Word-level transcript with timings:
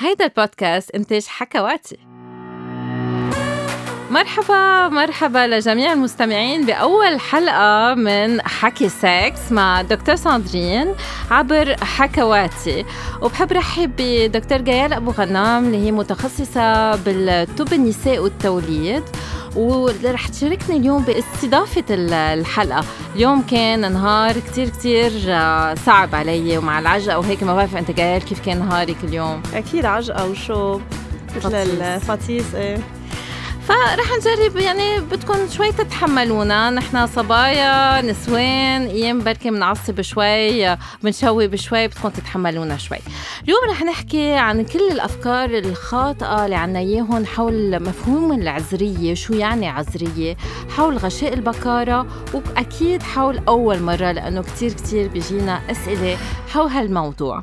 هيدا 0.00 0.24
البودكاست 0.24 0.90
إنتاج 0.90 1.26
حكواتي. 1.26 1.98
مرحبا 4.10 4.88
مرحبا 4.88 5.46
لجميع 5.46 5.92
المستمعين 5.92 6.66
بأول 6.66 7.20
حلقة 7.20 7.94
من 7.94 8.40
حكي 8.40 8.88
سكس 8.88 9.52
مع 9.52 9.82
دكتور 9.82 10.14
ساندرين 10.14 10.94
عبر 11.30 11.76
حكواتي. 11.82 12.84
وبحب 13.22 13.52
رحب 13.52 13.90
بدكتور 13.98 14.58
جيال 14.58 14.92
أبو 14.92 15.10
غنام 15.10 15.64
اللي 15.64 15.86
هي 15.86 15.92
متخصصة 15.92 16.96
بالطب 16.96 17.72
النساء 17.72 18.18
والتوليد. 18.18 19.02
ورح 19.56 20.28
تشاركني 20.28 20.76
اليوم 20.76 21.02
باستضافة 21.02 21.84
الحلقة. 21.90 22.84
اليوم 23.16 23.42
كان 23.42 23.92
نهار 23.92 24.32
كتير 24.32 24.68
كتير 24.68 25.12
آه، 25.26 25.74
صعب 25.74 26.14
علي 26.14 26.58
ومع 26.58 26.78
العجقة 26.78 27.18
وهيك 27.18 27.42
ما 27.42 27.54
بعرف 27.54 27.76
أنت 27.76 27.90
جايل 27.90 28.22
كيف 28.22 28.40
كان 28.40 28.58
نهارك 28.58 28.96
اليوم؟ 29.04 29.42
أكيد 29.54 29.84
عجقة 29.84 30.30
وشوب 30.30 30.82
مثل 31.36 31.54
الفتيس 31.54 32.54
إيه. 32.54 32.78
فرح 33.70 34.06
نجرب 34.18 34.56
يعني 34.56 35.00
بدكم 35.00 35.48
شوي 35.48 35.72
تتحملونا. 35.72 36.70
نحن 36.70 37.06
صبايا 37.06 38.02
نسوان 38.02 38.86
أيام 38.86 39.24
بركي 39.24 39.50
بنعصب 39.50 40.00
شوي 40.00 40.76
بنشوي 41.02 41.48
بشوي 41.48 41.88
بدكم 41.88 42.08
تتحملونا 42.08 42.76
شوي. 42.76 42.98
اليوم 43.44 43.60
رح 43.70 43.82
نحكي 43.82 44.32
عن 44.32 44.64
كل 44.64 44.88
الأفكار 44.90 45.50
الخاطئة 45.50 46.44
اللي 46.44 46.56
عنا 46.56 46.78
إياهم 46.78 47.26
حول 47.26 47.82
مفهوم 47.82 48.32
العذرية. 48.32 49.14
شو 49.14 49.34
يعني 49.34 49.68
عذرية؟ 49.68 50.36
حول 50.76 50.96
غشاء 50.96 51.34
البكاره 51.34 52.06
وأكيد 52.34 53.02
حول 53.02 53.40
أول 53.48 53.82
مرة 53.82 54.12
لأنه 54.12 54.42
كتير 54.42 54.72
كتير 54.72 55.08
بيجينا 55.08 55.60
أسئلة 55.70 56.18
حول 56.48 56.68
هالموضوع. 56.68 57.42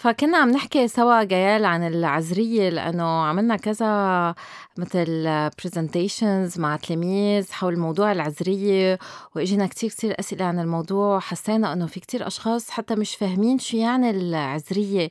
فكنا 0.00 0.38
عم 0.38 0.50
نحكي 0.50 0.88
سوا 0.88 1.22
جيال 1.22 1.64
عن 1.64 1.82
العذرية 1.82 2.68
لأنه 2.68 3.22
عملنا 3.22 3.56
كذا 3.56 4.34
مثل 4.78 5.24
presentations 5.64 6.58
مع 6.58 6.76
تلاميذ 6.76 7.52
حول 7.52 7.78
موضوع 7.78 8.12
العذرية 8.12 8.98
وإجينا 9.36 9.66
كتير 9.66 9.90
كتير 9.90 10.20
أسئلة 10.20 10.44
عن 10.44 10.58
الموضوع 10.58 11.20
حسينا 11.20 11.72
أنه 11.72 11.86
في 11.86 12.00
كتير 12.00 12.26
أشخاص 12.26 12.70
حتى 12.70 12.94
مش 12.94 13.14
فاهمين 13.14 13.58
شو 13.58 13.76
يعني 13.76 14.10
العذرية 14.10 15.10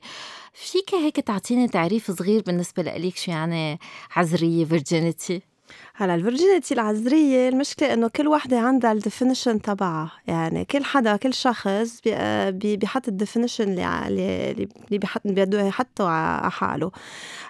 فيك 0.52 0.94
هيك 0.94 1.16
تعطيني 1.16 1.68
تعريف 1.68 2.10
صغير 2.10 2.42
بالنسبة 2.46 2.82
لإليك 2.82 3.16
شو 3.16 3.30
يعني 3.30 3.78
عذرية 4.16 4.64
virginity 4.64 5.49
هلا 6.00 6.14
ال 6.14 6.20
virginity 6.20 6.74
العذرية 6.74 7.48
المشكلة 7.48 7.92
إنه 7.92 8.08
كل 8.08 8.28
وحدة 8.28 8.58
عندها 8.58 8.92
ال 8.92 8.98
definition 8.98 9.62
تبعها. 9.62 10.12
يعني 10.26 10.64
كل 10.64 10.84
حدا 10.84 11.16
كل 11.16 11.34
شخص 11.34 12.00
بيحط 12.50 13.08
الديفينيشن 13.08 13.68
اللي 13.68 14.50
اللي 14.50 14.98
بيحط 14.98 15.20
بده 15.24 15.62
يحطه 15.62 16.08
على 16.08 16.50
حاله. 16.50 16.90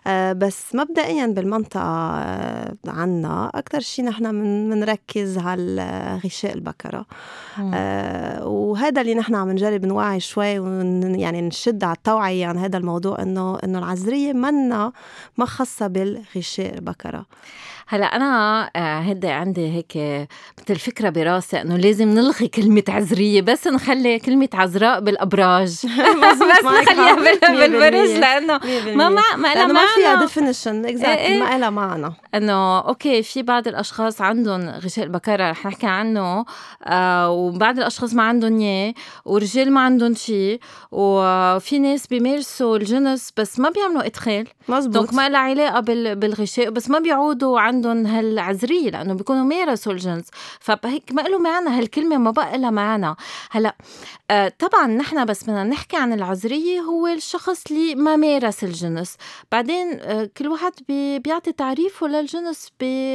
آه، 0.07 0.33
بس 0.33 0.75
مبدئيا 0.75 1.27
بالمنطقة 1.27 1.81
آه، 1.81 2.75
عنا 2.87 3.51
أكثر 3.55 3.81
شيء 3.81 4.05
نحن 4.05 4.33
بنركز 4.70 5.39
على 5.39 6.20
غشاء 6.25 6.55
البكرة. 6.55 7.07
آه، 7.75 8.47
وهذا 8.47 9.01
اللي 9.01 9.14
نحن 9.14 9.35
عم 9.35 9.51
نجرب 9.51 9.87
نوعي 9.87 10.20
شوي 10.20 10.47
يعني 11.20 11.42
نشد 11.42 11.85
على 11.85 11.97
التوعية 11.97 12.47
عن 12.47 12.59
هذا 12.59 12.79
الموضوع 12.79 13.23
انه 13.23 13.59
إنه 13.64 13.79
العذرية 13.79 14.33
منا 14.33 14.92
ما 15.37 15.47
خاصة 15.47 15.87
بالغشاء 15.87 16.75
البكرة. 16.75 17.27
هلا 17.92 18.06
أنا 18.06 18.70
هدي 19.10 19.28
آه، 19.28 19.33
عندي 19.33 19.72
هيك 19.72 20.27
مثل 20.62 20.77
فكره 20.77 21.08
براسي 21.08 21.60
إنه 21.60 21.77
لازم 21.77 22.08
نلغي 22.08 22.48
كلمة 22.48 22.83
عذريه 22.88 23.42
بس 23.42 23.66
نخلي 23.66 24.19
كلمة 24.19 24.48
عذراء 24.55 25.00
بالأبراج. 25.00 25.69
بس 26.22 26.38
بس 26.38 26.64
نخليها 26.64 27.14
بالبرج 27.66 28.11
لأنه 28.11 28.61
ما 28.96 29.08
ما 29.08 29.22
ما 29.36 29.55
لها 29.55 29.66
ما 29.66 29.80
فيها 29.96 30.14
definition 30.14 30.86
exactly 30.86 31.41
ما 31.41 31.58
لها 31.58 31.70
معنى. 31.70 32.12
إنه 32.34 32.78
okay 32.78 33.23
في 33.22 33.42
بعض 33.42 33.68
الأشخاص 33.68 34.20
عندهم 34.20 34.68
غشاء 34.68 35.05
البكارة 35.05 35.51
رح 35.50 35.67
نحكي 35.67 35.86
عنه. 35.86 36.45
آه 36.84 37.30
وبعض 37.30 37.79
الأشخاص 37.79 38.14
ما 38.14 38.23
عندهم 38.23 38.61
إياه 38.61 38.95
ورجال 39.24 39.73
ما 39.73 39.80
عندهم 39.80 40.14
شيء 40.14 40.61
وفي 40.92 41.79
ناس 41.79 42.06
بيمارسوا 42.06 42.77
الجنس 42.77 43.33
بس 43.36 43.58
ما 43.58 43.70
بيعملوا 43.70 44.06
إدخال. 44.06 44.46
مزبوط. 44.68 44.95
donc 44.95 45.14
ما 45.14 45.29
لها 45.29 45.40
علاقة 45.40 45.80
بالغشاء 46.14 46.70
بس 46.70 46.90
ما 46.90 46.98
بيعودوا 46.98 47.61
عند 47.61 47.80
عندهم 47.86 48.07
هالعذريه 48.07 48.91
لأنه 48.91 49.14
بيكونوا 49.14 49.45
مارسوا 49.45 49.92
الجنس 49.92 50.24
فهيك 50.61 51.13
ما 51.13 51.23
له 51.23 51.39
معنى 51.39 51.68
هالكلمة 51.68 52.17
ما 52.18 52.30
بقى 52.30 52.58
لها 52.58 52.70
معنى. 52.70 53.14
هلأ 53.51 53.74
آه 54.30 54.52
طبعا 54.58 54.86
نحن 54.86 55.24
بس 55.24 55.42
بدنا 55.42 55.64
نحكي 55.64 55.96
عن 55.96 56.13
العذريه 56.13 56.80
هو 56.80 57.07
الشخص 57.07 57.64
اللي 57.70 57.95
ما 57.95 58.17
مارس 58.17 58.64
الجنس 58.64 59.17
بعدين 59.52 60.01
آه 60.01 60.30
كل 60.36 60.48
واحد 60.48 60.73
بي 60.89 61.18
بيعطي 61.18 61.52
تعريفه 61.52 62.07
للجنس 62.07 62.70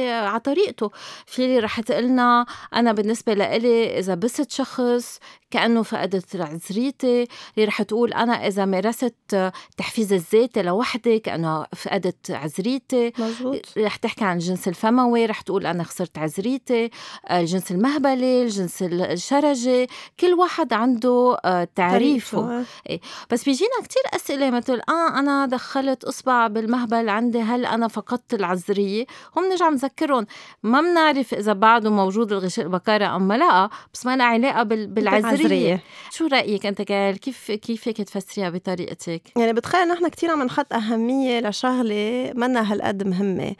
على 0.08 0.40
طريقته. 0.40 0.90
في 1.26 1.44
اللي 1.44 1.58
رح 1.58 1.80
تقلنا 1.80 2.46
أنا 2.74 2.92
بالنسبة 2.92 3.34
لإلي 3.34 3.98
إذا 3.98 4.14
بست 4.14 4.50
شخص 4.50 5.18
كأنه 5.50 5.82
فقدت 5.82 6.36
عذريتي 6.36 7.26
اللي 7.56 7.66
رح 7.66 7.82
تقول 7.82 8.12
أنا 8.12 8.46
إذا 8.46 8.64
مارست 8.64 9.52
تحفيز 9.76 10.12
الذاتي 10.12 10.62
لوحدي 10.62 11.18
كأنه 11.18 11.66
فقدت 11.76 12.30
عذريتي. 12.30 13.12
مزبوط. 13.18 13.60
رح 13.78 13.96
تحكي 13.96 14.24
عن 14.24 14.36
الجنس 14.36 14.68
الفموي 14.68 15.26
رح 15.26 15.40
تقول 15.40 15.66
أنا 15.66 15.84
خسرت 15.84 16.18
عذريتي. 16.18 16.90
الجنس 17.30 17.70
المهبلي 17.70 18.42
الجنس 18.42 18.82
الشرجي 18.82 19.86
كل 20.20 20.34
واحد 20.34 20.72
عنده 20.72 21.36
آه، 21.44 21.68
تعريفه. 21.74 22.64
إيه. 22.90 23.00
بس 23.30 23.44
بيجينا 23.44 23.82
كتير 23.84 24.02
أسئلة 24.14 24.50
مثل 24.50 24.80
آه 24.88 25.18
أنا 25.18 25.46
دخلت 25.46 26.04
إصبع 26.04 26.46
بالمهبل 26.46 27.08
عندي 27.08 27.40
هل 27.40 27.66
أنا 27.66 27.88
فقدت 27.88 28.34
العذرية؟ 28.34 29.06
هم 29.36 29.44
نرجع 29.44 29.68
نذكرهم. 29.68 30.26
ما 30.62 30.80
بنعرف 30.80 31.34
إذا 31.34 31.52
بعده 31.52 31.90
موجود 31.90 32.32
الغشاء 32.32 32.64
البكارة 32.64 33.16
أم 33.16 33.32
لا 33.32 33.70
بس 33.94 34.06
ما 34.06 34.16
لها 34.16 34.26
علاقة 34.26 34.62
بالعذرية. 34.62 35.35
العذرية 35.40 35.80
شو 36.10 36.26
رأيك 36.26 36.66
أنت 36.66 36.82
كال 36.82 37.18
كيف 37.20 37.50
كيف 37.50 37.88
هيك 37.88 37.96
تفسريها 37.96 38.50
بطريقتك؟ 38.50 39.22
يعني 39.36 39.52
بتخيل 39.52 39.88
نحن 39.88 40.08
كثير 40.08 40.30
عم 40.30 40.42
نحط 40.42 40.72
أهمية 40.72 41.40
لشغلة 41.40 42.32
منا 42.34 42.72
هالقد 42.72 43.02
مهمة. 43.06 43.54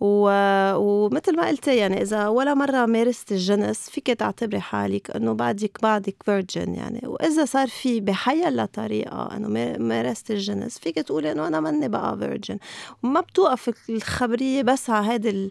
و... 0.00 0.30
ومثل 0.76 1.36
ما 1.36 1.48
قلت 1.48 1.68
يعني 1.68 2.02
إذا 2.02 2.28
ولا 2.28 2.54
مرة 2.54 2.86
مارست 2.86 3.32
الجنس 3.32 3.90
فيك 3.90 4.06
تعتبري 4.06 4.60
حالك 4.60 5.16
إنه 5.16 5.32
بعدك 5.32 5.78
بعدك 5.82 6.16
virgin 6.24 6.74
يعني. 6.74 7.00
وإذا 7.04 7.44
صار 7.44 7.68
في 7.68 8.00
بحيلا 8.00 8.64
طريقة 8.64 9.36
إنه 9.36 9.76
مارست 9.78 10.30
الجنس 10.30 10.78
فيك 10.78 10.94
تقولي 10.94 11.32
إنه 11.32 11.48
أنا 11.48 11.60
ماني 11.60 11.88
بقى 11.88 12.18
virgin 12.18 12.58
وما 13.02 13.20
بتوقف 13.20 13.70
الخبرية 13.90 14.62
بس 14.62 14.90
على 14.90 15.12
هيدي 15.12 15.50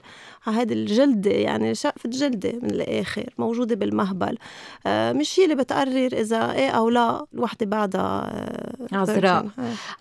هيدي 0.49 0.73
الجلدة 0.73 1.31
يعني 1.31 1.75
شقفة 1.75 2.09
جلدة 2.09 2.51
من 2.61 2.69
الآخر 2.71 3.29
موجودة 3.37 3.75
بالمهبل. 3.75 4.37
آه 4.87 5.11
مش 5.13 5.39
هي 5.39 5.43
اللي 5.43 5.55
بتقرر 5.55 6.09
إذا 6.13 6.51
إيه 6.51 6.69
أو 6.69 6.89
لا 6.89 7.25
الوحدة 7.33 7.65
بعدها 7.65 8.01
آه 8.03 8.87
عذراء. 8.97 9.47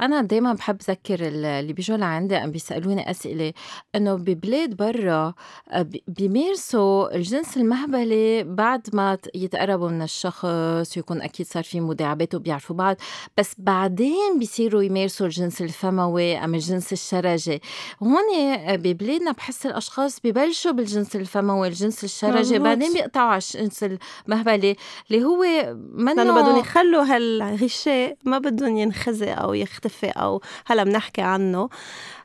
أنا 0.01 0.23
دايما 0.23 0.53
بحب 0.53 0.77
ذكر 0.89 1.17
اللي 1.21 1.73
بيجوا 1.73 1.97
لعندي 1.97 2.37
عم 2.37 2.51
بيسألوني 2.51 3.11
أسئلة 3.11 3.53
إنه 3.95 4.15
ببلاد 4.15 4.77
برا 4.77 5.35
آه، 5.71 5.87
بيمارسوا 6.09 7.17
الجنس 7.17 7.57
المهبلي 7.57 8.45
بعد 8.45 8.89
ما 8.93 9.19
يتقربوا 9.35 9.89
من 9.89 10.03
الشخص 10.03 10.97
ويكون 10.97 11.23
أكيد 11.23 11.47
صار 11.47 11.63
في 11.63 11.81
مداعبات 11.81 12.35
وبيعرفوا 12.35 12.77
بعض. 12.77 12.97
بس 13.39 13.53
بعدين 13.59 14.39
بيصيروا 14.39 14.83
يمارسوا 14.83 15.27
الجنس 15.27 15.63
الفموي 15.63 16.37
أم 16.39 16.55
الجنس 16.55 16.93
الشرجي 16.93 17.63
هون 18.03 18.35
آه، 18.37 18.77
ببلادنا 18.77 19.33
بحس 19.33 19.67
الأشخاص 19.67 20.21
ببلشوا 20.37 20.73
بالجنس 20.73 21.17
الفموي 21.17 21.69
الجنس 21.69 22.05
الشرجي. 22.05 22.59
بعدين 22.59 22.93
بيقطعوا 22.93 23.31
على 23.31 23.43
الجنس 23.55 23.85
المهبلي 24.29 24.77
اللي 25.11 25.25
هو 25.25 25.45
منه 25.93 26.13
لأنه 26.13 26.43
بدهم 26.43 26.57
يخلوا 26.57 27.05
هالغشاء 27.05 28.17
ما 28.25 28.39
بدهم 28.39 28.77
ينخزق 28.77 29.33
أو 29.33 29.55
يختفي 29.55 30.09
أو 30.11 30.43
هلا 30.67 30.85
بنحكي 30.85 31.23
عنه. 31.23 31.69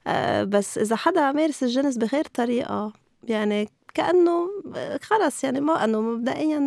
آه، 0.07 0.43
بس 0.43 0.77
إذا 0.77 0.95
حدا 0.95 1.31
مارس 1.31 1.63
الجنس 1.63 1.97
بغير 1.97 2.25
طريقة 2.33 2.93
يعني 3.23 3.69
كأنه 3.93 4.47
خلص 5.01 5.43
يعني 5.43 5.61
ما 5.61 5.83
أنه 5.83 6.01
مبدئيا 6.01 6.59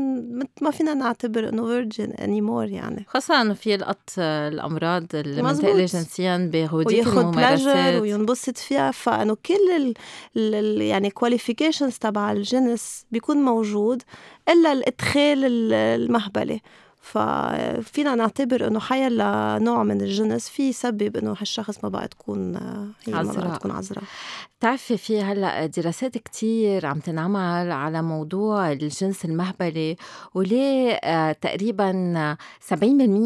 ما 0.62 0.70
فينا 0.70 0.94
نعتبر 0.94 1.48
إنه 1.48 1.66
virgin 1.66 2.10
anymore 2.10 2.68
يعني. 2.68 3.04
خاصة 3.08 3.42
إنه 3.42 3.54
في 3.54 3.74
تلقط 3.74 4.10
الأمراض 4.18 5.06
المنتقلة 5.14 5.84
جنسيا 5.84 6.50
بهوديك 6.52 7.06
الممارسات. 7.06 8.02
وينبسط 8.02 8.58
فيها. 8.58 8.90
فإنه 8.90 9.36
كل 9.46 9.70
ال 9.76 9.94
ال 10.36 10.80
يعني 10.80 11.10
qualifications 11.10 11.98
تبع 11.98 12.32
الجنس 12.32 13.06
بيكون 13.10 13.36
موجود 13.36 14.02
إلا 14.48 14.72
الإدخال 14.72 15.44
المهبلي 15.72 16.60
ففينا 17.04 18.14
نعتبر 18.14 18.66
إنه 18.66 18.80
حيلا 18.80 19.58
نوع 19.62 19.82
من 19.82 20.00
الجنس 20.00 20.48
في 20.48 20.68
يسبب 20.68 21.16
إنه 21.16 21.34
هالشخص 21.40 21.84
ما 21.84 21.88
بقى 21.88 22.08
تكون 22.08 22.56
هي 23.06 23.14
عذراء. 23.14 23.38
ما 23.44 23.48
بقى 23.48 23.58
تكون 23.58 23.70
عذراء. 23.70 24.04
بتعرفي 24.58 24.96
في 24.96 25.22
هلأ 25.22 25.66
دراسات 25.66 26.18
كتير 26.18 26.86
عم 26.86 26.98
تنعمل 27.00 27.72
على 27.72 28.02
موضوع 28.02 28.72
الجنس 28.72 29.24
المهبلي 29.24 29.96
وليه 30.34 30.92
آه، 30.92 31.32
تقريبا 31.32 31.92
70% 32.60 32.74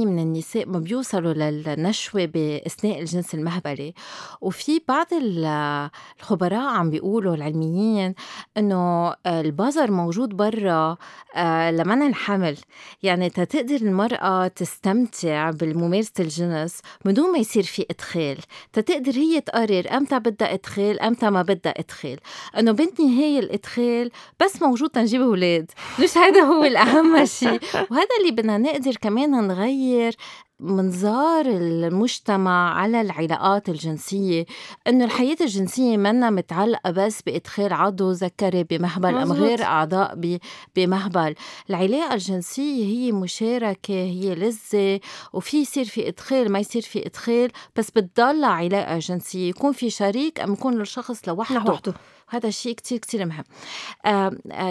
من 0.06 0.18
النساء 0.18 0.66
ما 0.68 0.78
بيوصلوا 0.78 1.32
للنشوة 1.32 2.24
بأثناء 2.24 3.00
الجنس 3.00 3.34
المهبلي. 3.34 3.94
وفي 4.40 4.80
بعض 4.88 5.06
الخبراء 5.12 6.68
عم 6.74 6.90
بيقولوا 6.90 7.34
العلميين 7.34 8.14
إنه 8.56 9.14
البازر 9.26 9.90
موجود 9.90 10.28
برا 10.28 10.96
آه، 11.36 11.70
لمنع 11.70 12.06
الحمل. 12.06 12.56
يعني 13.02 13.30
تقدر 13.68 13.86
المرأة 13.86 14.48
تستمتع 14.48 15.50
بالممارسة 15.50 16.12
الجنس 16.20 16.80
بدون 17.04 17.32
ما 17.32 17.38
يصير 17.38 17.62
في 17.62 17.86
إدخال. 17.90 18.38
تقدر 18.72 19.12
هي 19.12 19.40
تقرر 19.40 19.96
أمتى 19.96 20.18
بدها 20.18 20.54
إدخال 20.54 21.00
أمتى 21.00 21.30
ما 21.30 21.42
بدها 21.42 21.74
إدخال. 21.78 22.20
إنه 22.58 22.72
بالنهاية 22.72 23.38
الإدخال 23.38 24.10
بس 24.40 24.62
موجود 24.62 24.90
تنجيب 24.90 25.22
أولاد. 25.22 25.70
مش 26.02 26.18
هذا 26.18 26.40
هو 26.40 26.64
الأهم 26.64 27.24
شيء 27.24 27.60
وهذا 27.74 28.08
اللي 28.20 28.30
بدنا 28.30 28.58
نقدر 28.58 28.92
كمان 28.92 29.30
نغير 29.30 30.16
منظار 30.60 31.46
المجتمع 31.46 32.74
على 32.74 33.00
العلاقات 33.00 33.68
الجنسية 33.68 34.46
إنه 34.86 35.04
الحياة 35.04 35.36
الجنسية 35.40 35.96
منا 35.96 36.30
متعلقة 36.30 36.90
بس 36.90 37.22
بإدخال 37.22 37.72
عضو 37.72 38.10
ذكري 38.10 38.64
بمهبل 38.64 39.14
أم 39.14 39.32
غير 39.32 39.62
أعضاء 39.62 40.38
بمهبل. 40.76 41.34
العلاقة 41.70 42.14
الجنسية 42.14 42.84
هي 42.84 43.12
مشاركة 43.12 43.94
هي 43.94 44.34
لذة 44.34 45.00
وفي 45.32 45.56
يصير 45.56 45.84
في 45.84 46.08
إدخال 46.08 46.52
ما 46.52 46.58
يصير 46.58 46.82
في 46.82 47.06
إدخال 47.06 47.50
بس 47.76 47.90
بتضل 47.90 48.44
علاقة 48.44 48.98
جنسية 48.98 49.48
يكون 49.48 49.72
في 49.72 49.90
شريك 49.90 50.40
أم 50.40 50.52
يكون 50.52 50.80
الشخص 50.80 51.28
لوحده. 51.28 51.58
لوحده. 51.64 51.94
هذا 52.28 52.48
الشيء 52.48 52.74
كتير 52.74 52.98
كتير 52.98 53.26
مهم. 53.26 53.44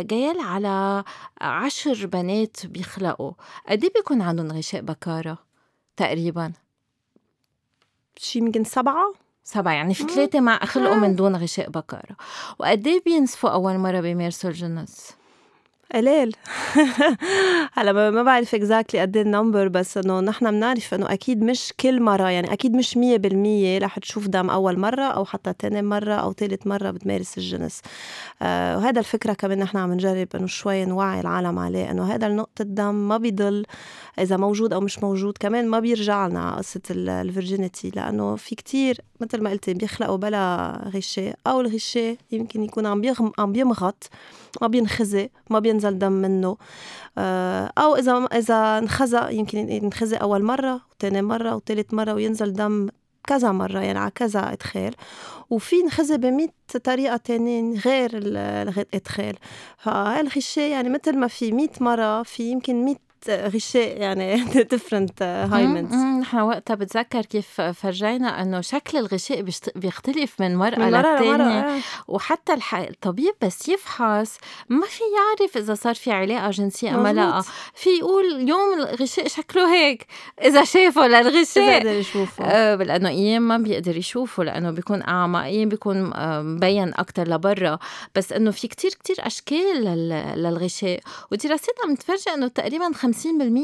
جايل 0.02 0.40
على 0.40 1.04
عشر 1.42 2.06
بنات 2.06 2.66
بيخلقوا 2.66 3.32
قد 3.70 3.84
إيه 3.84 3.94
بيكون 3.94 4.22
عندهم 4.22 4.52
غشاء 4.52 4.82
بكارة؟ 4.82 5.47
تقريبا. 5.98 6.52
شي 8.18 8.40
يمكن 8.40 8.64
سبعة؟ 8.64 9.14
سبعة 9.44 9.74
يعني 9.74 9.94
في 9.94 10.04
ثلاثة 10.04 10.40
مع 10.40 10.60
خلقوا 10.66 10.96
من 10.96 11.16
دون 11.16 11.36
غشاء 11.36 11.70
بكارة 11.70 12.16
وقد 12.60 12.88
إيه 12.88 13.04
بينزفوا 13.04 13.50
أول 13.50 13.78
مرة 13.78 14.02
بيمارسوا 14.02 14.50
الجنس؟ 14.50 15.12
قليل 15.94 16.36
هلا 17.74 17.92
ما 18.10 18.24
بعرف 18.24 18.56
exactly 18.56 19.02
قد 19.02 19.18
إيه 19.18 19.24
ال 19.24 19.30
number 19.30 19.68
بس 19.68 19.98
إنه 19.98 20.20
نحن 20.20 20.52
بنعرف 20.52 20.94
إنه 20.94 21.14
أكيد 21.14 21.44
مش 21.44 21.74
كل 21.80 22.02
مرة 22.02 22.30
يعني 22.30 22.54
أكيد 22.54 22.76
مش 22.76 22.98
مية 22.98 23.18
بالمية 23.18 23.78
رح 23.78 24.00
تشوف 24.00 24.28
دم 24.28 24.50
أول 24.50 24.80
مرة 24.80 25.04
أو 25.04 25.26
حتى 25.26 25.54
تاني 25.54 25.82
مرة 25.82 26.14
أو 26.14 26.34
ثالث 26.34 26.68
مرة 26.68 26.92
بتمارس 26.92 27.38
الجنس. 27.38 27.82
آه 28.42 28.78
وهذا 28.78 29.00
الفكرة 29.00 29.34
كمان 29.34 29.60
نحن 29.60 29.78
عم 29.78 29.94
نجرب 29.94 30.28
إنه 30.36 30.48
شوي 30.48 30.86
نوعي 30.86 31.20
العالم 31.20 31.60
عليه 31.60 31.92
إنه 31.92 32.14
هذا 32.14 32.28
النقطه 32.28 32.62
الدم 32.62 32.96
ما 33.08 33.18
بيضل 33.18 33.66
إذا 34.20 34.38
موجود 34.38 34.74
أو 34.74 34.82
مش 34.82 35.04
موجود 35.04 35.38
كمان 35.40 35.68
ما 35.68 35.80
بيرجع 35.80 36.28
لنا 36.28 36.56
قصة 36.56 36.82
الفيرجينيتي 36.90 37.90
لأنه 37.90 38.36
في 38.36 38.56
كتير 38.56 39.02
مثل 39.22 39.42
ما 39.42 39.50
قلتي 39.50 39.74
بيخلقوا 39.74 40.18
بلا 40.18 40.80
غشاء 40.96 41.36
أو 41.48 41.62
الغشاء 41.62 42.18
يمكن 42.32 42.64
يكون 42.64 42.86
عم 42.86 43.02
عم 43.40 43.52
بيمغط 43.52 44.10
ما 44.62 44.68
بينخزي 44.68 45.30
ما 45.50 45.60
بينزل 45.60 46.00
دم 46.00 46.12
منه. 46.12 46.58
آه، 47.18 47.72
أو 47.78 47.96
إذا 47.96 48.28
إذا 48.34 48.78
انخزى 48.78 49.22
يمكن 49.32 49.70
ينخزي 49.70 50.16
أول 50.18 50.44
مرة 50.44 50.82
وثاني 50.92 51.22
مرة 51.22 51.56
وثالث 51.56 51.94
مرة 51.94 52.14
وينزل 52.14 52.54
دم 52.54 52.90
كذا 53.28 53.52
مرة 53.52 53.80
يعني 53.80 54.00
على 54.00 54.12
كذا 54.12 54.52
إدخال. 54.54 54.96
وفي 55.50 55.76
نخزي 55.76 56.18
بمية 56.18 56.54
طريقة 56.84 57.18
تانيين 57.18 57.74
غير 57.74 58.10
الإدخال 58.14 59.36
فهاي 59.78 60.22
الغشاء 60.22 60.70
يعني 60.70 60.90
مثل 60.90 61.18
ما 61.18 61.28
في 61.28 61.52
مية 61.52 61.72
مرة 61.82 62.24
في 62.24 62.52
يمكن 62.52 62.86
مية 62.86 63.07
غشاء 63.30 64.02
يعني 64.02 64.44
different 64.72 65.22
hymens 65.22 65.94
نحن 65.94 66.40
وقتها 66.40 66.76
بتذكر 66.76 67.22
كيف 67.22 67.62
فرجينا 67.62 68.42
إنه 68.42 68.62
شكل 68.62 68.98
الغشاء 68.98 69.46
بيختلف 69.76 70.42
من 70.42 70.56
مرأة 70.56 70.80
من 70.80 70.92
للتانية. 70.92 71.62
لمرة 71.62 71.82
وحتى 72.08 72.54
الح... 72.54 72.76
الطبيب 72.76 73.34
بس 73.42 73.70
يفحص 73.70 74.38
ما 74.70 74.86
في 74.86 75.04
يعرف 75.16 75.58
إذا 75.58 75.74
صار 75.74 75.96
في 75.96 76.12
علاقة 76.12 76.50
جنسية 76.50 76.96
أم 76.96 77.08
لا. 77.08 77.44
في 77.74 77.90
يقول 77.90 78.36
اليوم 78.36 78.74
الغشاء 78.80 79.28
شكله 79.28 79.74
هيك 79.74 80.06
إذا 80.44 80.64
شافه 80.64 81.08
للغشاء. 81.08 81.82
إذا 81.82 82.00
يشوفه. 82.00 82.46
آه 82.46 82.76
لأنه 82.76 83.10
أيام 83.10 83.48
ما 83.48 83.58
بيقدر 83.58 83.98
يشوفه 83.98 84.44
لأنه 84.44 84.72
بيكون 84.72 85.02
أعمى 85.02 85.44
أيام 85.44 85.70
بيكون 85.70 86.12
مبين 86.44 86.94
أكثر 86.94 87.28
لبرا. 87.28 87.80
بس 88.16 88.34
إنه 88.34 88.52
في 88.52 88.68
كتير 88.68 88.92
كتير 88.92 89.16
أشكال 89.20 89.84
للغشاء. 90.38 91.00
ودراسات 91.32 91.76
عم 91.84 91.96
تفرجي 91.96 92.30
إنه 92.34 92.48
تقريبا 92.48 92.92
50% 92.94 93.17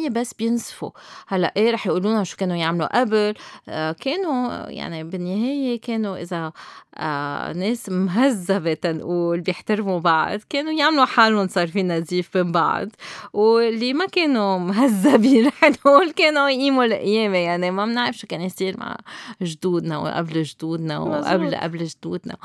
بس 0.09 0.33
بينزفوا 0.33 0.91
هلأ 1.27 1.53
إيه 1.57 1.71
رح 1.71 1.87
يقولوا 1.87 2.11
لنا 2.11 2.23
شو 2.23 2.37
كانوا 2.37 2.55
يعملوا؟ 2.55 2.99
قبل 2.99 3.33
آه 3.69 3.91
كانوا 3.91 4.69
يعني 4.69 5.03
بالنهاية 5.03 5.81
كانوا 5.81 6.17
إذا 6.17 6.51
آه 6.95 7.53
ناس 7.53 7.89
مهذبة 7.89 8.73
تنقول 8.73 9.41
بيحترموا 9.41 9.99
بعض 9.99 10.39
كانوا 10.49 10.71
يعملوا 10.71 11.05
حالهم 11.05 11.47
صار 11.47 11.67
في 11.67 11.83
نزيف 11.83 12.37
بين 12.37 12.51
بعض. 12.51 12.87
واللي 13.33 13.93
ما 13.93 14.05
كانوا 14.05 14.57
مهذبين 14.57 15.47
رح 15.47 15.63
نقول 15.63 16.11
كانوا 16.11 16.49
يقيموا 16.49 16.85
القيامة. 16.85 17.37
يعني 17.37 17.71
ما 17.71 17.85
بنعرف 17.85 18.17
شو 18.17 18.27
كان 18.27 18.41
يصير 18.41 18.79
مع 18.79 18.97
جدودنا 19.41 19.97
وقبل 19.97 20.43
جدودنا 20.43 20.99
وقبل 20.99 21.55
قبل 21.55 21.85
جدودنا. 21.85 22.37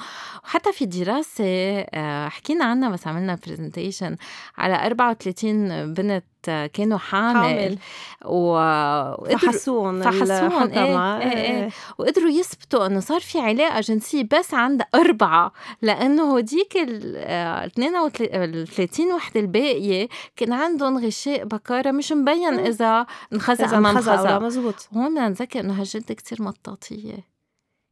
وحتى 0.44 0.72
في 0.72 0.86
دراسة 0.86 1.44
آه 1.80 2.28
حكينا 2.28 2.64
عنها 2.64 2.90
بس 2.90 3.06
عملنا 3.06 3.38
برزنتيشن 3.46 4.16
على 4.58 4.86
34 4.86 5.94
بنت 5.94 6.24
كانوا 6.72 6.98
حامل, 6.98 7.36
حامل. 7.36 7.78
وفحصوهم 8.24 10.02
فحصوهم 10.02 10.70
إيه, 10.70 11.18
إيه, 11.18 11.30
إيه. 11.30 11.70
وقدروا 11.98 12.30
يثبتوا 12.30 12.86
إنه 12.86 13.00
صار 13.00 13.20
في 13.20 13.40
علاقة 13.40 13.80
جنسية 13.80 14.28
بس 14.32 14.54
عند 14.54 14.82
أربعة 14.94 15.52
لأنه 15.82 16.38
هديك 16.38 16.76
ال 16.76 17.16
32 17.16 19.12
وحدة 19.12 19.40
الباقية 19.40 20.08
كان 20.36 20.52
عندهم 20.52 20.98
غشاء 21.06 21.44
بكارة 21.44 21.90
مش 21.90 22.12
مبين 22.12 22.58
إذا 22.58 23.06
انخزق 23.32 23.74
ما 23.74 23.90
انخزق 23.90 24.38
مزبوط. 24.42 24.88
هون 24.94 25.10
بدنا 25.10 25.28
نذكر 25.28 25.60
انه 25.60 25.80
هالجلد 25.80 26.12
كتير 26.12 26.42
مطاطية. 26.42 27.37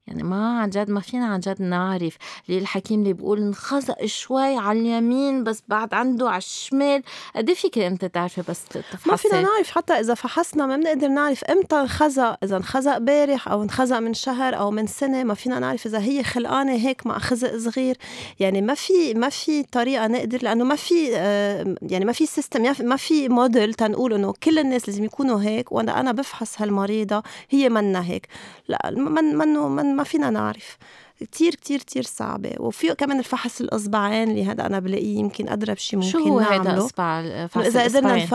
يعني 0.06 0.22
ما 0.22 0.60
عن 0.60 0.70
جد 0.70 0.90
ما 0.90 1.00
فينا 1.00 1.26
عن 1.26 1.40
جد 1.40 1.62
نعرف. 1.62 2.16
ليه 2.48 2.58
الحكيم 2.58 3.00
اللي 3.00 3.12
بيقول 3.12 3.38
انخزق 3.38 4.04
شوي 4.04 4.56
على 4.56 4.80
اليمين 4.80 5.44
بس 5.44 5.62
بعد 5.68 5.94
عنده 5.94 6.28
على 6.28 6.38
الشمال؟ 6.38 7.02
قد 7.36 7.48
إيه 7.48 7.54
فيك 7.54 7.78
انت 7.78 8.04
تعرفي 8.04 8.42
بس 8.48 8.64
تفحصي 8.64 9.10
ما 9.10 9.16
فينا 9.16 9.40
نعرف 9.40 9.70
حتى 9.70 9.92
إذا 9.92 10.14
فحصنا 10.14 10.66
ما 10.66 10.76
بنقدر 10.76 11.08
نعرف 11.08 11.44
إمتى 11.44 11.76
انخزق. 11.76 12.38
إذا 12.42 12.56
انخزق 12.56 12.98
بارح 12.98 13.48
أو 13.48 13.62
انخزق 13.62 13.98
من 13.98 14.14
شهر 14.14 14.56
أو 14.56 14.70
من 14.70 14.86
سنة 14.86 15.24
ما 15.24 15.34
فينا 15.34 15.58
نعرف. 15.58 15.86
إذا 15.86 15.98
هي 15.98 16.22
خلقانة 16.22 16.72
هيك 16.72 17.06
مع 17.06 17.18
خزق 17.18 17.56
صغير 17.56 17.96
يعني 18.40 18.62
ما 18.62 18.74
في 18.74 19.14
ما 19.14 19.28
في 19.28 19.62
طريقة 19.62 20.06
نقدر 20.06 20.38
لأنه 20.42 20.64
ما 20.64 20.76
في 20.76 21.16
آه، 21.16 21.76
يعني 21.82 22.04
ما 22.04 22.12
في 22.12 22.26
system 22.26 22.72
ما 22.80 22.96
في 22.96 23.28
موديل 23.28 23.74
تنقول 23.74 24.12
إنه 24.12 24.34
كل 24.42 24.58
الناس 24.58 24.88
لازم 24.88 25.04
يكونوا 25.04 25.40
هيك 25.42 25.72
وأنا 25.72 26.00
أنا 26.00 26.12
بفحص 26.12 26.62
هالمريضة 26.62 27.22
هي 27.50 27.68
منا 27.68 28.04
هيك. 28.04 28.28
لا 28.68 28.90
من 28.90 29.36
منه 29.36 29.68
من 29.68 29.95
ما 29.96 30.04
فينا 30.04 30.30
نعرف. 30.30 30.76
كتير 31.20 31.54
كتير 31.54 31.78
كتير 31.78 32.02
صعبة. 32.02 32.52
وفيه 32.60 32.92
كمان 32.92 33.18
الفحص 33.18 33.60
الإصبعين 33.60 34.30
اللي 34.30 34.44
هذا 34.44 34.66
أنا 34.66 34.78
بلاقيه 34.78 35.18
يمكن 35.18 35.48
أضرب 35.48 35.76
شيء 35.76 35.98
ممكن 35.98 36.10
شو 36.10 36.18
هو 36.18 36.38
هذا 36.38 36.78
إصبع 36.78 37.20
إذا 37.56 37.84
قدرنا 37.84 38.26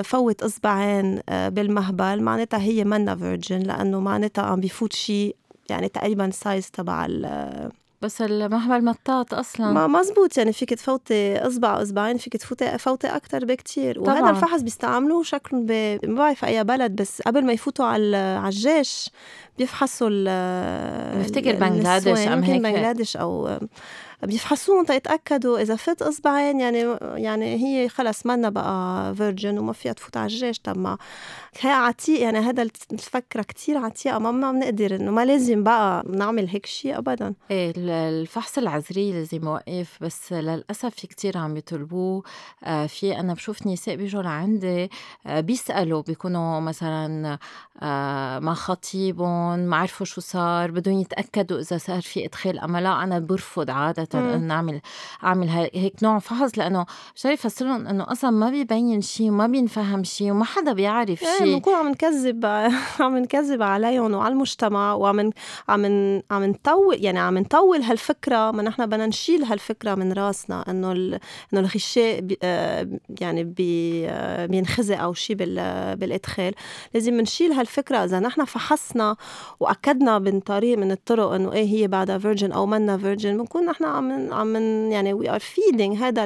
نفوت 0.00 0.42
إصبعين 0.42 1.20
آه، 1.28 1.48
بالمهبل 1.48 2.22
معناتها 2.22 2.60
هي 2.60 2.84
منا 2.84 3.16
virgin 3.16 3.58
لأنه 3.58 4.00
معناتها 4.00 4.42
عم 4.42 4.60
بيفوت 4.60 4.92
شيء 4.92 5.36
يعني 5.70 5.88
تقريبا 5.88 6.30
size 6.30 6.70
تبع 6.70 7.06
بس 8.02 8.22
المهبل 8.22 8.84
مطاط 8.84 9.34
أصلا. 9.34 9.72
ما 9.72 9.86
مزبوط 9.86 10.38
يعني 10.38 10.52
فيك 10.52 10.70
تفوتي 10.74 11.38
أصبع 11.38 11.76
أو 11.76 11.82
أصبعين 11.82 12.16
فيك 12.16 12.36
تفوتي 12.36 12.78
فوتي 12.78 13.06
أكثر 13.06 13.44
بكتير. 13.44 14.00
وهذا 14.00 14.30
الفحص 14.30 14.60
بيستعملوه 14.60 15.22
شكله 15.22 15.60
ما 16.04 16.14
بعرف 16.14 16.44
أي 16.44 16.64
بلد 16.64 16.96
بس 16.96 17.22
قبل 17.22 17.44
ما 17.46 17.52
يفوتوا 17.52 17.86
على 17.86 18.16
على 18.16 18.48
الجيش 18.48 19.10
بيفحصوا 19.58 20.08
بفتكر 21.18 21.54
بنغلاديش 21.54 22.28
ام 22.28 22.42
هيك. 22.42 22.62
بنغلاديش 22.62 23.16
أو 23.16 23.58
بيفحصوهم 24.22 24.84
تيتاكدوا 24.84 25.58
إذا 25.62 25.76
فت 25.76 26.02
إصبعين 26.02 26.60
يعني 26.60 26.96
يعني 27.02 27.54
هي 27.56 27.88
خلص 27.88 28.26
منا 28.26 28.48
بقى 28.48 29.14
فيرجن 29.14 29.58
وما 29.58 29.72
فيها 29.72 29.92
تفوت 29.92 30.16
على 30.16 30.26
الجيش. 30.26 30.58
طب 30.58 30.78
ما 30.78 30.98
هي 31.60 31.70
عتيق 31.70 32.20
يعني 32.22 32.38
هذا 32.38 32.62
الفكرة 32.92 33.42
كتير 33.42 33.78
عتيقة. 33.78 34.18
ما 34.18 34.30
ما 34.30 34.52
بنقدر 34.52 34.94
إنه 34.96 35.10
ما 35.10 35.24
لازم 35.24 35.62
بقى 35.62 36.04
نعمل 36.08 36.48
هيك 36.48 36.66
شيء 36.66 36.98
ابدا. 36.98 37.34
إيه 37.50 37.72
الفحص 37.76 38.58
العذري 38.58 39.12
لازم 39.12 39.44
يوقف 39.44 39.98
بس 40.00 40.32
للأسف 40.32 40.94
في 40.94 41.06
كتير 41.06 41.38
عم 41.38 41.56
يطلبوه. 41.56 42.22
آه 42.64 42.86
في 42.86 43.18
أنا 43.20 43.34
بشوف 43.34 43.66
نساء 43.66 43.96
بيجوا 43.96 44.22
لعندي 44.22 44.90
آه 45.26 45.40
بيسألوا 45.40 46.02
بيكونوا 46.02 46.60
مثلا 46.60 47.38
آه 47.82 48.38
مع 48.38 48.54
خطيبهم 48.54 49.58
ما 49.58 49.76
عرفوا 49.76 50.06
شو 50.06 50.20
صار 50.20 50.70
بدهم 50.70 50.98
يتأكدوا 51.00 51.60
إذا 51.60 51.78
صار 51.78 52.00
في 52.00 52.26
إدخال 52.26 52.58
اما 52.58 52.78
لا. 52.80 53.02
أنا 53.02 53.18
برفض 53.18 53.70
عادة 53.70 54.11
انه 54.18 54.36
نعمل 54.36 54.80
أعمل 55.24 55.48
هيك 55.48 55.94
نوع 56.02 56.18
فحص 56.18 56.58
لأنه 56.58 56.86
مش 57.16 57.26
عارف 57.26 57.46
افسرهم 57.46 57.86
إنه 57.86 58.12
أصلا 58.12 58.30
ما 58.30 58.50
بيبين 58.50 59.00
شيء 59.00 59.28
وما 59.28 59.46
بينفهم 59.46 60.04
شيء 60.04 60.30
وما 60.30 60.44
حدا 60.44 60.72
بيعرف 60.72 61.22
إيه، 61.22 61.38
شيء 61.38 61.54
بنكون 61.54 61.74
عم 61.74 61.88
نكذب 61.88 62.46
عم 63.00 63.18
نكذب 63.18 63.62
عليهم 63.62 64.14
وعلى 64.14 64.32
المجتمع 64.32 64.94
وعم 64.94 65.30
عم 65.68 65.84
عم 66.30 66.44
نطول 66.44 67.04
يعني 67.04 67.18
عم 67.18 67.38
نطول 67.38 67.82
هالفكرة 67.82 68.50
ما 68.50 68.62
نحن 68.62 68.86
بدنا 68.86 69.06
نشيل 69.06 69.44
هالفكرة 69.44 69.94
من 69.94 70.12
راسنا 70.12 70.64
إنه 70.70 70.92
إنه 70.92 71.60
الغشاء 71.60 72.20
بي 72.20 72.38
آه، 72.42 72.88
يعني 73.20 73.44
بي 73.44 74.06
آه، 74.08 74.46
بينخزق 74.46 74.98
أو 75.00 75.14
شيء 75.14 75.36
بالإدخال. 75.36 76.54
لازم 76.94 77.20
نشيل 77.20 77.52
هالفكرة. 77.52 78.04
إذا 78.04 78.20
نحن 78.20 78.44
فحصنا 78.44 79.16
وأكدنا 79.60 80.18
من 80.18 80.40
طريق 80.40 80.78
من 80.78 80.92
الطرق 80.92 81.32
إنه 81.32 81.52
إيه 81.52 81.66
هي 81.66 81.88
بعدها 81.88 82.18
virgin 82.18 82.52
أو 82.52 82.66
منا 82.66 82.98
virgin 82.98 83.36
بنكون 83.36 83.66
نحن 83.66 83.84
عم 83.84 84.01
عم 84.32 84.56
يعني 84.90 85.12
we 85.12 85.30
are 85.30 85.40
feeding 85.40 85.96
هذا 85.96 86.24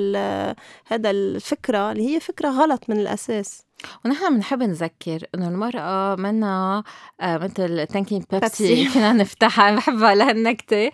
هذا 0.87 1.11
الفكرة 1.11 1.93
اللي 1.93 2.15
هي 2.15 2.21
فكرة 2.21 2.49
غلط 2.49 2.85
من 2.89 2.97
الأساس. 2.97 3.63
ونحن 4.05 4.35
بنحب 4.35 4.63
نذكر 4.63 5.27
إنه 5.35 5.49
المرأة 5.49 6.15
منا 6.17 6.83
آه 7.21 7.39
مثل 7.39 7.87
تنكة 7.87 8.25
بيبسي 8.33 8.87
فينا 8.89 9.13
نفتحها 9.13 9.77
بحبها 9.77 10.15
لهالنكتة. 10.15 10.91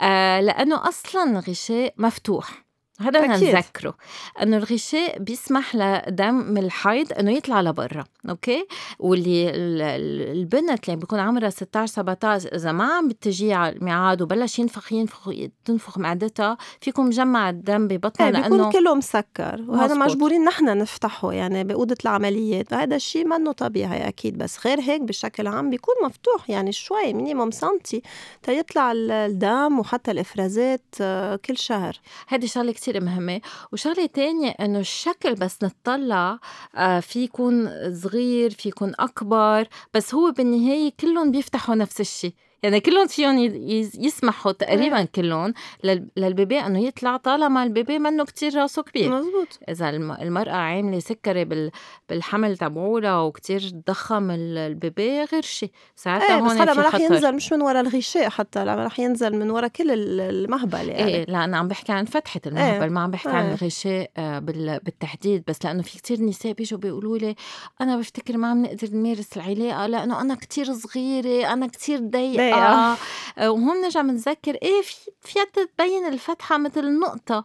آه 0.00 0.40
لأنه 0.40 0.88
أصلا 0.88 1.38
غشاء 1.48 1.94
مفتوح. 1.98 2.63
هذا 3.00 3.20
بدنا 3.20 3.36
نذكره 3.36 3.94
إنه 4.42 4.56
الغشاء 4.56 5.18
بيسمح 5.18 5.76
لدم 5.76 6.58
الحيض 6.58 7.12
إنه 7.12 7.30
يطلع 7.30 7.60
لبرا 7.60 8.04
okay؟ 8.28 8.66
واللي 8.98 9.50
البنت 10.32 10.88
اللي 10.88 11.00
بيكون 11.00 11.18
عمرها 11.18 11.50
16 11.50 11.92
17 11.92 12.54
إذا 12.54 12.72
ما 12.72 12.84
عم 12.84 13.08
بتجي 13.08 13.52
على 13.52 13.76
الميعاد 13.76 14.22
وبلش 14.22 14.58
ينفخ 14.58 14.92
ينفخ 14.92 15.30
تنفخ 15.64 15.98
معدتها 15.98 16.56
فيكم 16.80 17.06
مجمع 17.06 17.50
الدم 17.50 17.88
ببطنها 17.88 18.28
إيه 18.28 18.32
لأنه 18.32 18.56
بيكون 18.56 18.72
كله 18.72 18.94
مسكر 18.94 19.64
وهذا 19.68 19.94
مجبورين 19.94 20.44
نحن 20.44 20.78
نفتحه 20.78 21.32
يعني 21.32 21.64
بأوضة 21.64 21.96
العمليات 22.04 22.74
هذا 22.74 22.96
الشيء 22.96 23.26
منه 23.26 23.52
طبيعي 23.52 24.08
أكيد 24.08 24.38
بس 24.38 24.66
غير 24.66 24.80
هيك 24.80 25.00
بشكل 25.00 25.46
عام 25.46 25.70
بيكون 25.70 25.94
مفتوح 26.04 26.50
يعني 26.50 26.72
شوي 26.72 27.12
minimum 27.12 27.50
سنتي 27.50 28.02
تيطلع 28.42 28.92
الدم 28.94 29.78
وحتى 29.78 30.10
الإفرازات 30.10 30.84
آه، 31.00 31.36
كل 31.36 31.56
شهر. 31.56 32.00
هذه 32.28 32.46
شغلة 32.46 32.74
كتير 32.84 33.04
مهمة. 33.04 33.40
وشغلة 33.72 34.06
تانية 34.06 34.48
إنه 34.50 34.78
الشكل 34.78 35.34
بس 35.34 35.58
نطلع 35.62 36.38
آه، 36.76 37.00
في 37.00 37.24
يكون 37.24 37.70
صغير 37.94 38.50
في 38.50 38.68
يكون 38.68 38.92
أكبر 38.98 39.68
بس 39.94 40.14
هو 40.14 40.30
بالنهاية 40.30 40.92
كلهم 41.00 41.30
بيفتحوا 41.30 41.74
نفس 41.74 42.00
الشيء. 42.00 42.34
يعني 42.64 42.80
كلهم 42.80 43.06
فيهم 43.06 43.38
يسمحوا 43.98 44.52
تقريبا 44.52 44.98
إيه. 44.98 45.08
كلهم 45.14 45.54
لل 46.16 46.31
baby 46.31 46.60
إنه 46.60 46.86
يطلع 46.86 47.16
طالما 47.16 47.62
ال 47.62 47.69
baby 47.69 47.98
منه 47.98 48.24
كتير 48.24 48.54
راسه 48.56 48.82
كبير. 48.82 49.10
مزبوط 49.10 49.58
إذا 49.68 49.90
المرأة 49.90 50.52
عاملة 50.52 50.98
سكري 50.98 51.70
بالحمل 52.08 52.56
تبعولها 52.56 53.20
وكتير 53.20 53.70
ضخم 53.88 54.30
ال 54.30 54.49
baby 54.49 55.24
غير 55.24 55.42
شيء 55.42 55.70
ساعتها 55.96 56.26
إيه 56.26 56.40
هون 56.40 56.48
بس 56.48 56.60
هلا 56.60 56.74
ما 56.74 56.82
رح 56.82 56.94
ينزل 56.94 57.34
مش 57.34 57.52
من 57.52 57.62
ورا 57.62 57.80
الغشاء 57.80 58.28
حتى 58.28 58.64
لا 58.64 58.84
رح 58.84 59.00
ينزل 59.00 59.36
من 59.36 59.50
ورا 59.50 59.68
كل 59.68 59.90
المهبل 60.20 60.88
يعني. 60.88 61.14
إيه 61.14 61.24
لأن 61.24 61.54
عم 61.54 61.68
بحكي 61.68 61.92
عن 61.92 62.04
فتحة 62.04 62.40
المهبل 62.46 62.82
إيه. 62.82 62.88
ما 62.88 63.00
عم 63.00 63.10
بحكي 63.10 63.28
إيه. 63.28 63.34
عن 63.34 63.50
الغشاء 63.50 64.10
آه، 64.16 64.38
بالتحديد. 64.38 65.44
بس 65.48 65.64
لأنه 65.64 65.82
في 65.82 65.98
كتير 65.98 66.22
نساء 66.22 66.52
بيجوا 66.52 66.78
بيقولوا 66.78 67.18
لي 67.18 67.34
أنا 67.80 67.96
بفتكر 67.96 68.36
ما 68.36 68.48
عم 68.48 68.62
نقدر 68.62 68.88
نمارس 68.92 69.36
العلاقة 69.36 69.86
لأنه 69.86 70.20
أنا 70.20 70.34
كتير 70.34 70.72
صغيرة 70.72 71.52
أنا 71.52 71.66
كتير 71.66 71.98
ضيقة. 71.98 72.53
آه. 72.58 72.96
وهون 73.50 73.80
نرجع 73.80 74.02
بنذكر 74.02 74.54
إيه 74.62 74.82
في 74.82 74.94
فيها 75.20 75.44
تبين 75.44 76.06
الفتحة 76.06 76.58
مثل 76.58 76.98
نقطه 76.98 77.44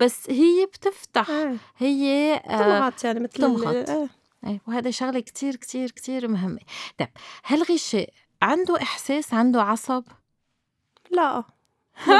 بس 0.00 0.30
هي 0.30 0.66
بتفتح. 0.66 1.30
آه. 1.30 1.56
هي 1.78 2.42
تمغط 2.48 3.04
يعني 3.04 3.20
مثل 3.20 3.32
تمغط 3.32 3.90
آه. 3.90 4.08
إيه. 4.46 4.60
وهذا 4.68 4.90
شغلة 4.90 5.20
كتير 5.20 5.56
كتير 5.56 5.90
كتير 5.90 6.28
مهمة. 6.28 6.60
طيب 6.98 7.08
هل 7.44 7.62
غشاء 7.62 8.08
عنده 8.42 8.82
إحساس 8.82 9.34
عنده 9.34 9.62
عصب؟ 9.62 10.04
لا. 11.10 11.44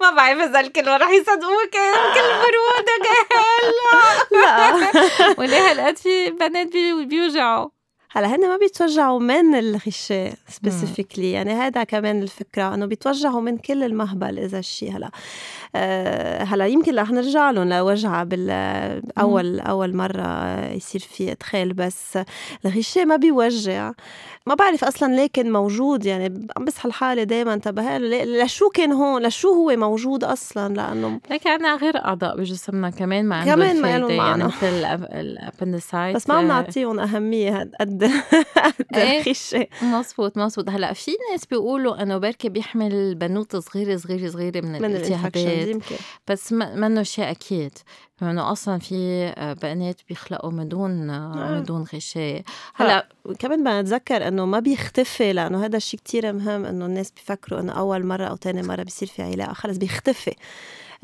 ما 0.00 0.10
بعرف 0.10 0.38
إذا 0.38 0.60
الكلمة 0.60 0.96
رح 0.96 1.08
يصدقوك 1.10 1.70
كل 2.14 2.28
برودة 2.42 2.94
هلا 3.32 4.24
لا. 4.42 4.90
وليه 5.38 5.70
هالقد 5.70 5.96
في 5.96 6.30
بنات 6.30 6.68
بيوجعوا؟ 7.08 7.68
هلا 8.16 8.34
هن 8.34 8.48
ما 8.48 8.56
بيتوجعوا 8.56 9.20
من 9.20 9.54
الغشاء 9.54 10.34
سبيسيفيكلي 10.48 11.32
يعني 11.32 11.52
هذا 11.52 11.84
كمان 11.84 12.22
الفكرة 12.22 12.74
إنه 12.74 12.86
بيتوجعوا 12.86 13.40
من 13.40 13.56
كل 13.56 13.82
المهبل 13.82 14.38
إذا 14.38 14.58
الشيء 14.58 14.96
هلا. 14.96 15.10
أه 15.76 16.42
هلا 16.42 16.66
يمكن 16.66 16.98
رح 16.98 17.10
نرجع 17.10 17.50
لهم 17.50 17.68
لوجعة 17.68 18.24
بالاول 18.24 19.60
اول 19.60 19.96
مرة 19.96 20.60
يصير 20.70 21.00
في 21.00 21.32
إدخال 21.32 21.72
بس 21.72 22.18
الغشاء 22.64 23.04
ما 23.04 23.16
بيوجع. 23.16 23.92
ما 24.46 24.54
بعرف 24.54 24.84
أصلا 24.84 25.14
ليه 25.14 25.28
كان 25.32 25.52
موجود. 25.52 26.06
يعني 26.06 26.46
عم 26.56 26.64
بصحى 26.64 26.88
الحاله 26.88 27.22
دائما 27.22 27.54
انتبه 27.54 27.98
لشو 27.98 28.68
كان 28.68 28.92
هون؟ 28.92 29.22
لشو 29.22 29.48
هو 29.48 29.76
موجود 29.76 30.24
أصلا؟ 30.24 30.74
لأنه 30.74 31.20
لك 31.30 31.46
عنا 31.46 31.76
غير 31.76 32.04
أعضاء 32.04 32.36
بجسمنا 32.36 32.90
كمان 32.90 33.24
ما 33.24 33.36
عندهم 33.36 33.54
كمان 33.54 33.82
ما 33.82 33.98
لهم 33.98 34.10
يعني 34.10 34.44
مثل 34.44 34.66
الابندسايت 35.12 36.16
بس 36.16 36.28
ما 36.28 36.34
عم 36.34 36.48
نعطيهم 36.48 37.00
أهمية 37.00 37.70
قد 37.80 38.03
الغشاء 38.96 39.68
مزبوط 39.82 40.38
مزبوط 40.38 40.70
هلأ 40.70 40.92
في 40.92 41.10
ناس 41.30 41.46
بيقولوا 41.46 42.02
إنه 42.02 42.18
بركي 42.18 42.48
بيحمل 42.48 43.14
بنوتة 43.14 43.60
صغيرة 43.60 43.96
صغيرة 43.96 44.30
صغيرة 44.30 44.60
من, 44.60 44.72
من 44.72 44.84
الالتهابات. 44.84 45.82
بس 46.28 46.52
منه 46.52 47.02
شيء 47.02 47.30
أكيد. 47.30 47.78
إنه 48.22 48.52
أصلا 48.52 48.78
في 48.78 49.26
آه، 49.36 49.52
بنات 49.52 50.00
بيخلقوا 50.08 50.50
من 50.50 50.68
دون 50.68 51.10
آه. 51.10 51.50
من 51.50 51.62
دون 51.62 51.84
غشاء. 51.94 52.42
هلأ 52.74 53.08
كمان 53.38 53.60
بدنا 53.60 53.82
نتذكر 53.82 54.28
إنه 54.28 54.46
ما 54.46 54.60
بيختفي 54.60 55.32
لأنه 55.32 55.64
هذا 55.64 55.76
الشيء 55.76 56.00
كتير 56.00 56.32
مهم 56.32 56.64
إنه 56.64 56.86
الناس 56.86 57.10
بيفكروا 57.10 57.60
إنه 57.60 57.72
أول 57.72 58.06
مرة 58.06 58.24
أو 58.24 58.36
ثاني 58.36 58.62
مرة 58.62 58.82
بيصير 58.82 59.08
في 59.08 59.22
علاقة 59.22 59.52
خلص 59.52 59.76
بيختفي. 59.76 60.34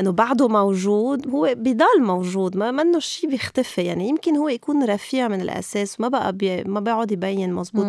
إنه 0.01 0.11
بعده 0.13 0.49
موجود 0.49 1.29
هو 1.29 1.55
بضل 1.57 2.01
موجود 2.03 2.57
ما 2.57 2.71
منه 2.71 2.99
شيء 2.99 3.31
بيختفي. 3.31 3.83
يعني 3.83 4.09
يمكن 4.09 4.37
هو 4.37 4.49
يكون 4.49 4.85
رفيع 4.85 5.29
من 5.29 5.41
الأساس 5.41 6.01
ما 6.01 6.09
بقى 6.09 6.33
بي 6.33 6.65
ما 6.65 6.81
بيقعد 6.81 7.13
يبين 7.13 7.53
مزبوط. 7.53 7.87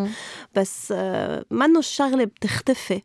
بس 0.55 0.93
آه، 0.95 1.45
منه 1.51 1.79
الشغلة 1.79 2.23
بتختفي. 2.23 3.01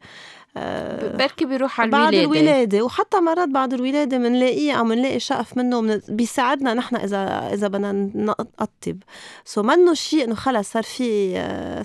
بركي 1.19 1.45
بيروح 1.45 1.81
على 1.81 1.89
الولادة 1.89 2.11
بعد 2.11 2.15
الولادة. 2.15 2.83
وحتى 2.83 3.21
مرات 3.21 3.49
بعد 3.49 3.73
الولادة 3.73 4.19
بنلاقيه 4.19 4.73
عم 4.73 4.93
نلاقي 4.93 5.21
شقف 5.21 5.57
منه 5.57 5.81
من 5.81 6.01
بيساعدنا 6.09 6.75
نحن 6.75 6.97
إذا 6.97 7.51
إذا 7.53 7.69
بدنا 7.69 7.93
نقطب. 8.15 9.03
سو 9.45 9.63
منه 9.63 9.95
شيء 9.95 10.25
إنه 10.25 10.35
خلص 10.35 10.73
صار 10.73 10.83
في 10.83 11.35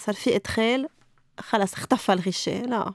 صار 0.06 0.15
في 0.15 0.36
إدخال 0.36 0.88
خلص 1.39 1.74
اختفى 1.74 2.13
الغشاء. 2.13 2.65
لا. 2.65 2.94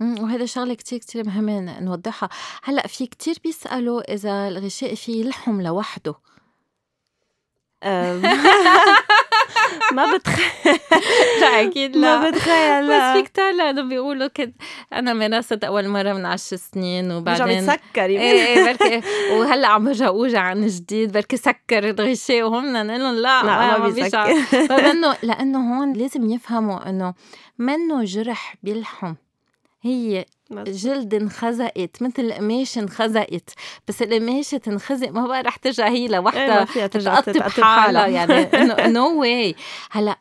وهذا 0.00 0.46
شغلة 0.46 0.74
كتير 0.74 0.98
كتير 0.98 1.26
مهمة 1.26 1.80
نوضحها. 1.80 2.28
هلأ 2.64 2.86
في 2.86 3.06
كتير 3.06 3.34
بيسألوا 3.44 4.12
إذا 4.14 4.48
الغشاء 4.48 4.94
فيه 4.94 5.24
لحم 5.24 5.60
لوحده. 5.60 6.14
ما 9.92 10.16
بتخيل 10.16 10.78
لا 11.40 11.60
أكيد 11.60 11.96
لا. 11.96 12.18
ما 12.18 12.30
بتخيل 12.30 12.88
لا. 12.88 13.12
بس 13.12 13.16
في 13.16 13.22
كتار 13.22 13.54
لأنه 13.54 13.82
بيقولوا 13.82 14.26
كنت 14.26 14.54
أنا 14.92 15.12
مارست 15.12 15.64
أول 15.64 15.88
مرة 15.88 16.12
من 16.12 16.26
عشر 16.26 16.56
سنين 16.56 17.12
وبعدين 17.12 17.66
بتسكر 17.66 18.04
إيه 18.04 18.18
إيه 18.18 18.64
بركي 18.64 19.02
وهلأ 19.32 19.68
عم 19.68 19.84
برجع 19.84 20.06
أوجع 20.06 20.40
عن 20.40 20.66
جديد 20.66 21.12
بركي 21.12 21.36
سكر 21.36 21.90
الغشاء 21.90 22.42
وهم 22.42 22.72
نقول 22.72 23.00
لهم 23.00 23.14
لا, 23.14 23.42
لا 23.42 23.78
ما 23.78 23.88
بيسكر. 23.88 24.34
فمنه 24.42 25.16
لأنه 25.22 25.78
هون 25.78 25.92
لازم 25.92 26.30
يفهموا 26.30 26.88
إنه 26.90 27.14
منه 27.58 28.04
جرح 28.04 28.54
بيلحم 28.62 29.14
هي 29.86 30.24
جلد 30.72 31.14
انخزقت 31.14 32.02
مثل 32.02 32.22
القماش 32.22 32.78
انخزقت 32.78 33.50
بس 33.88 34.02
القماشة 34.02 34.58
تنخزق 34.58 35.08
ما 35.08 35.26
بقى 35.26 35.42
رح 35.42 35.56
ترجع 35.56 35.88
هي 35.88 36.08
لوحدها. 36.08 36.66
إيه 36.76 36.86
تقطب 37.32 37.62
حالها. 37.62 38.06
يعني 38.06 38.48
no 38.94 39.20
way 39.20 39.54
هلأ 39.90 40.18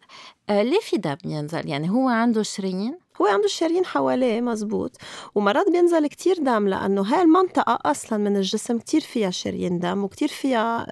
آه 0.49 0.63
ليه 0.63 0.79
في 0.79 0.97
دم 0.97 1.17
ينزل؟ 1.25 1.69
يعني 1.69 1.89
هو 1.89 2.09
عنده 2.09 2.43
شرايين 2.43 2.97
هو 3.21 3.25
عنده 3.25 3.45
الشرايين 3.45 3.85
حواليه 3.85 4.41
مزبوط. 4.41 4.97
ومرات 5.35 5.69
بينزل 5.69 6.07
كتير 6.07 6.35
دم 6.37 6.67
لأنه 6.67 7.01
هاي 7.01 7.21
المنطقة 7.21 7.79
أصلا 7.85 8.19
من 8.19 8.37
الجسم 8.37 8.77
كتير 8.77 9.01
فيها 9.01 9.29
شرايين 9.29 9.79
دم 9.79 10.03
وكتير 10.03 10.27
فيها 10.27 10.85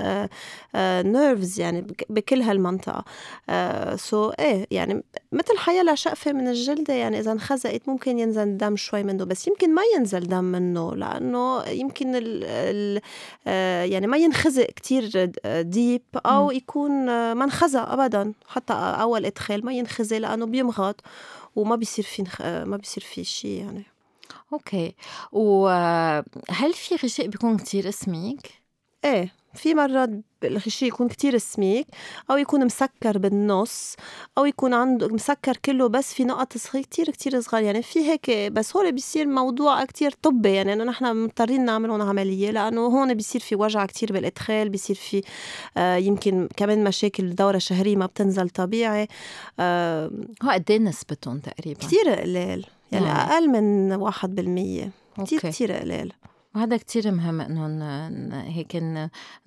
nerves 1.02 1.60
آه، 1.60 1.64
يعني 1.64 1.88
بكل 2.10 2.42
هالمنطقة. 2.42 3.06
so, 3.96 4.36
إيه 4.40 4.68
يعني 4.72 5.04
مثل 5.32 5.58
حيلا 5.58 5.96
شقفة 5.96 6.34
من 6.34 6.48
الجلدة 6.48 6.94
يعني 6.94 7.20
إذا 7.20 7.32
انخزقت 7.32 7.82
ممكن 7.88 8.20
ينزل 8.20 8.58
دم 8.58 8.76
شوي 8.76 9.04
منه 9.04 9.24
بس 9.24 9.48
يمكن 9.48 9.76
ما 9.76 9.82
ينزل 9.96 10.28
دم 10.28 10.44
منه 10.44 10.96
لأنه 10.96 11.64
يمكن 11.64 12.16
ال 12.16 12.44
ال 12.44 13.02
آه، 13.48 13.84
يعني 13.84 14.08
ما 14.08 14.18
ينخزق 14.18 14.66
كتير 14.66 15.32
deep 15.62 16.02
أو 16.26 16.52
يكون 16.52 17.06
ما 17.34 17.44
انخزق 17.44 17.90
أبدا. 17.90 18.34
حتى 18.48 18.74
أول 18.74 19.26
إدخال 19.26 19.66
ما 19.66 19.74
ينخزق 19.74 20.18
لأنه 20.18 20.46
بيمغط. 20.46 21.02
وما 21.56 21.76
بيصير 21.76 22.06
في 22.06 22.22
نخ... 22.22 22.42
ما 22.42 22.78
بيصير 22.78 23.04
في 23.04 23.24
شيء 23.24 23.60
يعني. 23.60 23.84
okay. 24.54 24.96
وهل 25.32 26.74
في 26.74 26.96
غشاء 26.96 27.28
بيكون 27.28 27.58
كتير 27.58 27.92
سميك؟ 27.92 28.62
إيه. 29.06 29.34
في 29.54 29.74
مرات 29.74 30.10
الغشاء 30.44 30.90
يكون 30.90 31.08
كتير 31.08 31.38
سميك 31.38 31.88
أو 32.32 32.38
يكون 32.38 32.66
مسكر 32.66 33.18
بالنص 33.18 33.96
أو 34.38 34.46
يكون 34.46 34.74
عنده 34.74 35.08
مسكر 35.08 35.58
كله 35.58 35.88
بس 35.88 36.14
في 36.14 36.24
نقط 36.24 36.58
صغيرة 36.58 36.86
كتير 36.86 37.12
كتير 37.12 37.42
صغار. 37.42 37.64
يعني 37.64 37.82
في 37.82 38.00
هيك 38.00 38.52
بس 38.52 38.76
هون 38.76 38.92
بيصير 38.92 39.28
موضوع 39.28 39.86
كتير 39.86 40.12
طبي. 40.22 40.54
يعني 40.54 40.74
إنه 40.74 40.84
نحن 40.84 41.24
مضطرين 41.24 41.66
نعمل 41.66 42.02
عملية 42.02 42.52
لأنه 42.52 42.82
هون 42.82 43.14
بيصير 43.14 43.42
في 43.42 43.56
وجع 43.56 43.86
كتير 43.86 44.14
بالإدخال 44.14 44.70
بيصير 44.70 44.96
في 44.96 45.22
آه 45.78 45.96
يمكن 45.96 46.50
كمان 46.58 46.84
مشاكل 46.84 47.24
الدورة 47.24 47.58
الشهرية 47.58 47.96
ما 47.96 48.06
بتنزل 48.06 48.50
طبيعي. 48.50 49.08
آه 49.60 50.12
هو 50.44 50.50
قد 50.50 50.72
إيه 50.72 50.80
نسبتهم 50.80 51.40
تقريبا؟ 51.40 51.80
كتير 51.80 52.10
قليل. 52.10 52.66
يعني. 52.92 53.12
أقل 53.12 53.50
من 53.50 53.94
واحد 53.94 54.36
بالمية. 54.36 54.92
كتير 55.24 55.40
كتير 55.40 55.72
قليل. 55.72 56.14
وهذا 56.56 56.78
كتير 56.78 57.12
مهم 57.12 57.42
إنه 57.42 58.42
هيك 58.42 58.84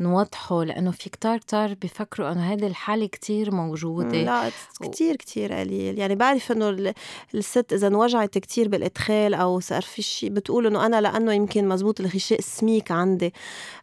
نوضحه 0.00 0.64
لأنه 0.64 0.90
في 0.90 1.10
كتار 1.10 1.38
كتار 1.38 1.74
بيفكروا 1.74 2.32
إنه 2.32 2.52
هذه 2.52 2.66
الحالة 2.66 3.06
كتير 3.06 3.54
موجودة. 3.54 4.22
لا 4.22 4.50
كتير 4.82 5.16
كتير 5.16 5.52
قليل. 5.52 5.98
يعني 5.98 6.14
بعرف 6.14 6.52
إنه 6.52 6.94
الست 7.34 7.72
إذا 7.72 7.86
انوجعت 7.86 8.38
كتير 8.38 8.68
بالإدخال 8.68 9.34
أو 9.34 9.60
صار 9.60 9.82
في 9.82 10.02
شيء 10.02 10.30
بتقول 10.30 10.66
إنه 10.66 10.86
أنا 10.86 11.00
لأنه 11.00 11.32
يمكن 11.32 11.68
مزبوط 11.68 12.00
الغشاء 12.00 12.40
سميك 12.40 12.90
عندي. 12.90 13.32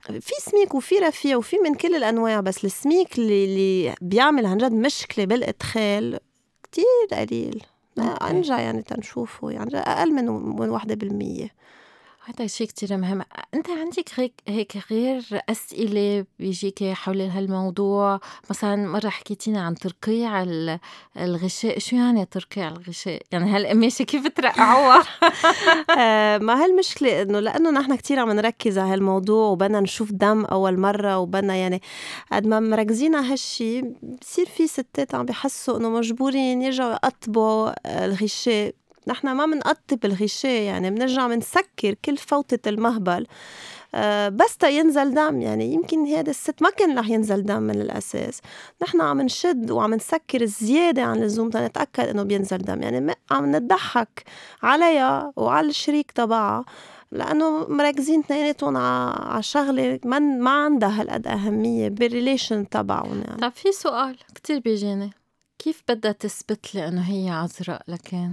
في 0.01 0.33
سميك 0.39 0.75
وفي 0.75 0.99
رفيع 0.99 1.37
وفي 1.37 1.57
من 1.57 1.75
كل 1.75 1.95
الأنواع 1.95 2.39
بس 2.39 2.65
السميك 2.65 3.17
اللي, 3.17 3.45
اللي 3.45 3.95
بيعمل 4.01 4.45
عن 4.45 4.57
جد 4.57 4.71
مشكلة 4.71 5.25
بالإدخال 5.25 6.19
كتير 6.63 7.19
قليل. 7.19 7.63
انجا 7.99 8.57
يعني 8.57 8.81
تنشوفه 8.81 9.51
يعني 9.51 9.77
أقل 9.77 10.11
من 10.13 10.25
من 10.59 10.69
وحده 10.69 10.95
بالمية. 10.95 11.63
هذا 12.25 12.47
شيء 12.47 12.67
كتير 12.67 12.97
مهم. 12.97 13.21
أنت 13.53 13.69
عندك 13.69 14.09
هيك 14.15 14.33
هيك 14.47 14.77
غير 14.91 15.23
أسئلة 15.49 16.25
بيجيك 16.39 16.83
حول 16.83 17.21
هالموضوع؟ 17.21 18.19
مثلا 18.49 18.75
مرة 18.75 19.09
حكيتينا 19.09 19.61
عن 19.61 19.75
ترقيع 19.75 20.45
الغشاء. 21.17 21.79
شو 21.79 21.95
يعني 21.95 22.25
ترقيع 22.25 22.67
الغشاء؟ 22.67 23.21
يعني 23.31 23.51
هالقماشه 23.51 24.03
كيف 24.03 24.27
ترقعوها؟ 24.27 25.03
آه، 25.99 26.37
ما 26.37 26.63
هالمشكله 26.63 27.21
إنه 27.21 27.39
لأنه 27.39 27.71
نحن 27.71 27.95
كتير 27.95 28.19
عم 28.19 28.31
نركز 28.31 28.77
على 28.77 28.93
هالموضوع 28.93 29.47
وبدنا 29.47 29.79
نشوف 29.79 30.11
دم 30.11 30.45
أول 30.45 30.79
مرة 30.79 31.17
وبدنا 31.17 31.55
يعني 31.55 31.81
قد 32.31 32.47
ما 32.47 32.59
مركزين 32.59 33.15
على 33.15 33.27
هالشيء 33.27 33.93
بصير 34.21 34.45
في 34.45 34.67
ستات 34.67 35.15
عم 35.15 35.25
بحسوا 35.25 35.77
إنه 35.77 35.89
مجبورين 35.89 36.61
يرجعوا 36.61 36.91
يقطبوا 36.91 37.73
الغشاء. 38.05 38.73
نحن 39.07 39.31
ما 39.31 39.45
بنقطب 39.45 40.05
الغشاء 40.05 40.61
يعني 40.61 40.91
بنرجع 40.91 41.27
بنسكر 41.27 41.93
كل 42.05 42.17
فوطة 42.17 42.59
المهبل. 42.67 43.27
أه 43.95 44.29
بس 44.29 44.57
تا 44.57 44.69
ينزل 44.69 45.13
دم 45.13 45.41
يعني 45.41 45.73
يمكن 45.73 46.07
هذا 46.07 46.29
الست 46.29 46.61
ما 46.61 46.69
كان 46.69 46.99
رح 46.99 47.09
ينزل 47.09 47.45
دم 47.45 47.63
من 47.63 47.81
الأساس. 47.81 48.41
نحن 48.81 49.01
عم 49.01 49.21
نشد 49.21 49.71
وعم 49.71 49.93
نسكر 49.93 50.45
زيادة 50.45 51.03
عن 51.03 51.17
اللزوم 51.17 51.49
تنتأكد 51.49 52.07
إنه 52.07 52.23
بينزل 52.23 52.57
دم. 52.57 52.81
يعني 52.81 53.15
عم 53.31 53.55
نضحك 53.55 54.23
عليها 54.63 55.33
وعلى 55.35 55.67
الشريك 55.67 56.11
تبعها 56.11 56.65
لأنه 57.11 57.67
مركزين 57.67 58.19
اثنيناتهم 58.19 58.77
على 58.77 59.43
شغلة 59.43 59.99
ما 60.05 60.19
ما 60.19 60.63
عندها 60.63 61.01
هالقد 61.01 61.27
أهمية 61.27 61.89
بال 61.89 62.05
relation 62.05 62.69
تبعهم 62.69 63.21
يعني. 63.27 63.41
طيب 63.41 63.51
في 63.51 63.71
سؤال 63.71 64.17
كتير 64.35 64.59
بيجيني. 64.59 65.11
كيف 65.59 65.83
بدها 65.89 66.11
تثبت 66.11 66.75
لي 66.75 66.87
إنه 66.87 67.01
هي 67.01 67.29
عذراء 67.29 67.81
لكن 67.87 68.29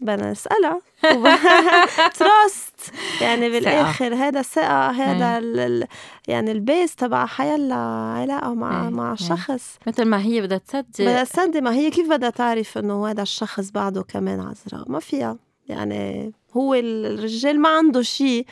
بدنا 0.00 0.30
نسألها 0.30 0.80
trust. 2.18 2.92
يعني 3.20 3.50
بالآخر 3.50 4.14
هذا 4.14 4.42
ثقة 4.42 4.90
هذا 4.90 5.38
ال 5.38 5.86
يعني 6.28 6.52
ال 6.52 6.60
base 6.60 6.94
تبع 6.94 7.26
حيلا 7.26 7.74
علاقة 8.16 8.54
مع 8.54 8.90
مع 8.90 9.14
شخص. 9.14 9.78
مثل 9.86 10.04
ما 10.04 10.22
هي 10.22 10.40
بدها 10.40 10.58
تصدق 10.58 10.84
بدها 11.00 11.24
تصدق 11.24 11.60
ما 11.60 11.74
هي 11.74 11.90
كيف 11.90 12.08
بدها 12.08 12.30
تعرف 12.30 12.78
إنه 12.78 13.08
هذا 13.10 13.22
الشخص 13.22 13.70
بعده 13.70 14.02
كمان 14.02 14.40
عذراء 14.40 14.90
ما 14.90 15.00
فيها. 15.00 15.36
يعني 15.68 16.32
هو 16.56 16.74
الرجال 16.74 17.60
ما 17.60 17.68
عنده 17.68 18.02
شيء 18.02 18.46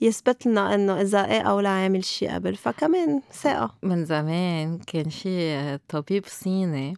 يثبت 0.00 0.46
لنا 0.46 0.74
إنه 0.74 1.00
إذا 1.00 1.24
إيه 1.24 1.40
أو 1.40 1.60
لا 1.60 1.68
عامل 1.68 2.04
شيء 2.04 2.30
قبل 2.34 2.56
فكمان 2.56 3.20
ثقة. 3.42 3.74
من 3.82 4.04
زمان 4.04 4.78
كان 4.86 5.10
شي 5.10 5.78
طبيب 5.78 6.24
صيني 6.26 6.94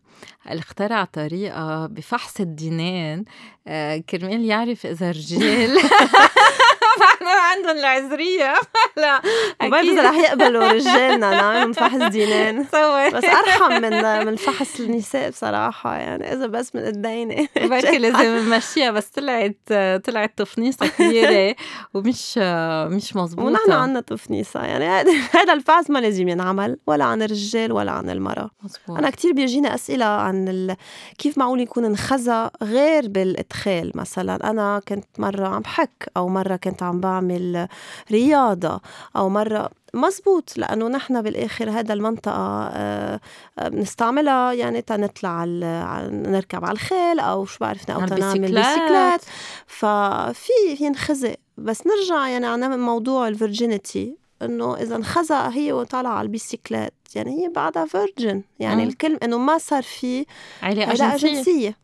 اخترع 0.46 1.04
طريقة 1.04 1.86
بفحص 1.86 2.40
الدينين 2.40 3.24
آه، 3.66 3.96
كرمال 4.10 4.44
يعرف 4.44 4.86
إذا 4.86 5.10
رجال. 5.10 5.78
عندهم 7.56 7.78
العذرية. 7.78 8.54
لا 8.96 9.22
أكيد. 9.60 9.98
رح 9.98 10.14
يقبلوا 10.16 10.72
رجالنا 10.72 11.30
نعمل 11.30 11.74
فحص 11.74 12.02
دينين 12.10 12.62
بس 13.14 13.24
أرحم 13.24 13.82
من 13.82 14.26
من 14.26 14.36
فحص 14.36 14.80
النساء 14.80 15.30
بصراحة 15.30 15.96
يعني 15.96 16.32
إذا 16.32 16.46
بس 16.46 16.74
من 16.74 16.82
قديني 16.84 17.48
بركي 17.56 17.98
لازم 17.98 18.48
نمشيها 18.48 18.90
بس 18.90 19.06
طلعت 19.08 19.56
طلعت 20.04 20.32
تفنيصة 20.36 20.86
كبيرة. 20.86 21.54
ومش 21.94 22.38
مش 22.88 23.16
مزبوطه 23.16 23.46
ونحن 23.46 23.72
عنا 23.72 24.00
تفنيصه 24.00 24.60
يعني 24.60 25.10
هذا 25.38 25.52
الفحص 25.52 25.90
ما 25.90 25.98
لازم 25.98 26.28
ينعمل 26.28 26.78
ولا 26.86 27.04
عن 27.04 27.22
الرجال 27.22 27.72
ولا 27.72 27.92
عن 27.92 28.10
المرأة. 28.10 28.50
مزبوط. 28.62 28.98
أنا 28.98 29.10
كثير 29.10 29.32
بيجينا 29.32 29.74
أسئلة 29.74 30.04
عن 30.04 30.48
ال... 30.48 30.76
كيف 31.18 31.38
معقول 31.38 31.60
يكون 31.60 31.84
انخزى 31.84 32.50
غير 32.62 33.08
بالإدخال 33.08 33.92
مثلا. 33.94 34.50
أنا 34.50 34.80
كنت 34.88 35.06
مرة 35.18 35.48
عم 35.48 35.60
بحك 35.60 36.12
أو 36.16 36.28
مرة 36.28 36.56
كنت 36.56 36.82
عم 36.82 37.00
بعمل 37.00 37.68
رياضة 38.10 38.80
أو 39.16 39.28
مرة 39.28 39.70
مزبوط 39.94 40.58
لأنه 40.58 40.88
نحن 40.88 41.22
بالآخر 41.22 41.70
هذا 41.70 41.94
المنطقة 41.94 42.68
آه، 42.72 43.20
آه، 43.58 43.68
بنستعملها 43.68 44.52
يعني 44.52 44.82
تنطلع 44.82 45.44
نركب 46.10 46.64
على 46.64 46.72
الخيل 46.72 47.20
أو 47.20 47.44
شو 47.44 47.58
بعرف 47.60 47.90
أو 47.90 48.00
نعمل 48.00 48.40
بيسكلات 48.40 49.20
ففي 49.66 50.52
ينخزق 50.80 51.36
بس 51.58 51.86
نرجع 51.86 52.28
يعني 52.28 52.46
على 52.46 52.76
موضوع 52.76 53.28
ال 53.28 53.37
virginity 53.37 54.16
إنه 54.42 54.76
إذا 54.76 54.96
انخزق 54.96 55.36
هي 55.36 55.72
وطالعة 55.72 56.12
على 56.12 56.26
البيسكلات 56.26 56.94
يعني 57.14 57.42
هي 57.42 57.48
بعدها 57.48 57.86
virgin. 57.86 58.42
يعني 58.58 58.84
الكلمة 58.84 59.18
إنه 59.22 59.38
ما 59.38 59.58
صار 59.58 59.82
في 59.82 60.26
علاقة 60.62 61.16
جنسيه 61.16 61.76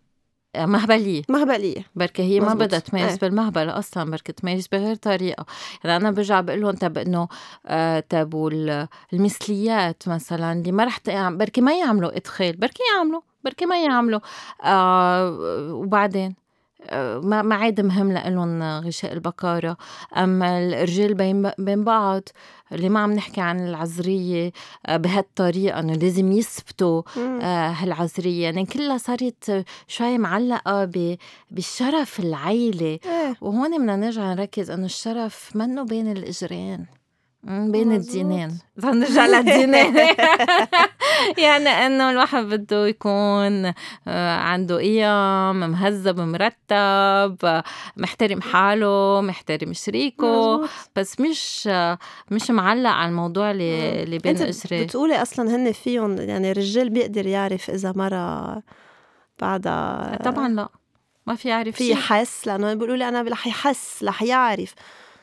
مهبلية. 0.57 1.23
مهبلية. 1.29 1.85
بركي 1.95 2.23
هي 2.23 2.41
ما 2.41 2.55
بدها 2.55 2.79
تميز 2.79 3.11
إيه. 3.11 3.19
بالمهبلة 3.19 3.79
أصلا 3.79 4.11
بركي 4.11 4.33
تميز 4.33 4.67
بغير 4.73 4.95
طريقة. 4.95 5.47
يعني 5.85 5.97
أنا 5.97 6.11
برجع 6.11 6.41
بقول 6.41 6.61
لهم 6.61 6.73
طب 6.73 6.99
إنه 6.99 7.29
آه 7.67 8.01
تبو 8.01 8.49
المثليات 9.13 10.09
مثلا 10.09 10.53
اللي 10.53 10.73
ما 10.73 10.85
رح 10.85 11.01
بركي 11.09 11.61
ما 11.61 11.79
يعملوا 11.79 12.17
إدخال 12.17 12.57
بركي 12.57 12.83
يعملوا 12.97 13.21
بركي 13.45 13.67
ما 13.67 13.85
يعملوا. 13.85 14.21
آه 14.65 15.73
وبعدين؟ 15.73 16.44
ما 17.23 17.43
ما 17.43 17.55
عاد 17.55 17.81
مهم 17.81 18.13
لهم 18.13 18.63
غشاء 18.63 19.13
البكارة 19.13 19.77
أما 20.17 20.59
الرجال 20.59 21.15
بين 21.15 21.51
بين 21.59 21.85
بعض 21.85 22.23
اللي 22.73 22.89
ما 22.89 23.01
عم 23.01 23.13
نحكي 23.13 23.41
عن 23.41 23.69
العذرية 23.69 24.53
آه، 24.87 24.97
بهالطريقة 24.97 25.81
إنه 25.81 25.93
لازم 25.93 26.33
يثبتوا 26.33 27.03
آه، 27.19 27.69
هالعذرية 27.69 28.45
يعني 28.45 28.67
كلها 28.67 28.99
صارت 28.99 29.65
شوي 29.89 30.19
معلقة 30.19 30.91
بالشرف 31.51 32.21
العيلة. 32.21 32.99
إيه. 33.07 33.37
وهون 33.41 33.79
بدنا 33.79 33.97
نرجع 33.97 34.33
نركز 34.33 34.71
إنه 34.71 34.85
الشرف 34.85 35.57
منه 35.57 35.83
بين 35.83 36.13
الإجرين. 36.13 36.87
بين 37.45 37.93
الدينين 37.93 38.59
نرجع 38.85 39.27
للدينين 39.27 39.97
يعني 41.39 41.69
إنه 41.87 42.11
الواحد 42.11 42.45
بده 42.45 42.87
يكون 42.87 43.73
آه، 44.09 44.37
عنده 44.37 44.77
قيم 44.77 45.71
مهذب 45.71 46.21
مرتب 46.21 47.63
محترم 47.97 48.41
حاله 48.41 49.21
محترم 49.21 49.73
شريكه. 49.73 50.69
بس 50.97 51.21
مش 51.21 51.67
مش 52.31 52.51
معلق 52.51 52.91
على 52.91 53.09
الموضوع 53.09 53.51
اللي, 53.51 54.03
اللي 54.03 54.19
بين 54.19 54.37
اجري 54.37 54.85
بتقولي 54.85 55.23
أصلا 55.23 55.57
هن 55.57 55.73
فيهم 55.73 56.17
يعني 56.17 56.51
الرجال 56.51 56.91
بيقدر 56.91 57.27
يعرف 57.27 57.71
إذا 57.71 57.93
مرة 57.97 58.63
بعدها 59.41 60.19
طبعا 60.25 60.49
لا. 60.49 60.69
ما 61.27 61.35
في 61.35 61.49
يعرف 61.49 61.77
في 61.77 61.91
يحس 61.91 62.47
لأنه 62.47 62.75
بيقولوا 62.75 62.97
لي 62.97 63.09
أنا 63.09 63.23
رح 63.23 63.47
يحس 63.47 64.05
رح 64.05 64.23
يعرف. 64.23 64.75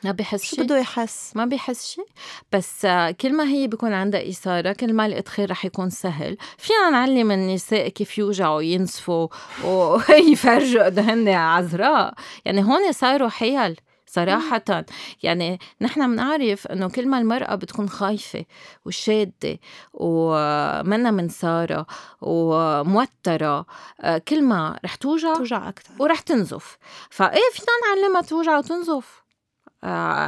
ما 0.04 0.12
بيحس 0.12 0.42
شو 0.42 0.56
شيء. 0.56 0.64
بده 0.64 0.78
يحس؟ 0.78 1.32
ما 1.36 1.44
بيحس 1.44 1.86
شيء. 1.86 2.06
بس 2.52 2.86
كل 3.20 3.32
ما 3.32 3.44
هي 3.44 3.66
بيكون 3.66 3.92
عندها 3.92 4.28
إثارة 4.28 4.72
كل 4.72 4.92
ما 4.92 5.06
الإدخال 5.06 5.50
رح 5.50 5.64
يكون 5.64 5.90
سهل. 5.90 6.36
فينا 6.58 6.90
نعلم 6.90 7.30
النساء 7.30 7.88
كيف 7.88 8.18
يوجعوا 8.18 8.62
ينزفوا 8.62 9.28
ويفرجوا 9.64 10.84
قد 10.84 10.98
هن 10.98 11.28
عذراء. 11.28 12.14
يعني 12.44 12.64
هون 12.64 12.92
صاروا 12.92 13.28
حيل 13.28 13.76
صراحة. 14.06 14.84
يعني 15.22 15.58
نحن 15.80 16.12
بنعرف 16.12 16.66
إنه 16.66 16.88
كل 16.88 17.08
ما 17.08 17.18
المرأة 17.18 17.54
بتكون 17.54 17.88
خايفة 17.88 18.44
وشادة 18.86 19.58
ومنا 19.94 21.10
منسارة 21.10 21.86
وموترة 22.20 23.66
آه، 24.00 24.18
كل 24.18 24.42
ما 24.42 24.78
رح 24.84 24.94
توجع 24.94 25.34
توجع 25.34 25.68
أكثر 25.68 25.90
ورح 25.98 26.20
تنزف. 26.20 26.78
فإيه 27.10 27.50
فينا 27.52 27.96
نعلمها 28.02 28.22
توجع 28.22 28.58
وتنزف؟ 28.58 29.21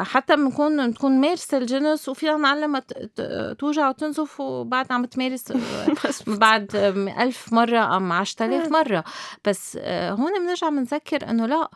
حتى 0.02 0.36
بنكون 0.36 0.90
بتكون 0.90 1.20
مارسة 1.20 1.58
الجنس 1.58 2.08
وفينا 2.08 2.78
ت- 2.78 3.56
توجع 3.58 3.88
وتنزف 3.88 4.40
وبعد 4.40 4.92
عم 4.92 5.04
تمارس 5.04 5.52
بعد 6.26 6.76
ألف 7.20 7.52
مرة 7.52 7.96
أم 7.96 8.12
عشرة 8.12 8.46
آلاف 8.46 8.68
مرة. 8.72 9.04
بس 9.44 9.78
آه، 9.80 10.10
هون 10.10 10.32
بنرجع 10.40 10.68
بنذكر 10.68 11.30
إنه 11.30 11.46
لا 11.46 11.68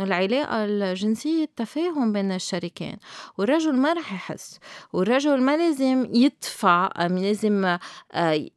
إنه 0.00 0.06
العلاقة 0.08 0.64
الجنسية 0.64 1.48
تفاهم 1.56 2.12
بين 2.12 2.32
الشريكين. 2.32 2.96
والرجل 3.38 3.76
ما 3.76 3.92
رح 3.92 4.12
يحس 4.12 4.58
والرجل 4.92 5.40
ما 5.40 5.56
لازم 5.56 6.08
يدفع 6.14 6.90
أم 6.98 7.18
لازم 7.18 7.64
آه، 7.64 7.78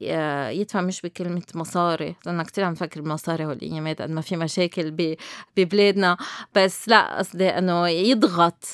آه، 0.03 0.49
يدفع 0.49 0.81
مش 0.81 1.01
بكلمة 1.01 1.41
مصاري 1.55 2.15
لأن 2.25 2.41
كتير 2.43 2.63
عم 2.63 2.71
نفكر 2.71 3.01
بمصاري 3.01 3.43
هالأيامات 3.43 4.01
قد 4.01 4.09
ما 4.09 4.21
في 4.21 4.35
مشاكل 4.37 5.15
ببلادنا. 5.57 6.17
بس 6.55 6.89
لا 6.89 7.17
قصدي 7.17 7.49
إنه 7.49 7.87
يضغط 7.87 8.53
آه، 8.63 8.68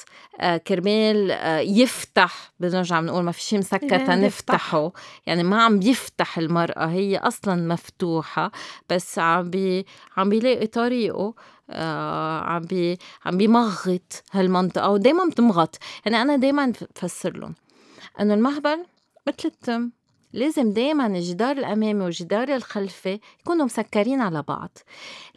كرمال 0.68 1.32
آه، 1.32 1.60
يفتح 1.60 2.54
بنرجع 2.60 3.00
بنقول 3.00 3.24
ما 3.24 3.32
في 3.32 3.42
شيء 3.42 3.60
مسكر 3.60 4.06
تنفتحه 4.06 4.92
يعني 5.26 5.44
ما 5.44 5.64
عم 5.64 5.80
بيفتح 5.80 6.38
المرأة 6.38 6.86
هي 6.86 7.18
أصلا 7.18 7.74
مفتوحة 7.74 8.52
بس 8.90 9.20
عم 9.20 9.50
بي 9.50 9.86
عم 10.18 10.30
بيلاقي 10.30 10.68
طريقه 10.68 11.34
آه 11.70 12.40
عم 12.40 12.62
بي 12.62 12.98
عم 13.26 13.38
بيمغط 13.38 14.24
هالمنطقة 14.32 14.90
ودايما 14.90 15.26
بتمغط. 15.26 15.78
يعني 16.06 16.22
أنا 16.22 16.36
دايما 16.36 16.74
بفسر 16.96 17.38
لهم 17.38 17.56
إنه 18.20 18.34
المهبل 18.34 18.86
مثل 19.28 19.38
التم. 19.46 19.92
لازم 20.34 20.74
دايما 20.74 21.08
الجدار 21.08 21.58
الأمامي 21.58 22.04
والجدار 22.04 22.56
الخلفي 22.56 23.20
يكونوا 23.40 23.66
مسكرين 23.66 24.22
على 24.22 24.42
بعض. 24.42 24.78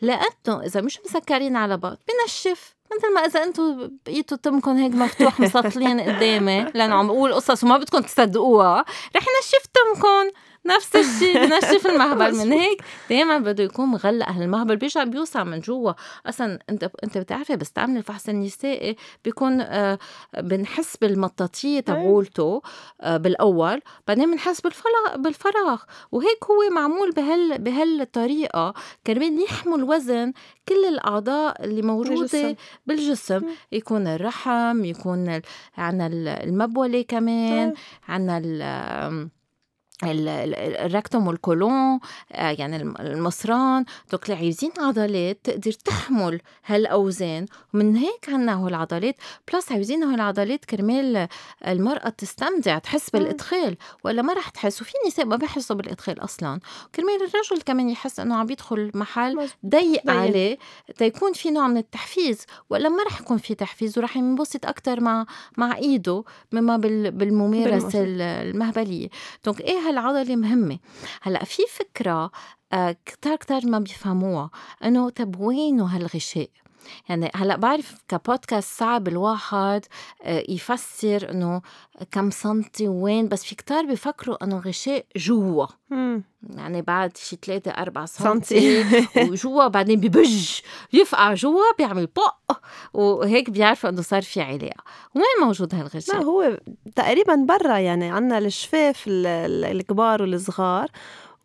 لأنه 0.01 0.63
إذا 0.67 0.81
مش 0.81 0.99
مسكرين 1.07 1.57
على 1.57 1.77
بعض 1.77 1.97
بنشف. 2.09 2.78
مثل 2.97 3.15
ما 3.15 3.21
إذا 3.21 3.43
أنتم 3.43 3.91
بقيتوا 4.07 4.37
تمكم 4.37 4.71
هيك 4.71 4.93
مفتوح 4.95 5.41
مسطلين 5.41 6.01
قدامي 6.01 6.65
لأنه 6.75 6.95
عم 6.95 7.07
بقول 7.07 7.35
قصص 7.35 7.65
وما 7.65 7.79
بدكم 7.79 8.01
تصدقوها 8.01 8.85
رح 9.17 9.25
نشف 9.41 9.67
تمكم 9.75 10.31
نفس 10.67 10.97
الشيء 10.97 11.47
بنشف 11.47 11.87
المهبل 11.91 12.35
من 12.37 12.53
هيك. 12.53 12.83
دائما 13.11 13.39
بده 13.39 13.65
يكون 13.65 13.87
مغلق 13.89 14.29
هالمهبل 14.29 14.77
بيرجع 14.77 15.05
بيوسع 15.05 15.45
من 15.45 15.61
جوا. 15.61 15.93
أصلا 16.27 16.59
أنت 16.71 16.91
أنت 17.05 17.19
بتعرفي 17.19 17.57
بستعمل 17.57 17.97
الفحص 17.97 18.29
النسائي 18.29 18.97
بيكون 19.25 19.61
آه 19.61 19.99
بنحس 20.39 20.97
بالمطاطية 20.97 21.81
تبعولته 21.81 22.63
آه 23.01 23.17
بالأول. 23.17 23.83
بعدين 24.09 24.31
بنحس 24.31 24.61
بالفراغ 24.61 25.17
بالفراغ. 25.17 25.83
وهيك 26.13 26.45
هو 26.45 26.75
معمول 26.75 27.11
بهال 27.11 27.59
بهالطريقة. 27.59 28.75
كرمال 29.07 29.43
يحمل 29.45 29.83
وزن 29.85 30.33
كل 30.69 30.85
الأعضاء 30.89 31.65
اللي 31.65 31.83
موجودة 31.83 32.17
بالجسم. 32.21 32.55
بالجسم. 32.87 33.43
يكون 33.73 34.07
الرحم 34.07 34.85
يكون 34.85 35.41
عنا 35.79 36.07
المبولة 36.13 37.03
كمان 37.03 37.75
عنا 38.09 38.39
ال 40.05 40.22
rectum 40.22 41.27
وال 41.27 41.48
colon 41.48 42.01
يعني 42.31 42.77
المصران. 42.77 43.85
donc 44.13 44.31
عايزين 44.31 44.71
عضلات 44.79 45.39
تقدر 45.45 45.73
تحمل 45.73 46.41
هالأوزان. 46.67 47.47
ومن 47.75 47.97
هيك 47.97 48.29
عنا 48.29 48.55
هول 48.55 48.69
العضلات. 48.69 49.17
plus 49.53 49.73
عايزين 49.73 50.05
هول 50.05 50.15
العضلات 50.15 50.65
كرمال 50.65 51.29
المرأة 51.67 52.09
تستمتع 52.09 52.79
تحس 52.79 53.11
بالإدخال. 53.11 53.77
ولا 54.05 54.23
ما 54.23 54.33
رح 54.33 54.49
تحس؟ 54.49 54.83
وفي 54.83 54.93
نساء 55.07 55.27
ما 55.27 55.37
بحسوا 55.37 55.77
بالإدخال 55.77 56.25
أصلا. 56.25 56.61
كرمال 56.95 57.15
الرجل 57.17 57.63
كمان 57.67 57.89
يحس 57.89 58.21
إنه 58.21 58.37
عم 58.37 58.51
يدخل 58.51 58.91
محل 58.95 59.49
ضيق 59.67 60.11
عليه. 60.11 60.59
تيكون 60.97 61.33
في 61.33 61.51
نوع 61.51 61.69
من 61.69 61.77
التحفيز. 61.77 62.41
ولا 62.71 62.89
ما 62.89 63.03
رح 63.03 63.21
يكون 63.21 63.39
في 63.39 63.55
تحفيز. 63.55 63.99
ورح 63.99 64.17
ينبسط 64.17 64.67
أكثر 64.67 65.01
مع 65.01 65.27
مع 65.57 65.77
إيده 65.77 66.25
مما 66.53 66.77
بالممارسة 66.77 68.05
المهبلية. 68.05 69.09
دونك 69.45 69.61
إيه 69.61 69.88
هالعضلة 69.89 70.37
مهمة. 70.37 70.79
هلأ 71.23 71.45
في 71.45 71.63
فكرة 71.71 72.31
آه 72.73 72.97
كتار 73.07 73.37
كتار 73.37 73.67
ما 73.67 73.79
بيفهموها 73.79 74.51
إنه 74.85 75.11
طب 75.11 75.41
وينه 75.41 75.85
هالغشاء؟ 75.87 76.51
يعني 77.09 77.31
هلأ 77.35 77.57
بعرف 77.57 77.95
كبودكاست 78.09 78.79
صعب 78.79 79.09
الواحد 79.09 79.85
يفسر 80.49 81.31
إنه 81.31 81.63
كم 82.11 82.31
سنتي 82.31 82.89
وين 82.89 83.29
بس 83.29 83.45
في 83.45 83.55
كتار 83.55 83.87
بيفكروا 83.87 84.45
إنه 84.45 84.59
غشاء 84.59 85.05
جوا. 85.17 85.67
يعني 86.51 86.83
بعد 86.83 87.17
شي 87.17 87.39
ثلاثة 87.47 87.71
أربعة 87.71 88.07
سنتي. 88.07 88.85
وجوا 89.31 89.69
بعدين 89.69 90.01
ببج 90.01 90.61
يفقع 90.93 91.35
جوا 91.35 91.63
بيعمل 91.79 92.07
بق 92.07 92.59
وهيك 92.95 93.51
بيعرفوا 93.51 93.91
إنه 93.91 94.03
صار 94.03 94.23
في 94.23 94.41
علاقة. 94.41 94.83
وين 95.15 95.47
موجود 95.47 95.75
هالغشاء؟ 95.75 96.17
لا 96.17 96.23
هو 96.25 96.59
تقريبا 96.97 97.35
برا 97.35 97.79
يعني 97.79 98.11
عنا 98.11 98.39
الشفاف 98.39 99.05
الكبار 99.09 100.23
والصغار. 100.23 100.91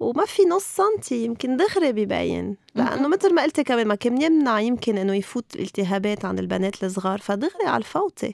وما 0.03 0.25
في 0.25 0.43
نص 0.45 0.63
سنتي 0.63 1.25
يمكن 1.25 1.57
دغري 1.57 1.91
ببين 1.91 2.55
لأنه 2.75 3.07
مثل 3.07 3.33
ما 3.33 3.41
قلتي 3.41 3.63
كمان 3.63 3.87
ما 3.87 3.95
كان 3.95 4.21
يمنع 4.21 4.59
يمكن 4.59 4.97
إنه 4.97 5.15
يفوت 5.15 5.55
الالتهابات 5.55 6.25
عند 6.25 6.39
البنات 6.39 6.83
الصغار 6.83 7.19
فدغري 7.19 7.65
على 7.65 7.77
الفوتة. 7.77 8.33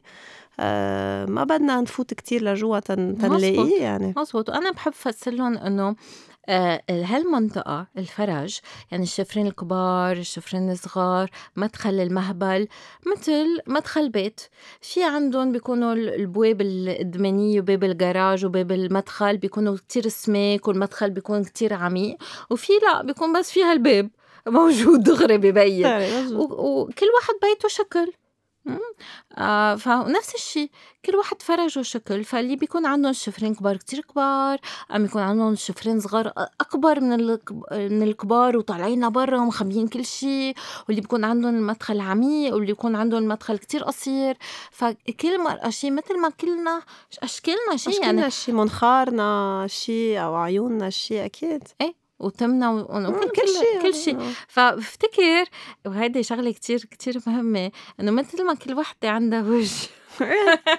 آه 0.59 1.25
ما 1.25 1.43
بدنا 1.43 1.81
نفوت 1.81 2.13
كتير 2.13 2.43
لجوا 2.43 2.79
تنلاقيه 2.79 3.81
يعني. 3.81 4.13
مزبوط. 4.17 4.49
وأنا 4.49 4.71
بحب 4.71 4.93
فسر 4.93 5.31
لهم 5.31 5.57
إنه 5.57 5.95
آه 6.49 6.81
هالمنطقة 6.89 7.87
الفرج 7.97 8.59
يعني 8.91 9.03
الشفرين 9.03 9.47
الكبار 9.47 10.17
الشفرين 10.17 10.71
الصغار 10.71 11.29
مدخل 11.55 11.89
المهبل 11.99 12.67
مثل 13.05 13.59
مدخل 13.67 14.09
بيت. 14.09 14.41
في 14.81 15.03
عندهم 15.03 15.51
بيكونوا 15.51 15.93
البواب 15.93 16.61
القدمانية 16.61 17.59
وباب 17.59 17.83
الجراج 17.83 18.45
وباب 18.45 18.71
المدخل 18.71 19.37
بيكونوا 19.37 19.77
كتير 19.77 20.07
سماك 20.07 20.67
والمدخل 20.67 21.09
بيكون 21.09 21.43
كتير 21.43 21.73
عميق. 21.73 22.17
وفي 22.49 22.73
لا 22.73 23.01
بيكون 23.03 23.39
بس 23.39 23.51
فيها 23.51 23.73
الباب 23.73 24.09
موجود 24.47 25.03
دغري 25.09 25.37
ببين 25.37 25.85
وكل 26.33 27.05
واحد 27.15 27.33
بيته 27.41 27.67
شكل. 27.67 28.13
آه 29.37 29.75
فنفس 29.75 30.35
الشيء 30.35 30.69
كل 31.05 31.15
واحد 31.15 31.41
فرجه 31.41 31.81
شكل 31.81 32.23
فاللي 32.23 32.55
بيكون 32.55 32.85
عندهم 32.85 33.13
شفرين 33.13 33.55
كبار 33.55 33.77
كتير 33.77 34.01
كبار 34.01 34.59
أم 34.95 35.05
يكون 35.05 35.21
عندهم 35.21 35.55
شفرين 35.55 35.99
صغار 35.99 36.33
أكبر 36.61 36.99
من 36.99 37.37
من 37.71 38.03
الكبار 38.03 38.57
وطالعين 38.57 39.05
لبرا 39.05 39.37
ومخبيين 39.39 39.87
كل 39.87 40.05
شيء 40.05 40.55
واللي 40.87 41.01
بيكون 41.01 41.23
عندهم 41.23 41.55
المدخل 41.55 41.99
عميق 41.99 42.53
واللي 42.53 42.67
بيكون 42.67 42.95
عندهم 42.95 43.23
المدخل 43.23 43.57
كتير 43.57 43.83
قصير. 43.83 44.37
فكل 44.71 45.43
مرأة 45.43 45.69
شيء 45.69 45.91
مثل 45.91 46.19
ما 46.19 46.29
كلنا 46.29 46.81
أشكالنا 47.23 47.75
شيء 47.75 48.03
يعني 48.03 48.31
شيء 48.31 48.55
منخارنا 48.55 49.65
شيء 49.69 50.19
أو 50.23 50.35
عيوننا 50.35 50.89
شيء 50.89 51.25
أكيد. 51.25 51.63
إيه. 51.81 51.98
وتمنا 52.19 52.71
وكل 52.71 53.29
كل 53.29 53.47
شيء 53.47 53.81
كل 53.81 53.93
شيء. 53.93 54.19
فبفتكر 54.47 55.45
وهيدي 55.85 56.23
شغلة 56.23 56.51
كتير 56.51 56.79
كتير 56.79 57.21
مهمة 57.27 57.71
إنه 57.99 58.11
مثل 58.11 58.45
ما 58.45 58.53
كل 58.53 58.73
وحدة 58.73 59.09
عندها 59.09 59.41
وجه. 59.41 59.87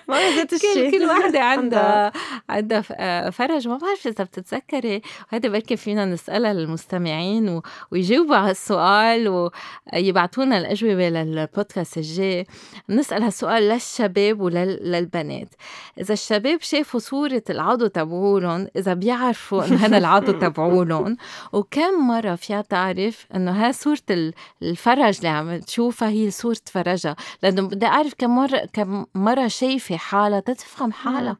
ما 0.08 0.44
كل 0.44 0.90
كل 0.90 1.04
وحدة 1.06 1.40
عندها 1.54 2.12
عندها 2.48 3.30
فرج. 3.30 3.68
ما 3.68 3.76
بعرف 3.76 4.06
إذا 4.06 4.24
بتتذكري. 4.24 5.02
وهذا 5.32 5.48
بركي 5.48 5.76
فينا 5.76 6.04
نسألها 6.04 6.52
للمستمعين 6.52 7.60
ويجاوبوا 7.90 8.36
على 8.36 8.50
السؤال 8.50 9.50
ويبعتونا 9.92 10.58
الأجوبة 10.58 11.08
للبودكاست 11.08 11.98
الجاي. 11.98 12.46
نسأل 12.88 13.22
هالسؤال 13.22 13.62
للشباب 13.62 14.40
وللبنات 14.40 15.54
إذا 15.98 16.12
الشباب 16.12 16.60
شافوا 16.60 17.00
صورة 17.00 17.42
العضو 17.50 17.86
تبعولن 17.86 18.68
إذا 18.76 18.94
بيعرفوا 18.94 19.64
إنه 19.64 19.76
هذا 19.76 19.98
العضو 19.98 20.32
تبعولن 20.46 21.16
وكم 21.52 22.08
مرة 22.08 22.34
فيها 22.34 22.62
تعرف 22.62 23.26
إنه 23.34 23.50
ها 23.50 23.72
صورة 23.72 24.32
الفرج 24.62 25.16
اللي 25.16 25.28
عم 25.28 25.56
تشوفها 25.58 26.08
هي 26.08 26.30
صورة 26.30 26.56
فرجها؟ 26.66 27.16
لأنه 27.42 27.62
بدي 27.62 27.86
أعرف 27.86 28.14
كم 28.18 28.36
مرة 28.36 28.68
كم 28.72 29.06
مرة 29.14 29.29
شايفة 29.48 29.96
حالها 29.96 30.40
تتفهم 30.40 30.92
حالها 30.92 31.36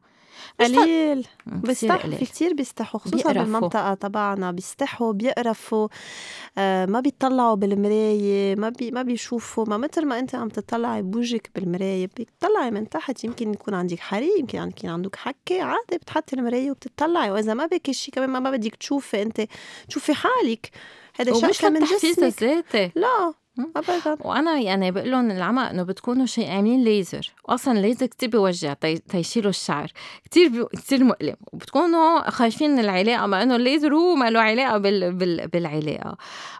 قليل. 0.59 1.27
بيستحوا 1.45 2.11
في 2.11 2.25
كتير 2.25 2.53
بيستحوا 2.53 2.99
خصوصا 2.99 3.15
بيقرفوا. 3.15 3.43
بالمنطقة 3.43 3.93
تبعنا. 3.93 4.51
بيستحوا 4.51 5.13
بيقرفوا. 5.13 5.87
آه 6.57 6.85
ما 6.85 6.99
بيطلعوا 6.99 7.55
بالمراية 7.55 8.55
ما 8.55 8.69
بي 8.69 8.91
ما 8.91 9.01
بيشوفوا. 9.01 9.65
ما 9.65 9.77
مثل 9.77 10.05
ما 10.05 10.19
أنت 10.19 10.35
عم 10.35 10.49
تطلعي 10.49 11.01
بوجهك 11.01 11.51
بالمراية 11.55 12.05
بتطلعي 12.07 12.71
من 12.71 12.89
تحت. 12.89 13.23
يمكن 13.23 13.53
يكون 13.53 13.73
عندك 13.73 13.99
حريق 13.99 14.39
يمكن 14.39 14.69
يكون 14.69 14.89
عندك 14.89 15.15
حكة. 15.15 15.61
عادي 15.61 15.97
بتحطي 15.97 16.35
المراية 16.35 16.71
وبتطلعي. 16.71 17.31
وإذا 17.31 17.53
ما 17.53 17.65
بك 17.65 17.91
شيء 17.91 18.13
كمان 18.13 18.29
ما, 18.29 18.51
بدك 18.51 18.75
تشوفي. 18.75 19.21
أنت 19.21 19.41
تشوفي 19.87 20.13
حالك. 20.13 20.69
هذا 21.15 21.51
شقفة 21.51 21.69
من 21.69 21.79
جسمك. 21.79 22.23
الذاتي. 22.23 22.91
لا. 22.95 23.33
ابدا. 23.59 24.17
وأنا 24.21 24.59
يعني 24.59 24.91
بقول 24.91 25.11
لهم 25.11 25.31
العمى 25.31 25.61
إنه 25.61 25.83
بتكونوا 25.83 26.25
شيء 26.25 26.49
عاملين 26.49 26.83
ليزر. 26.83 27.33
أصلا 27.45 27.77
الليزر 27.77 28.05
كتير 28.05 28.29
بيوجع 28.29 28.73
تي- 28.73 28.97
تيشيلوا 28.97 29.49
الشعر. 29.49 29.91
كتير 30.23 30.49
بي... 30.49 30.65
كتير 30.77 31.03
مؤلم. 31.03 31.35
وبتكونوا 31.53 32.29
خايفين 32.29 32.71
من 32.71 32.79
العلاقة 32.79 33.25
مع 33.25 33.43
إنه 33.43 33.55
الليزر 33.55 33.95
هو 33.95 34.15
ما 34.15 34.29
له 34.29 34.39
علاقة 34.39 34.77
بال... 34.77 35.13
بال... 35.13 35.47
بالعلاقة. 35.47 36.17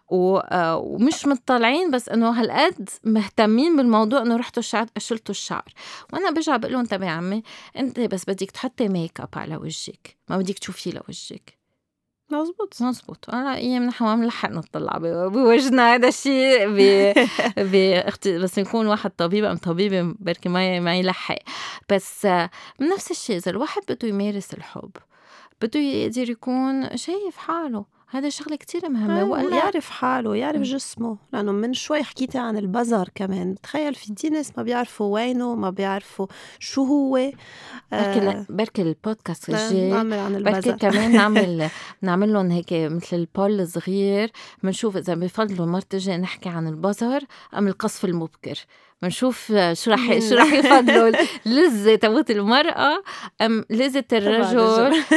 و... 0.10 0.38
آه، 0.38 0.78
ومش 0.78 1.26
مطلعين 1.26 1.92
بس 1.92 2.10
إنه 2.10 2.30
هالقد 2.30 2.90
مهتمين 3.04 3.78
بالموضوع 3.78 4.22
إنه 4.22 4.36
رحتوا 4.38 4.64
الشعر 4.64 4.86
شلتوا 4.98 5.36
الشعر. 5.36 5.74
وأنا 6.14 6.32
برجع 6.32 6.58
بقول 6.58 6.74
لهم 6.74 6.86
طب 6.86 7.04
يا 7.04 7.10
عمي 7.10 7.44
أنت 7.78 8.00
بس 8.00 8.24
بدك 8.28 8.52
تحطي 8.52 8.88
make 8.88 9.20
up 9.22 9.30
على 9.36 9.56
وجهك. 9.56 10.18
ما 10.30 10.38
بدك 10.38 10.60
تشوفيه 10.60 10.92
لوجهك. 10.92 11.61
مزبوط 12.32 12.82
مزبوط 12.82 13.26
على 13.30 13.58
أيام 13.58 13.84
نحن 13.84 14.04
ما 14.04 14.16
بنلحق 14.16 14.50
نطلع 14.50 14.98
ب- 14.98 15.32
بوجهنا 15.32 15.94
هذا 15.96 16.08
الشيء 16.08 16.68
ب... 16.68 16.78
باخت... 17.72 18.28
بس 18.28 18.58
يكون 18.58 18.88
واحد 18.88 19.12
طبيب 19.18 19.46
أم 19.46 19.58
طبيبة 19.58 20.16
بركي 20.20 20.50
ما 20.50 20.80
ما 20.80 20.96
يلحق. 20.96 21.40
بس 21.90 22.26
آه، 22.26 22.50
نفس 22.82 23.12
الشيء 23.12 23.36
إذا 23.38 23.52
الواحد 23.52 23.82
بده 23.90 24.08
يمارس 24.08 24.54
الحب 24.54 24.92
بده 25.62 25.80
يقدر 25.80 26.30
يكون 26.30 26.98
شايف 26.98 27.38
حاله. 27.38 27.86
هذا 28.14 28.30
شغلة 28.30 28.56
كتير 28.56 28.90
مهمة 28.90 29.24
ولا 29.24 29.56
يعرف 29.56 29.90
حاله 29.90 30.36
يعرف. 30.36 30.62
جسمه 30.62 31.18
لأنه 31.34 31.52
من 31.52 31.74
شوي 31.74 32.04
حكيتي 32.04 32.38
عن 32.38 32.58
البزر 32.58 33.10
كمان. 33.16 33.56
تخيل 33.64 33.96
في 33.96 34.14
كتير 34.14 34.32
ناس 34.32 34.58
ما 34.58 34.64
بيعرفوا 34.64 35.14
وينه 35.14 35.56
ما 35.56 35.70
بيعرفوا 35.70 36.28
شو 36.60 36.84
هو. 36.84 37.12
بركي 37.92 38.20
آه 38.30 38.46
بركي 38.50 38.82
البودكاست 38.82 39.50
الجاي. 39.50 39.90
نعمل 39.92 40.20
عن 40.20 40.44
بركي 40.44 40.70
البزر. 40.70 40.78
كمان 40.78 41.12
نعمل 41.12 41.70
نعمل 42.02 42.34
لهم 42.34 42.52
هيك 42.52 42.74
مثل 42.74 43.16
البول 43.18 43.60
الصغير. 43.60 44.32
بنشوف 44.64 44.98
إذا 44.98 45.16
بفضلوا 45.16 45.66
الجاي 45.94 46.18
نحكي 46.18 46.50
عن 46.50 46.68
البزر 46.68 47.24
أم 47.58 47.68
القصف 47.68 48.06
المبكر. 48.06 48.66
بنشوف 49.02 49.46
شو 49.74 49.92
رح 49.92 50.20
شو 50.30 50.36
رح 50.36 50.54
يفضلوا 50.54 51.12
اللذة 51.46 51.96
تبوت 52.02 52.32
المرأة 52.32 53.04
أم 53.42 53.66
لذة 53.70 54.04
الرجل 54.14 54.60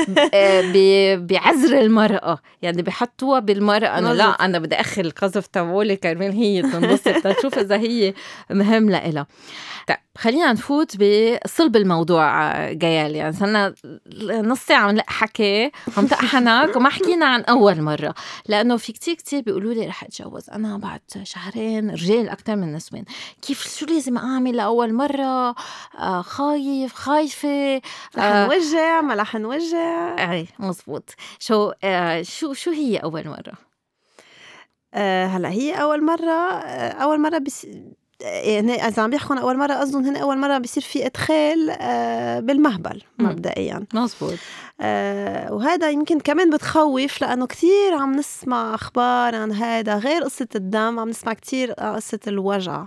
آه، 0.34 0.62
ب- 0.74 1.26
بعذر 1.26 1.78
المرأة. 1.80 2.38
يعني 2.62 2.82
بحطوها 2.82 3.40
بالمرأة. 3.40 3.98
انه 3.98 4.12
لا. 4.12 4.24
أنا 4.24 4.58
بدي 4.58 4.74
اخر 4.74 5.04
القذف 5.04 5.46
تبعولي 5.46 5.96
كرمال 5.96 6.32
هي 6.32 6.62
تنبسط. 6.62 7.08
تشوف 7.38 7.58
إذا 7.58 7.76
هي 7.76 8.14
مهم 8.50 8.90
لإلها. 8.90 9.26
طيب 9.88 9.96
خلينا 10.18 10.52
نفوت 10.52 10.96
بصلب 10.96 11.76
الموضوع 11.76 12.52
آه، 12.52 12.72
جيال. 12.72 13.14
يعني 13.16 13.32
صرنا 13.32 13.74
نص 14.30 14.60
ساعة 14.60 14.80
عم 14.80 14.90
نلق 14.90 15.10
حكي 15.10 15.70
عم 15.96 16.06
تقحنك 16.06 16.76
وما 16.76 16.88
حكينا 16.88 17.26
عن 17.26 17.40
أول 17.40 17.82
مرة. 17.82 18.14
لأنه 18.48 18.76
في 18.76 18.92
كتير 18.92 19.14
كتير 19.14 19.40
بيقولوا 19.42 19.74
لي 19.74 19.86
رح 19.86 20.04
أتجوز. 20.04 20.50
أنا 20.50 20.78
بعد 20.78 21.00
شهرين 21.22 21.90
رجال 21.90 22.28
أكتر 22.28 22.56
من 22.56 22.72
نسوان. 22.72 23.04
كيف 23.42 23.62
شو 23.74 23.86
لازم 23.86 24.18
أعمل 24.18 24.56
لأول 24.56 24.94
مرة؟ 24.94 25.54
آه 25.98 26.22
خايف 26.22 26.94
خايفة. 26.94 27.76
رح 28.16 28.24
آه، 28.24 28.46
نوجع 28.46 29.00
ما 29.00 29.14
رح 29.14 29.34
نوجع. 29.36 30.32
اي 30.32 30.46
مزبوط. 30.58 31.10
شو 31.38 31.72
آه 31.84 32.22
شو 32.22 32.52
شو 32.52 32.70
هي 32.70 32.96
أول 32.96 33.28
مرة؟ 33.28 33.52
آه 34.94 35.26
هلأ 35.26 35.48
هي 35.48 35.72
أول 35.82 36.04
مرة 36.04 36.30
آه 36.52 36.90
أول 36.92 37.20
مرة 37.20 37.38
بس 37.38 37.66
يعني 38.20 38.86
إذا 38.88 39.02
عم 39.02 39.10
بيحكوا 39.10 39.36
عن 39.36 39.42
أول 39.42 39.58
مرة 39.58 39.74
قصدهم 39.74 40.04
هن 40.04 40.16
أول 40.16 40.38
مرة 40.38 40.58
بصير 40.58 40.82
في 40.82 41.06
إدخال 41.06 41.70
آه 41.80 42.40
بالمهبل. 42.40 43.02
مبدئيا. 43.18 43.86
مزبوط. 43.94 44.34
آه 44.80 45.52
وهذا 45.52 45.90
يمكن 45.90 46.20
كمان 46.20 46.50
بتخوف 46.50 47.22
لأنه 47.22 47.46
كتير 47.46 47.94
عم 47.94 48.12
نسمع 48.12 48.74
أخبار 48.74 49.34
عن 49.34 49.52
هذا 49.52 49.96
غير 49.98 50.22
قصة 50.24 50.48
الدم 50.54 50.98
عم 51.00 51.08
نسمع 51.08 51.32
كتير 51.32 51.74
آه، 51.78 51.94
قصة 51.94 52.20
الوجع. 52.26 52.84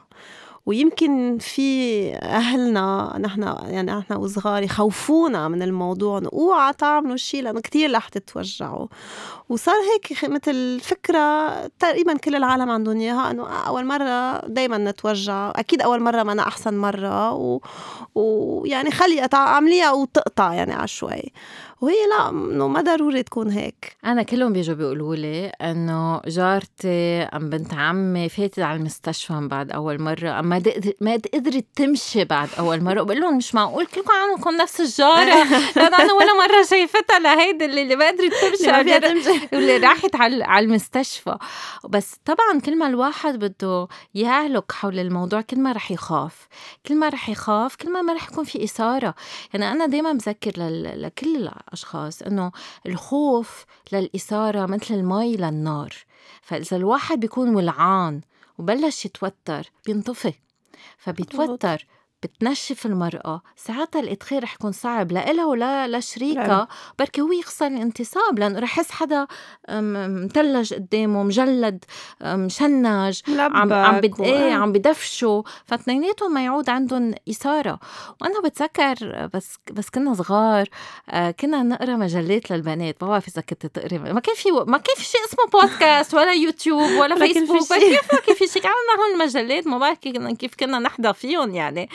ويمكن 0.67 1.37
في 1.37 2.13
أهلنا 2.15 3.17
نحن 3.19 3.41
يعني 3.67 3.91
نحن 3.91 4.13
وصغار 4.13 4.63
يخوفونا 4.63 5.47
من 5.47 5.61
الموضوع 5.61 6.21
اوعى 6.33 6.73
تعملوا 6.73 7.15
شيء 7.15 7.43
لأنه 7.43 7.61
كتير 7.61 7.93
رح 7.93 8.09
تتوجعوا. 8.09 8.87
وصار 9.49 9.75
هيك 9.75 10.29
مثل 10.29 10.79
فكرة 10.79 11.49
تقريبا 11.67 12.17
كل 12.17 12.35
العالم 12.35 12.69
عندهم 12.69 12.99
إياها 12.99 13.31
إنه 13.31 13.47
أول 13.47 13.85
مرة 13.85 14.47
دايما 14.47 14.77
نتوجع. 14.77 15.51
أكيد 15.55 15.81
أول 15.81 16.01
مرة 16.01 16.23
ما 16.23 16.31
أنا 16.31 16.47
أحسن 16.47 16.77
مرة 16.77 17.33
و... 17.33 17.59
ويعني 18.15 18.91
خلي 18.91 19.27
أعمليها 19.33 19.91
وتقطع 19.91 20.53
يعني 20.53 20.73
عشوائي 20.73 21.31
وهي 21.81 21.95
لا 22.17 22.29
إنه 22.29 22.67
ما 22.67 22.81
ضروري 22.81 23.23
تكون 23.23 23.49
هيك. 23.49 23.97
أنا 24.05 24.23
كلهم 24.23 24.53
بيجوا 24.53 24.75
بيقولوا 24.75 25.15
لي 25.15 25.45
إنه 25.47 26.21
جارتي 26.27 27.21
ام 27.21 27.49
بنت 27.49 27.73
عمي 27.73 28.29
فاتت 28.29 28.59
على 28.59 28.79
المستشفى 28.79 29.33
من 29.33 29.47
بعد 29.47 29.71
أول 29.71 30.01
مرة 30.01 30.39
أما 30.39 30.61
ما 31.01 31.13
قدرت 31.33 31.65
تمشي 31.75 32.23
بعد 32.25 32.49
أول 32.59 32.81
مرة. 32.83 33.01
بقول 33.03 33.19
لهم 33.21 33.37
مش 33.37 33.55
معقول 33.55 33.85
كلكم 33.85 34.11
عندكم 34.11 34.55
نفس 34.55 34.81
الجارة. 34.81 35.33
أنا 35.87 36.13
ولا 36.13 36.33
مرة 36.47 36.63
شايفتها 36.69 37.19
لهيدي 37.19 37.65
اللي 37.65 37.81
اللي 37.81 37.95
ما 37.95 38.07
قدرت 38.07 38.33
تمشي 38.41 38.81
اللي- 38.81 38.99
تمشي. 38.99 39.47
اللي 39.57 39.77
راحت 39.77 40.15
على 40.15 40.65
المستشفى. 40.65 41.37
بس 41.89 42.15
طبعا 42.25 42.59
كل 42.65 42.77
ما 42.77 42.87
الواحد 42.87 43.39
بده 43.39 43.87
يعلق 44.15 44.71
حول 44.71 44.99
الموضوع 44.99 45.41
كل 45.41 45.59
ما 45.59 45.71
رح 45.71 45.91
يخاف. 45.91 46.47
كل 46.87 46.95
ما 46.95 47.09
رح 47.09 47.29
يخاف 47.29 47.75
كل 47.75 47.91
ما 47.93 48.01
ما 48.01 48.13
رح 48.13 48.31
يكون 48.31 48.43
في 48.43 48.63
إثارة. 48.63 49.15
يعني 49.53 49.71
أنا 49.71 49.85
دايما 49.85 50.13
بذكر. 50.13 50.51
لكل 50.95 51.49
الأشخاص 51.67 52.21
إنه 52.21 52.51
الخوف 52.85 53.65
للإثارة 53.91 54.65
مثل 54.65 54.93
المي 54.93 55.37
للنار. 55.37 55.93
فإذا 56.41 56.77
الواحد 56.77 57.19
بيكون 57.19 57.55
ولعان 57.55 58.21
وبلش 58.57 59.05
يتوتر 59.05 59.71
بينطفي. 59.85 60.33
فبيتوتر 60.97 61.87
بتنشف 62.23 62.85
المرأة 62.85 63.41
ساعتها 63.55 63.99
الإدخال 63.99 64.43
رح 64.43 64.53
يكون 64.53 64.71
صعب 64.71 65.11
لإلها 65.11 65.45
ولا 65.45 65.87
لشريكها. 65.87 66.67
بركي 66.99 67.21
هو 67.21 67.31
يخسر 67.31 67.67
الانتصاب 67.67 68.39
لأنه 68.39 68.59
رح 68.59 68.77
يحس 68.79 68.91
حدا 68.91 69.27
أم، 69.69 70.23
متلج 70.25 70.73
قدامه 70.73 71.23
مجلد 71.23 71.85
مشنج 72.23 73.21
عم 73.39 73.73
عم 73.73 73.99
بد... 73.99 74.21
إيه 74.21 74.53
عم 74.53 74.71
بدفشوا 74.71 75.43
فاثنيناتهم 75.65 76.33
ما 76.33 76.43
يعود 76.45 76.69
عندهم 76.69 77.13
إثارة. 77.29 77.79
وأنا 78.21 78.41
بتذكر 78.41 79.29
بس 79.33 79.55
بس 79.73 79.89
كنا 79.89 80.13
صغار 80.13 80.69
آه 81.09 81.31
كنا 81.31 81.63
نقرأ 81.63 81.95
مجلات 81.95 82.51
للبنات. 82.51 82.95
ما 83.03 83.09
بعرف 83.09 83.27
إذا 83.27 83.41
كنت 83.41 83.65
تقري 83.65 83.97
ما 83.97 84.19
كان 84.19 84.35
في 84.35 84.51
ما 84.51 84.77
كان 84.77 84.95
في 84.97 85.03
شيء 85.03 85.21
اسمه 85.25 85.61
بودكاست 85.61 86.13
ولا 86.13 86.33
يوتيوب 86.33 86.91
ولا 87.01 87.15
فيسبوك 87.15 87.49
ما 87.71 87.79
شيء. 87.79 87.89
كيف 87.97 88.13
ما 88.13 88.19
كان 88.19 88.35
في 88.35 88.47
شيء. 88.47 88.61
عندنا 88.67 89.03
هون 89.03 89.13
المجلات 89.21 89.67
ما 89.67 89.77
بعرف 89.77 89.97
كيف 90.39 90.55
كنا 90.59 90.79
نحضر 90.79 91.13
فيهم 91.13 91.55
يعني. 91.55 91.89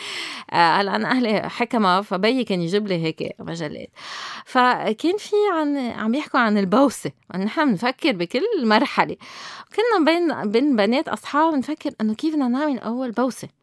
هلا 0.53 0.97
أنا 0.97 1.11
أهلي 1.11 1.49
حكمة 1.51 2.01
فبيي 2.03 2.45
كان 2.45 2.61
يجيب 2.61 2.89
لي 2.89 3.05
هيك 3.05 3.35
مجلات. 3.39 3.89
فكان 4.47 5.17
في 5.19 5.37
عن 5.53 5.77
عم 5.77 6.15
يحكوا 6.15 6.41
عن 6.41 6.59
البوسة 6.59 7.13
نحن 7.35 7.71
بنفكر 7.71 8.13
بكل 8.13 8.67
مرحلة. 8.67 9.17
كنا 9.77 10.05
بين 10.05 10.51
بين 10.51 10.77
بنات 10.77 11.09
أصحاب 11.09 11.55
نفكر 11.55 11.91
إنه 12.01 12.15
كيف 12.15 12.35
بدنا 12.35 12.49
نعمل 12.49 12.79
أول 12.79 13.11
بوسة؟ 13.11 13.62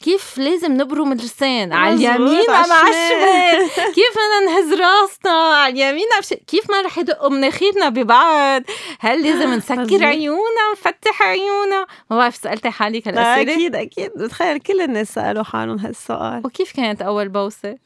كيف 0.00 0.38
لازم 0.38 0.72
نبرم 0.72 1.12
اللسان 1.12 1.72
على 1.72 1.94
اليمين 1.94 2.50
ام 2.50 2.72
على 2.72 2.90
الشمال. 2.90 3.92
كيف 3.94 4.14
بدنا 4.14 4.52
نهز 4.52 4.72
راسنا؟ 4.72 5.32
على 5.32 5.72
اليمين 5.72 6.06
كيف 6.46 6.70
ما 6.70 6.80
رح 6.80 6.98
يدقوا 6.98 7.28
مناخيرنا 7.30 7.88
ببعض؟ 7.88 8.62
هل 9.00 9.22
لازم 9.22 9.54
نسكر. 9.54 10.04
عيوننا؟ 10.04 10.72
نفتح 10.72 11.22
عيوننا؟ 11.22 11.86
ما 12.10 12.16
بعرف 12.16 12.36
سألتي 12.36 12.70
حالك 12.70 13.08
هالاسئله 13.08 13.54
أكيد 13.54 13.76
أكيد. 13.76 14.10
بتخيل 14.16 14.58
كل 14.58 14.80
الناس 14.80 15.14
سألوا 15.14 15.44
حالهم 15.44 15.78
هالسؤال. 15.78 16.42
وكيف 16.44 16.72
كانت 16.72 17.02
أول 17.02 17.28
بوسة؟ 17.28 17.78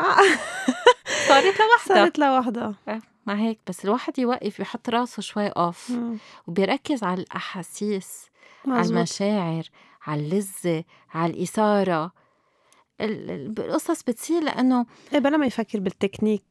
آه، 0.00 0.04
صارت 1.28 1.44
لوحدها. 1.60 1.94
صارت 1.94 2.18
لوحدها. 2.18 2.74
ما 3.26 3.40
هيك 3.40 3.58
بس 3.66 3.84
الواحد 3.84 4.18
يوقف 4.18 4.60
يحط 4.60 4.88
راسه 4.88 5.22
شوي 5.22 5.48
اوف. 5.48 5.92
وبيركز 6.46 7.02
على 7.04 7.20
الأحاسيس 7.22 8.08
على 8.66 8.80
مزبوط. 8.80 8.96
المشاعر 8.96 9.40
على 9.42 9.60
اللذة 9.60 9.87
على 11.14 11.32
الإثارة. 11.32 12.12
ال- 13.00 13.30
ال- 13.30 13.54
القصص 13.64 14.02
بتصير 14.02 14.42
لأنه 14.42 14.86
إيه 15.12 15.18
بلا 15.18 15.36
ما 15.36 15.46
يفكر 15.46 15.80
بالتكنيك. 15.80 16.42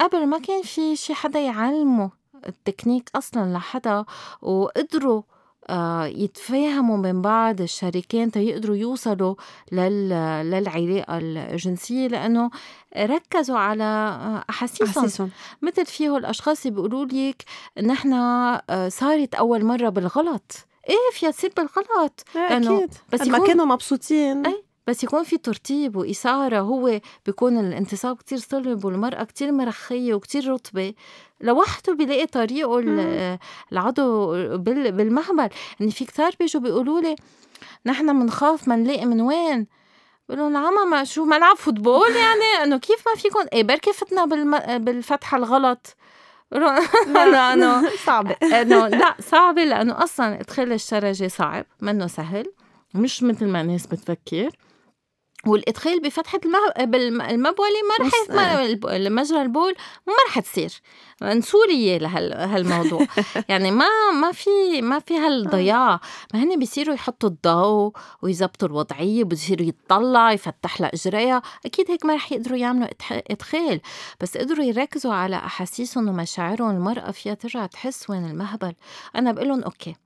قبل 0.00 0.26
ما 0.26 0.38
كان 0.38 0.62
في 0.62 0.96
شي 0.96 1.14
حدا 1.14 1.40
يعلمه 1.40 2.10
التكنيك 2.46 3.10
أصلا 3.14 3.52
لحدا 3.52 4.04
وقدروا 4.42 5.22
آه، 5.68 6.04
يتفاهموا 6.06 6.96
من 6.96 7.22
بعض 7.22 7.60
الشريكين 7.60 8.30
تيقدروا 8.30 8.76
يوصلوا 8.76 9.34
لل... 9.72 10.08
للعلاقة 10.50 11.18
الجنسية 11.18 12.06
لأنه 12.08 12.50
ركزوا 12.96 13.58
على 13.58 13.84
آه، 13.84 14.44
أحاسيسهم. 14.50 15.30
مثل 15.62 15.86
فيه 15.86 16.16
الأشخاص 16.16 16.66
اللي 16.66 16.74
بيقولوا 16.76 17.04
لك 17.04 17.44
نحن 17.82 18.12
آه، 18.12 18.88
صارت 18.88 19.34
أول 19.34 19.64
مرة 19.64 19.88
بالغلط. 19.88 20.66
إيه 20.88 20.96
فيها 21.12 21.30
تصير 21.30 21.52
بالغلط. 21.56 22.24
لأنه 22.34 22.76
أكيد. 22.78 22.94
بس 23.12 23.26
ما 23.26 23.38
كانوا 23.46 23.64
مبسوطين. 23.66 24.46
إيه. 24.46 24.66
بس 24.86 25.04
يكون 25.04 25.22
في 25.24 25.36
ترتيب 25.38 25.96
وإثارة 25.96 26.60
هو 26.60 27.00
بيكون 27.26 27.58
الانتصاب 27.58 28.16
كتير 28.16 28.38
صلب 28.38 28.84
والمرأة 28.84 29.24
كتير 29.24 29.52
مرخية 29.52 30.14
وكتير 30.14 30.48
رطبة. 30.52 30.94
لوحده 31.40 31.94
بيلاقي 31.94 32.26
طريقه 32.26 32.78
ال- 32.78 33.38
العضو 33.72 34.26
بال- 34.56 34.92
بالمهبل. 34.92 35.48
يعني 35.80 35.92
في 35.92 36.04
كتار 36.04 36.32
بيجوا 36.40 36.62
بيقولوا 36.62 37.00
لي 37.00 37.16
نحن 37.86 38.20
بنخاف 38.20 38.68
ما 38.68 38.76
نلاقي 38.76 39.06
من 39.06 39.20
وين. 39.20 39.66
بقول 40.28 40.40
لهم 40.40 40.56
عمى 40.56 40.90
ما 40.90 41.04
شو 41.04 41.24
ملعب 41.24 41.56
فوتبول 41.56 42.10
يعني؟ 42.16 42.64
إنه 42.64 42.78
كيف 42.78 43.08
ما 43.08 43.20
فيكم؟ 43.20 43.44
إيه 43.52 43.62
بركي 43.62 43.92
فتنا 43.92 44.24
بالم... 44.24 44.78
بالفتحة 44.78 45.36
الغلط. 45.38 45.96
أنا 46.52 47.82
صعبة 48.04 48.36
انه 48.42 48.88
لا 48.88 49.14
صعبه 49.20 49.64
لأنه 49.64 50.04
أصلا 50.04 50.40
ادخال 50.40 50.72
الشرجه 50.72 51.28
صعب 51.28 51.66
منه 51.80 52.06
سهل 52.06 52.52
مش 52.94 53.22
مثل 53.22 53.46
ما 53.46 53.60
الناس 53.60 53.86
بتفكر. 53.86 54.50
والإدخال 55.46 56.00
بفتحه 56.00 56.40
المه... 56.44 56.58
بالمبوله 56.84 57.82
ما 57.88 58.06
رح. 58.06 58.12
مجرى 59.10 59.42
البول 59.42 59.74
ما 60.06 60.12
رح 60.28 60.38
تصير 60.38 60.82
نسورية 61.22 61.98
لهالموضوع 61.98 63.06
يعني 63.48 63.70
ما 63.70 63.88
ما 64.20 64.32
في 64.32 64.82
ما 64.82 64.98
في 64.98 65.18
هالضياع. 65.18 66.00
ما 66.34 66.42
هن 66.42 66.58
بيصيروا 66.58 66.94
يحطوا 66.94 67.28
الضوء 67.28 67.92
ويزبطوا 68.22 68.68
الوضعية 68.68 69.24
بصيروا 69.24 69.66
يطلع 69.66 70.32
يفتح 70.32 70.80
لها 70.80 70.90
إجريها. 70.94 71.42
أكيد 71.66 71.90
هيك 71.90 72.06
ما 72.06 72.14
رح 72.14 72.32
يقدروا 72.32 72.58
يعملوا 72.58 72.88
إدخال. 73.12 73.80
بس 74.20 74.36
قدروا 74.36 74.64
يركزوا 74.64 75.14
على 75.14 75.36
أحاسيسهم 75.36 76.08
ومشاعرهم. 76.08 76.70
المرأة 76.70 77.10
فيها 77.10 77.34
ترجع 77.34 77.66
تحس 77.66 78.10
وين 78.10 78.24
المهبل. 78.24 78.74
أنا 79.16 79.32
بقول 79.32 79.48
لهم 79.48 79.62
أوكي 79.62 79.96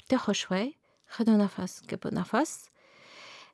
ارتاحوا 0.00 0.34
شوي 0.34 0.74
خدوا 1.10 1.34
نفس 1.34 1.82
كبوا 1.88 2.14
نفس. 2.14 2.68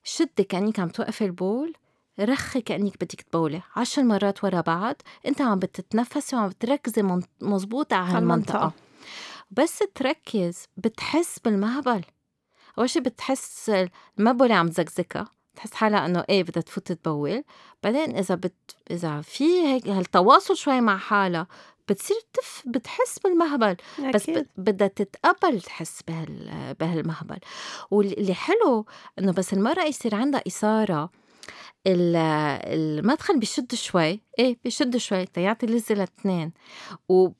شدي 0.05 0.45
كأنك 0.45 0.81
عم 0.81 0.89
توقفي 0.89 1.25
البول 1.25 1.75
رخي 2.21 2.61
كأنك 2.61 2.95
بدك 2.97 3.21
تبولي 3.23 3.63
عشر 3.77 4.03
مرات 4.03 4.45
ورا 4.45 4.61
بعض 4.61 4.97
أنت 5.27 5.41
عم 5.41 5.59
بتتنفسي 5.59 6.37
وعم 6.37 6.49
بتركزي 6.49 7.21
مزبوط 7.41 7.93
على 7.93 8.13
هالمنطقة 8.13 8.57
المنطقة. 8.57 8.73
بس 9.51 9.83
تركز 9.95 10.65
بتحس 10.77 11.39
بالمهبل. 11.39 12.05
أول 12.79 12.91
شي 12.91 13.01
بتحس 13.01 13.73
المبولة 14.19 14.55
عم 14.55 14.69
تزكزكها. 14.69 15.29
بتحس 15.55 15.75
حالها 15.75 16.07
إنه 16.07 16.25
إيه 16.29 16.43
بدها 16.43 16.63
تفوت 16.63 16.93
تبول. 16.93 17.45
بعدين 17.83 18.17
إذا 18.17 18.35
بت... 18.35 18.77
إذا 18.91 19.21
في 19.21 19.45
هيك 19.45 19.89
هالتواصل 19.89 20.57
شوي 20.57 20.81
مع 20.81 20.97
حالها 20.97 21.47
بتصير 21.89 22.17
تف 22.33 22.63
بتحس 22.67 23.19
بالمهبل 23.19 23.77
بس 24.15 24.23
أكيد. 24.29 24.39
ب- 24.39 24.47
بدها 24.57 24.89
تتقبل 24.89 25.61
تحس 25.61 26.01
بهال 26.09 26.75
بهالمهبل. 26.81 27.39
واللي 27.91 28.35
حلو 28.35 28.87
إنه 29.19 29.33
بس 29.33 29.53
المرأة 29.53 29.85
يصير 29.85 30.15
عندها 30.15 30.43
ال- 31.87 32.17
المدخل 32.67 33.39
بيشد 33.39 33.75
شوي 33.75 34.21
إيه 34.39 34.59
بيشد 34.65 34.97
شوي 34.97 35.27
تيعطي 35.27 35.67
لذة 35.67 35.93
للاثنين 35.93 36.53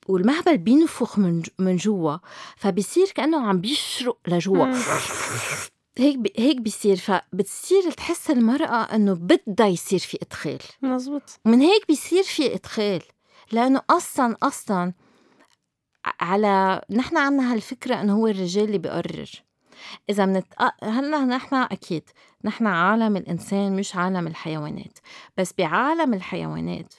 والمهبل 0.09 0.57
بينفخ 0.57 1.19
من 1.19 1.43
من 1.59 1.75
جوا 1.75 2.17
فبصير 2.57 3.07
كأنه 3.15 3.47
عم 3.47 3.61
بيشرق 3.61 4.17
لجوا. 4.27 4.65
هيك 5.97 6.17
بي 6.17 6.33
هيك 6.37 6.57
بيصير. 6.61 6.95
فبتصير 6.95 7.91
تحس 7.91 8.29
المرأة 8.31 8.95
إنه 8.95 9.13
بدها 9.13 9.67
يصير 9.67 9.99
في 9.99 10.17
إدخال. 10.21 10.59
مزبوط. 10.81 11.23
ومن 11.45 11.59
هيك 11.61 11.87
بيصير 11.87 12.23
في 12.23 12.53
إدخال. 12.55 13.01
لأنه 13.51 13.81
أصلا 13.89 14.35
أصلا 14.43 14.93
ع- 16.05 16.25
على 16.25 16.81
نحن 16.89 17.17
عنا 17.17 17.53
هالفكرة 17.53 18.01
إنه 18.01 18.13
هو 18.15 18.27
الرجال 18.27 18.63
اللي 18.63 18.77
بيقرر 18.77 19.29
إذا 20.09 20.25
منت 20.25 20.45
هلأ 20.83 21.25
نحن 21.25 21.55
أكيد 21.55 22.09
نحن 22.43 22.67
عالم 22.67 23.17
الإنسان 23.17 23.75
مش 23.75 23.95
عالم 23.95 24.27
الحيوانات 24.27 24.99
بس 25.37 25.53
بعالم 25.57 26.13
الحيوانات 26.13 26.93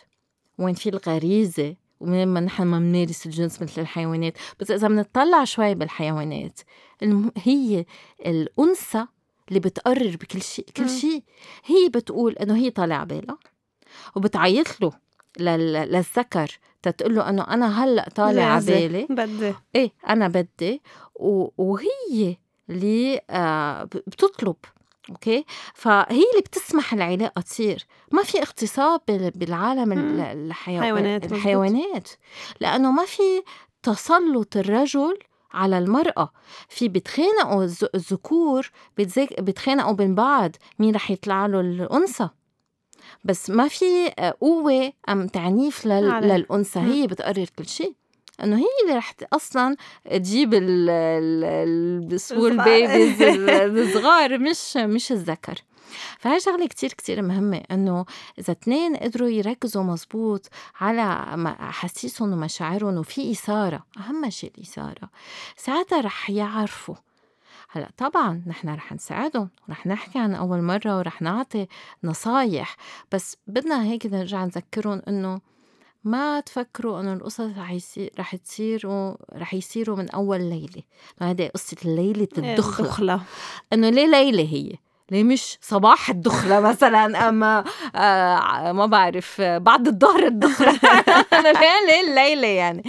وين 0.59 0.75
في 0.75 0.89
الغريزة 0.89 1.77
ومن 2.01 2.27
ما 2.27 2.41
نحن 2.41 2.63
ما 2.63 2.79
بنمارس 2.79 3.27
الجنس 3.27 3.63
مثل 3.63 3.81
الحيوانات 3.81 4.39
بس 4.61 4.71
إذا 4.71 4.89
بنطلع 4.89 5.45
شوي 5.45 5.75
بالحيوانات 5.75 6.61
الم... 7.03 7.33
هي 7.37 7.85
الأنثى 8.27 9.07
اللي 9.49 9.61
بتقرر 9.61 10.17
بكل 10.21 10.43
شيء 10.43 10.65
كل. 10.77 10.83
شيء 10.89 11.23
هي 11.65 11.89
بتقول 11.89 12.33
إنه 12.33 12.57
هي 12.57 12.71
طالع 12.71 13.05
بالها 13.05 13.39
وبتعيط 14.17 14.81
له. 14.81 14.93
للذكر 15.41 16.59
تتقول 16.83 17.15
له 17.15 17.29
إنه 17.29 17.43
أنا 17.43 17.85
هلأ 17.85 18.09
طالع 18.15 18.55
لازم. 18.55 18.73
عبالي. 18.75 19.07
بدي. 19.11 19.55
إيه 19.75 19.93
أنا 20.09 20.29
بدي. 20.29 20.83
وهي 21.59 22.37
اللي 22.71 23.21
آه 23.31 23.85
بتطلب. 23.85 24.57
أوكي؟ 25.11 25.45
فهي 25.75 26.05
اللي 26.33 26.41
بتسمح 26.47 26.93
العلاقة 26.93 27.41
تصير. 27.41 27.87
ما 28.13 28.23
في 28.23 28.39
اغتصاب 28.43 29.01
بال- 29.09 29.31
بالعالم 29.31 29.93
ال- 29.93 29.99
مم. 29.99 30.21
الحيو... 30.21 30.81
حيوانات، 30.83 31.25
مزبوط. 31.25 31.39
الحيوانات. 31.39 32.09
لأنه 32.61 32.91
ما 32.91 33.05
في 33.05 33.23
تسلط 33.83 34.57
الرجل 34.57 35.19
على 35.53 35.79
المرأة. 35.79 36.33
في 36.69 36.89
بيتخانقوا 36.89 37.65
الذكور 37.95 38.71
بيتخانقوا 39.39 39.93
بين 39.93 40.15
بعض 40.15 40.51
مين 40.79 40.95
رح 40.95 41.11
يطلع 41.11 41.47
له 41.47 41.61
الأنثى. 41.61 42.29
بس 43.27 43.51
ما 43.51 43.69
في 43.69 43.85
آه، 44.19 44.35
قوة 44.41 44.93
أم 45.09 45.27
تعنيف 45.27 45.87
لل... 45.87 46.05
مم. 46.83 46.93
هي 46.93 47.07
بتقرر 47.07 47.47
كل 47.59 47.67
شيء. 47.67 47.95
إنه 48.43 48.57
هي 48.59 48.65
اللي 48.85 48.97
رح 48.99 49.15
أصلا 49.33 49.77
تجيب 50.11 50.55
ال- 50.55 50.91
ال- 50.91 52.13
السوول 52.15 52.53
الصغار. 52.53 52.65
بيبيز 52.81 53.23
ال- 53.23 53.51
الصغار 53.89 54.39
مش 54.39 54.77
مش 54.77 55.13
الذكر. 55.13 55.55
فهي 56.19 56.41
شغلة 56.41 56.67
كتير 56.67 56.93
كتير 56.93 57.23
مهمة. 57.23 57.63
إنه 57.71 58.05
إذا 58.39 58.53
اتنين 58.53 58.97
قدروا 58.97 59.29
يركزوا 59.29 59.83
مزبوط 59.83 60.47
على 60.81 61.03
أحاسيسهم 61.61 62.33
ومشاعرهم 62.33 62.97
وفي 62.99 63.31
إثارة. 63.33 63.85
أهم 63.99 64.31
شيء 64.31 64.53
الإثارة. 64.59 65.11
ساعتها 65.57 66.01
رح 66.01 66.31
يعرفوا 66.31 66.95
هلأ 67.77 67.89
طبعا 67.97 68.43
نحن 68.47 68.69
رح 68.69 68.93
نساعدهم 68.93 69.49
رح 69.71 69.87
نحكي 69.87 70.19
عن 70.19 70.35
أول 70.35 70.63
مرة 70.63 70.99
ورح 70.99 71.23
نعطي 71.23 71.67
نصايح 72.05 72.77
بس 73.13 73.37
بدنا 73.47 73.85
هيك 73.85 74.07
نرجع 74.07 74.45
نذكرهم 74.45 75.03
إنه 75.09 75.41
ما 76.05 76.41
تفكروا 76.41 77.01
إنه 77.01 77.13
القصص 77.13 77.41
رح 77.41 77.71
يصير 77.71 78.11
رح 78.19 78.37
تصيروا 78.37 79.15
رح 79.33 79.55
يصيروا 79.55 79.97
من 79.97 80.11
أول 80.11 80.41
ليلة. 80.41 80.83
هذه 81.21 81.51
قصة 81.55 81.77
ليله 81.85 82.29
الدخلة. 82.39 82.87
الدخلة. 82.87 83.21
إنه 83.73 83.91
ليه 83.91 84.07
ليلة 84.07 84.43
هي؟ 84.43 84.73
ليه 85.11 85.25
مش 85.25 85.59
صباح 85.61 86.11
الدخلة 86.11 86.61
مثلا 86.61 87.29
أما 87.29 87.65
آه 87.97 88.73
ما 88.73 88.87
بعرف 88.87 89.41
بعد 89.41 89.87
الظهر 89.89 90.27
الدخلة؟ 90.27 90.71
أنا 91.33 91.49
ليه 91.49 91.87
ليه 91.87 92.09
الليلة 92.09 92.49
يعني؟ 92.49 92.83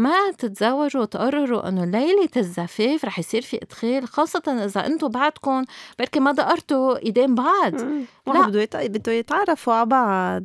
ما 0.00 0.30
تتزوجوا 0.38 1.02
وتقرروا 1.02 1.68
إنه 1.68 1.84
ليلة 1.84 2.28
الزفاف 2.36 3.04
رح 3.04 3.18
يصير 3.18 3.42
في 3.42 3.56
إدخال 3.62 4.08
خاصة 4.08 4.42
إذا 4.64 4.86
أنتم 4.86 5.08
بعدكم 5.08 5.64
بركي 5.98 6.20
ما 6.20 6.32
دقرتوا 6.32 6.98
ايدين 6.98 7.34
بعض. 7.34 7.74
لا. 8.26 8.46
بده 8.46 8.86
بده 8.86 9.12
يتعرفوا 9.12 9.74
على 9.74 9.86
بعض 9.86 10.44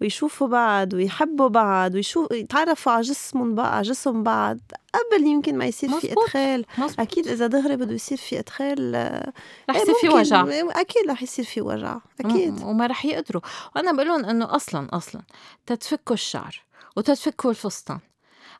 ويشوفوا 0.00 0.48
بعض 0.48 0.94
ويحبوا 0.94 1.48
بعض 1.48 1.94
ويشوفوا 1.94 2.36
يتعرفوا 2.36 2.92
على 2.92 3.02
جسمهم 3.02 3.54
بقى 3.54 3.76
على 3.76 3.82
جسم 3.88 4.22
بعض 4.22 4.58
قبل 4.94 5.26
يمكن 5.26 5.58
ما 5.58 5.64
يصير 5.64 5.90
في 5.90 5.96
مزبوط. 6.06 6.18
إدخال 6.18 6.64
مزبوط. 6.78 7.00
أكيد 7.00 7.28
إذا 7.28 7.46
دغري 7.46 7.76
بده 7.76 7.94
يصير 7.94 8.18
في 8.18 8.38
إدخال 8.38 8.94
آه، 8.94 9.32
رح 9.70 9.76
إيه 9.76 9.82
يصير 9.82 9.94
في. 9.94 10.08
وجع 10.08 10.44
أكيد 10.80 11.10
رح 11.10 11.22
يصير 11.22 11.44
في 11.44 11.60
وجع 11.60 11.98
أكيد 12.20 12.62
وما 12.62 12.86
رح 12.86 13.04
يقدروا 13.04 13.42
وأنا 13.76 13.92
بقول 13.92 14.06
لهم 14.08 14.24
إنه 14.24 14.56
أصلا 14.56 14.88
أصلا 14.92 15.22
تتفكوا 15.66 16.14
الشعر 16.14 16.62
وتتفكوا 16.96 17.50
الفستان 17.50 17.98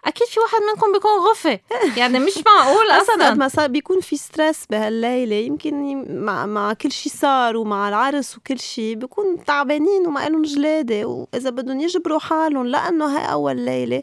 أكيد 0.05 0.27
في 0.29 0.41
واحد 0.41 0.59
منكم 0.75 0.93
بيكون 0.93 1.11
غفي. 1.31 1.59
يعني 2.01 2.19
مش 2.19 2.33
معقول 2.47 2.91
أصلا 3.03 3.27
قد 3.31 3.39
ما 3.39 3.49
صار 3.49 3.69
بيكون 3.69 4.01
في 4.01 4.17
stress 4.17 4.67
بهالليلة. 4.71 5.37
يمكن 5.37 5.85
يم- 5.85 6.07
مع 6.25 6.47
مع 6.47 6.73
كل 6.73 6.93
شيء 6.93 7.13
صار 7.13 7.57
ومع 7.57 7.89
العرس 7.89 8.37
وكل 8.37 8.59
شيء 8.59 8.95
بيكون 8.95 9.45
تعبانين 9.45 10.07
وما 10.07 10.29
لهم 10.29 10.43
جلادة. 10.43 11.05
وإذا 11.07 11.51
بدهم 11.51 11.81
يجبروا 11.81 12.19
حالهم 12.19 12.67
لأنه 12.67 13.05
هاي 13.19 13.33
أول 13.33 13.57
ليلة 13.57 14.03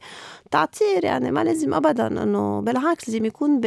تيصير 0.51 1.05
يعني 1.05 1.31
ما 1.31 1.43
لازم 1.43 1.73
ابدا. 1.73 2.07
إنه 2.07 2.61
بالعكس 2.61 3.09
لازم 3.09 3.25
يكون 3.25 3.59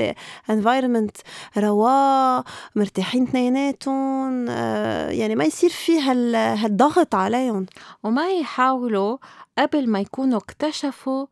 ب 0.48 0.54
environment 0.54 1.16
رواق 1.58 2.44
مرتاحين 2.76 3.22
اثنيناتهم. 3.22 4.46
آه، 4.48 5.10
يعني 5.10 5.34
ما 5.34 5.44
يصير 5.44 5.70
في 5.70 6.00
هال 6.00 6.34
هالضغط 6.36 7.14
عليهم. 7.14 7.66
وما 8.04 8.30
يحاولوا 8.30 9.16
قبل 9.58 9.88
ما 9.90 10.00
يكونوا 10.00 10.38
اكتشفوا 10.38 11.26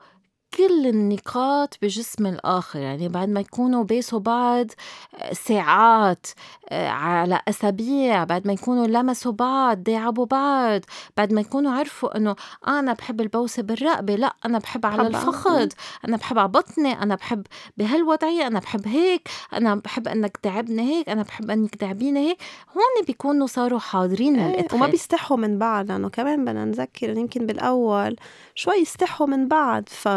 كل 0.57 0.87
النقاط 0.87 1.79
بجسم 1.83 2.27
الآخر 2.27 2.79
يعني 2.79 3.09
بعد 3.09 3.29
ما 3.29 3.41
يكونوا 3.41 3.85
بيسوا 3.85 4.19
بعض 4.19 4.67
آه، 5.15 5.33
ساعات 5.33 6.27
آه، 6.69 6.89
على 6.89 7.41
أسابيع 7.49 8.25
بعد 8.25 8.47
ما 8.47 8.53
يكونوا 8.53 8.87
لمسوا 8.87 9.33
بعض 9.33 9.83
داعبوا 9.83 10.27
بعض 10.27 10.81
بعد 11.17 11.33
ما 11.33 11.41
يكونوا 11.41 11.73
عرفوا 11.73 12.17
إنه 12.17 12.37
أنا 12.69 12.93
بحب 12.93 13.21
البوسة 13.21 13.63
بالرقبة 13.63 14.15
لا 14.15 14.35
أنا 14.45 14.59
بحب 14.59 14.87
على 14.87 15.07
الفخذ 15.07 15.69
أنا 16.09 16.17
بحب 16.17 16.39
على 16.39 16.49
بطني 16.49 17.03
أنا 17.03 17.15
بحب 17.15 17.47
بهالوضعية 17.77 18.47
أنا 18.47 18.59
بحب 18.59 18.89
هيك 18.89 19.29
أنا 19.53 19.75
بحب 19.75 20.09
إنك 20.09 20.37
تعبني 20.37 20.83
هيك 20.83 21.09
أنا 21.09 21.23
بحب 21.23 21.51
إنك 21.51 21.75
تعبيني 21.75 22.29
هيك. 22.29 22.39
هون 22.77 23.07
بيكونوا 23.07 23.47
صاروا 23.47 23.79
حاضرين 23.79 24.39
إيه 24.41 24.67
وما 24.73 24.87
بيستحوا 24.87 25.37
من 25.37 25.59
بعض 25.59 25.91
لأنه 25.91 26.09
كمان 26.09 26.45
بدنا 26.45 26.65
نذكر 26.65 27.11
يمكن 27.19 27.47
بالأول 27.47 28.17
شوي 28.55 28.75
يستحوا 28.77 29.27
من 29.27 29.49
بعض 29.49 29.85
ف 29.89 30.09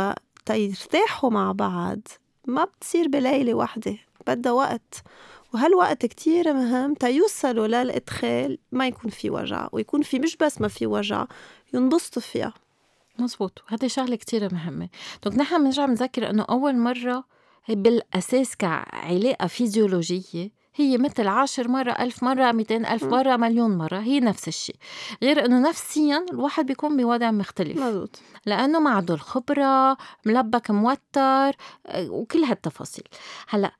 تيرتاحوا 0.46 1.30
مع 1.30 1.52
بعض 1.52 2.00
ما 2.48 2.66
بتصير 2.66 3.08
بليلة 3.08 3.54
واحدة 3.54 3.98
بدها 4.28 4.52
وقت. 4.52 5.04
وهالوقت 5.54 6.06
كتير 6.06 6.54
مهم 6.54 6.94
تيوصلوا 6.94 7.68
للإدخال 7.68 8.58
ما 8.72 8.88
يكون 8.88 9.12
في 9.12 9.30
وجع 9.30 9.68
ويكون 9.72 10.02
في 10.02 10.20
مش 10.20 10.38
بس 10.38 10.62
ما 10.62 10.68
في 10.68 10.88
وجع 10.88 11.26
ينبسطوا 11.74 12.22
فيها. 12.22 12.54
مزبوط. 13.20 13.64
هذه 13.68 13.88
شغلة 13.88 14.16
كتير 14.16 14.54
مهمة. 14.54 14.90
دونك 15.24 15.38
نحن 15.38 15.58
بنرجع 15.64 15.86
بنذكر 15.86 16.30
إنه 16.30 16.46
أول 16.50 16.78
مرة 16.78 17.24
بالأساس 17.70 18.56
كعلاقة 18.56 19.48
فيزيولوجية 19.48 20.63
هي 20.76 20.98
مثل 20.98 21.28
عشر 21.28 21.68
مرة 21.68 21.92
ألف 21.92 22.24
مرة 22.24 22.52
ميتين 22.52 22.86
ألف 22.86 23.04
مرة 23.04 23.36
مليون 23.36 23.78
مرة. 23.78 24.00
هي 24.00 24.20
نفس 24.20 24.48
الشيء. 24.48 24.76
غير 25.24 25.46
أنه 25.46 25.70
نفسيا 25.70 26.26
الواحد 26.32 26.66
بيكون 26.66 26.98
بوضع 26.98 27.32
مختلف. 27.32 27.80
مزبوط. 27.80 28.20
لأنه 28.46 28.80
ما 28.80 28.90
عنده 28.90 29.14
الخبرة 29.14 29.98
ملبك 30.26 30.72
موتر 30.72 31.56
آه، 31.88 32.10
وكل 32.10 32.44
هالتفاصيل. 32.44 33.08
هلأ 33.50 33.72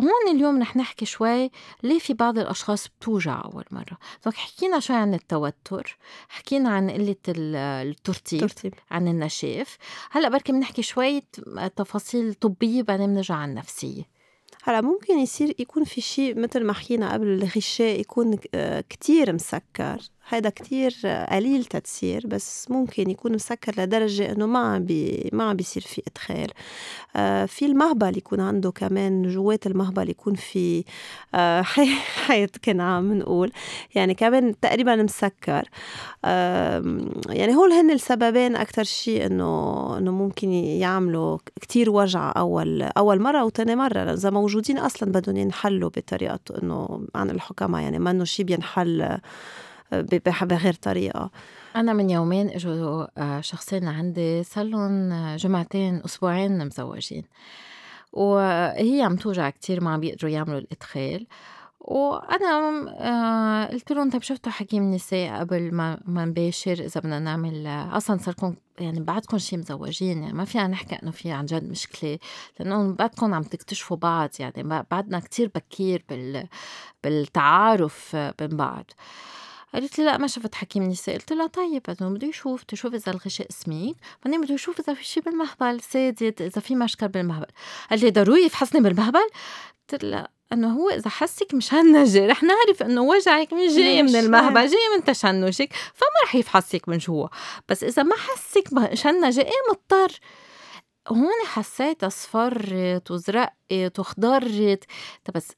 هون 0.00 0.36
اليوم 0.36 0.60
رح 0.60 0.76
نحكي 0.76 1.04
شوي 1.04 1.50
ليه 1.82 1.98
في 1.98 2.14
بعض 2.14 2.38
الأشخاص 2.38 2.88
بتوجع 2.88 3.42
أول 3.44 3.64
مرة. 3.70 3.98
donc 4.24 4.36
حكينا 4.36 4.80
شوي 4.80 4.96
عن 4.96 5.14
التوتر 5.14 5.98
حكينا 6.28 6.70
عن 6.70 6.90
قلة 6.90 7.16
الترتيب 7.28 8.40
ترتيب. 8.40 8.74
عن 8.90 9.08
النشاف 9.08 9.76
هلأ 10.10 10.28
بركي 10.28 10.52
بنحكي 10.52 10.82
شوية 10.82 11.22
تفاصيل 11.76 12.34
طبية 12.34 12.82
بعدين 12.82 13.06
بنرجع 13.06 13.34
على 13.34 13.50
النفسية. 13.50 14.21
هلا 14.64 14.80
ممكن 14.80 15.18
يصير 15.18 15.54
يكون 15.58 15.84
في 15.84 16.00
شيء 16.00 16.38
مثل 16.40 16.64
ما 16.64 16.72
حكينا 16.72 17.12
قبل 17.12 17.26
الغشاء 17.26 18.00
يكون 18.00 18.38
آه، 18.54 18.80
كتير 18.80 19.32
مسكر. 19.32 19.98
هذا 20.28 20.50
كتير 20.50 20.96
قليل 21.30 21.64
تتصير 21.64 22.26
بس 22.26 22.70
ممكن 22.70 23.10
يكون 23.10 23.32
مسكر 23.32 23.82
لدرجة 23.82 24.32
إنه 24.32 24.46
ما 24.46 24.58
عم 24.58 24.84
بي 24.84 25.30
ما 25.32 25.44
عم 25.44 25.56
بيصير 25.56 25.82
في 25.82 26.02
إدخال. 26.08 26.50
آه 27.16 27.46
في 27.46 27.66
المهبل 27.66 28.18
يكون 28.18 28.40
عنده 28.40 28.70
كمان 28.70 29.28
جوات 29.28 29.66
المهبل 29.66 30.10
يكون 30.10 30.34
في 30.34 30.84
آه 31.34 31.62
حيط 32.26 32.68
عم 32.68 33.18
نقول. 33.18 33.52
يعني 33.94 34.14
كمان 34.14 34.60
تقريبا 34.60 34.96
مسكر. 34.96 35.68
يعني 37.28 37.56
هول 37.56 37.72
هن 37.72 37.90
السببين 37.90 38.56
أكتر 38.56 38.84
شيء 38.84 39.26
إنه 39.26 39.98
إنه 39.98 40.10
ممكن 40.10 40.52
يعملوا 40.52 41.38
كتير 41.60 41.90
وجع 41.90 42.32
أول 42.36 42.82
أول 42.82 43.20
مرة 43.20 43.44
وتاني 43.44 43.76
مرة. 43.76 44.12
إذا 44.12 44.30
موجودين 44.30 44.78
أصلا 44.78 45.12
بدهم 45.12 45.36
ينحلوا 45.36 45.90
بطريقة 45.96 46.40
إنه 46.62 47.06
عن 47.14 47.30
الحكماء 47.30 47.82
يعني 47.82 47.98
ما 47.98 48.10
إنه 48.10 48.24
شيء 48.24 48.46
بينحل 48.46 49.18
بغير 50.42 50.74
طريقة. 50.74 51.30
أنا 51.76 51.92
من 51.92 52.10
يومين 52.10 52.48
إجوا 52.48 53.06
آه، 53.18 53.40
شخصين 53.40 53.84
لعندي 53.84 54.42
صار 54.42 54.64
لهم 54.64 55.12
آه، 55.12 55.36
جمعتين 55.36 56.02
أسبوعين 56.04 56.66
مزوجين. 56.66 57.24
وهي 58.12 59.02
عم 59.02 59.16
توجع 59.16 59.50
كتير 59.50 59.84
ما 59.84 59.92
عم 59.92 60.00
بيقدروا 60.00 60.30
يعملوا 60.30 60.58
الإدخال. 60.58 61.26
وأنا 61.80 62.70
آه 63.00 63.72
قلت 63.72 63.92
لهم 63.92 64.10
طيب 64.10 64.22
شفتوا 64.22 64.52
حكيم 64.52 64.90
نساء 64.90 65.40
قبل 65.40 65.74
ما 65.74 66.00
ما 66.04 66.24
نباشر 66.24 66.72
إذا 66.72 67.00
بدنا 67.00 67.18
نعمل 67.18 67.66
أصلا 67.66 68.18
صاركم 68.18 68.54
يعني 68.80 69.00
بعدكم 69.00 69.38
شي 69.38 69.56
مزوجين 69.56 70.22
يعني 70.22 70.32
ما 70.32 70.44
فينا 70.44 70.66
نحكي 70.66 70.94
إنه 71.02 71.10
في 71.10 71.30
عن 71.30 71.46
جد 71.46 71.70
مشكلة. 71.70 72.18
لأنه 72.60 72.92
بعدكم 72.92 73.34
عم 73.34 73.42
تكتشفوا 73.42 73.96
بعض 73.96 74.30
يعني 74.38 74.84
بعدنا 74.90 75.20
كتير 75.20 75.50
بكير 75.54 76.04
بال 76.08 76.48
بالتعارف 77.04 78.16
بين 78.38 78.56
بعض. 78.56 78.90
قالت 79.74 79.98
لي 79.98 80.04
لا 80.04 80.18
ما 80.18 80.26
شفت 80.26 80.54
حكيم 80.54 80.82
نساء 80.82 81.14
قلت 81.14 81.32
لها 81.32 81.46
طيب 81.46 81.82
انه 81.88 82.10
بده 82.10 82.26
يشوف 82.26 82.62
تشوف 82.62 82.94
إذا 82.94 83.12
الغشاء 83.12 83.46
سميك 83.50 83.96
بعدين 84.24 84.40
بده 84.40 84.54
يشوف 84.54 84.80
إذا 84.80 84.94
في 84.94 85.04
شيء 85.04 85.22
بالمهبل 85.22 85.80
سادد 85.80 86.42
إذا 86.42 86.60
في 86.60 86.74
مشكل 86.74 87.08
بالمهبل. 87.08 87.46
قال 87.90 88.00
لي 88.00 88.10
ضروري 88.10 88.44
يفحصني 88.44 88.80
بالمهبل؟ 88.80 89.28
قلت 89.90 90.04
له 90.04 90.26
إنه 90.52 90.72
هو 90.72 90.90
إذا 90.90 91.10
حسك 91.10 91.54
مشنجة 91.54 92.26
رح 92.26 92.42
نعرف 92.42 92.82
إنه 92.82 93.02
وجعك 93.02 93.52
مش 93.52 93.72
جاي 93.76 94.02
من 94.02 94.16
المهبل 94.16 94.66
جاي 94.66 94.96
من 94.96 95.04
تشنجك 95.04 95.72
فما 95.72 96.22
رح 96.24 96.34
يفحصك 96.34 96.88
من 96.88 96.98
جوا. 96.98 97.28
بس 97.68 97.84
إذا 97.84 98.02
ما 98.02 98.16
حسك 98.16 98.72
مشنجة 98.72 99.40
إيه 99.40 99.62
مضطر؟ 99.70 100.18
هون 101.08 101.46
حسيت 101.46 102.04
أصفرت 102.04 103.10
وزرقت 103.10 103.98
وخضرت. 103.98 104.84
بس 105.34 105.52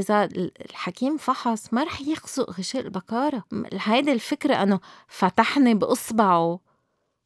إذا 0.00 0.24
الحكيم 0.70 1.16
فحص 1.16 1.74
ما 1.74 1.84
رح 1.84 2.00
يخزق 2.00 2.50
غشاء 2.50 2.82
البكارة 2.82 3.44
هيدي 3.72 4.12
الفكرة 4.12 4.54
أنه 4.62 4.80
فتحني 5.08 5.74
بإصبعه 5.74 6.60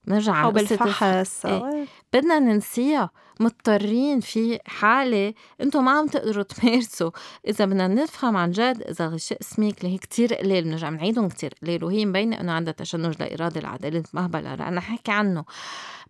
نرجع 0.08 0.44
أو 0.44 0.50
بالفحص 0.50 1.46
إيه. 1.46 1.86
بدنا 2.12 2.38
ننسيها. 2.38 3.10
مضطرين 3.40 4.20
في 4.20 4.58
حالة 4.66 5.34
إنتم 5.60 5.84
ما 5.84 5.90
عم 5.90 6.06
تقدروا 6.06 6.42
تمارسوا. 6.52 7.10
إذا 7.48 7.64
بدنا 7.64 7.88
نفهم 7.88 8.36
عن 8.36 8.50
جد 8.50 8.82
إذا 8.82 9.06
غشاء 9.06 9.38
سميك 9.42 9.80
اللي 9.80 9.94
هي 9.94 9.98
كتير 9.98 10.34
قليل 10.34 10.64
بنرجع 10.64 10.90
بنعيدهم 10.90 11.28
كتير 11.28 11.54
قليل. 11.62 11.84
وهي 11.84 12.06
مبينة 12.06 12.40
إنه 12.40 12.52
عندها 12.52 12.72
تشنج 12.72 13.22
لإرادة 13.22 13.60
العدالة 13.60 14.02
مهبلة 14.12 14.54
أنا 14.54 14.80
حكي 14.80 15.12
عنه. 15.12 15.44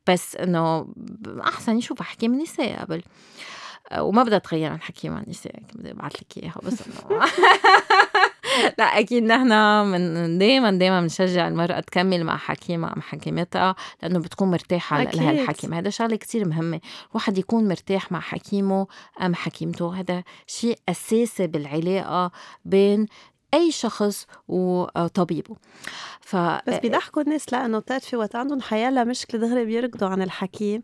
بس 0.07 0.37
إنه 0.37 0.89
أحسن 1.41 1.79
يشوف 1.79 2.03
حكيم 2.03 2.35
نساء 2.43 2.81
قبل. 2.81 3.03
وما 3.99 4.23
بدها 4.23 4.39
تغير 4.39 4.73
عن 4.73 4.81
حكي 4.81 5.09
مع 5.09 5.21
النساء 5.21 5.63
بدي 5.75 5.91
أبعث 5.91 6.13
لك 6.17 6.39
إياها 6.39 6.61
بس 6.63 6.83
لا 8.79 8.85
أكيد 8.85 9.23
نحن 9.23 9.53
من 9.87 10.39
دائما 10.39 10.71
دائما 10.71 11.01
بنشجع 11.01 11.49
المرأة 11.49 11.81
تكمل 11.81 12.25
مع 12.25 12.37
حكيمها 12.37 12.93
ام 12.97 13.01
حكيمتها 13.01 13.75
لأنه 14.03 14.19
بتكون 14.19 14.51
مرتاحة 14.51 15.03
لها 15.03 15.31
الحكيم 15.31 15.75
هذا 15.75 15.91
شغلة 15.91 16.17
كتير 16.17 16.49
مهمة. 16.49 16.81
الواحد 17.11 17.39
يكون 17.39 17.69
مرتاح 17.69 18.13
مع 18.13 18.21
حكيمه 18.21 18.87
أم 19.23 19.35
حكيمته. 19.35 20.01
هذا 20.01 20.25
شيء 20.47 20.79
أساسي 20.89 21.47
بالعلاقة 21.47 22.31
بين 22.65 23.07
أي 23.55 23.73
شخص 23.73 24.27
وطبيبه. 24.49 25.57
ف 26.21 26.37
بس 26.37 26.75
بيضحكوا 26.83 27.23
الناس 27.23 27.53
لأنه 27.53 27.79
بتعرفي 27.79 28.17
وقت 28.17 28.37
عندهم 28.37 28.61
حيالة 28.61 29.05
مشكلة 29.05 29.41
دغري 29.41 29.65
بيركضوا 29.65 30.09
عن 30.09 30.23
الحكيم. 30.23 30.83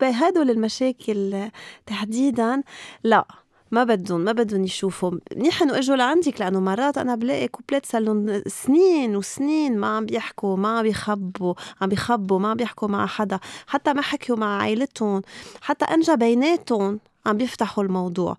بهدول 0.00 0.50
المشاكل 0.50 1.48
تحديدا 1.86 2.62
لا 3.04 3.26
ما 3.70 3.84
بدهم 3.84 4.20
ما 4.20 4.32
بدهم 4.32 4.64
يشوفوا. 4.64 5.10
منيح 5.36 5.62
انه 5.62 5.78
إجوا 5.78 5.96
لعندك 5.96 6.40
لأنه 6.40 6.60
مرات 6.60 6.98
أنا 6.98 7.14
بلاقي 7.14 7.48
كوبلات 7.48 7.86
صار 7.86 8.00
لهم 8.02 8.42
سنين 8.46 9.16
وسنين 9.16 9.78
ما 9.78 9.86
عم 9.96 10.06
بيحكوا 10.06 10.56
ما 10.56 10.78
عم 10.78 10.82
بيخبوا 10.82 11.54
عم 11.80 11.88
بيخبوا 11.88 12.38
ما 12.38 12.48
عم 12.50 12.56
بيحكوا 12.56 12.88
مع 12.88 13.06
حدا 13.06 13.40
حتى 13.66 13.92
ما 13.92 14.02
حكيوا 14.02 14.38
مع 14.38 14.62
عائلتهم 14.62 15.22
حتى 15.60 15.84
إنجا 15.84 16.14
بيناتهم 16.14 17.00
عم 17.26 17.36
بيفتحوا 17.36 17.84
الموضوع. 17.84 18.36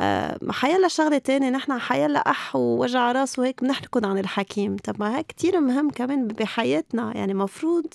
أه 0.00 0.38
حيلا 0.50 0.88
شغلة 0.88 1.18
تانية 1.18 1.50
نحن 1.50 1.78
حيلا 1.78 2.18
أح 2.18 2.56
ووجع 2.56 3.12
راس 3.12 3.38
وهيك 3.38 3.62
بنحكي 3.62 3.88
عن 4.04 4.18
الحكيم. 4.18 4.76
طب 4.76 4.96
ما 5.00 5.18
هيك 5.18 5.26
كتير 5.26 5.60
مهم 5.60 5.90
كمان 5.90 6.26
بحياتنا 6.28 7.16
يعني 7.16 7.34
مفروض 7.34 7.86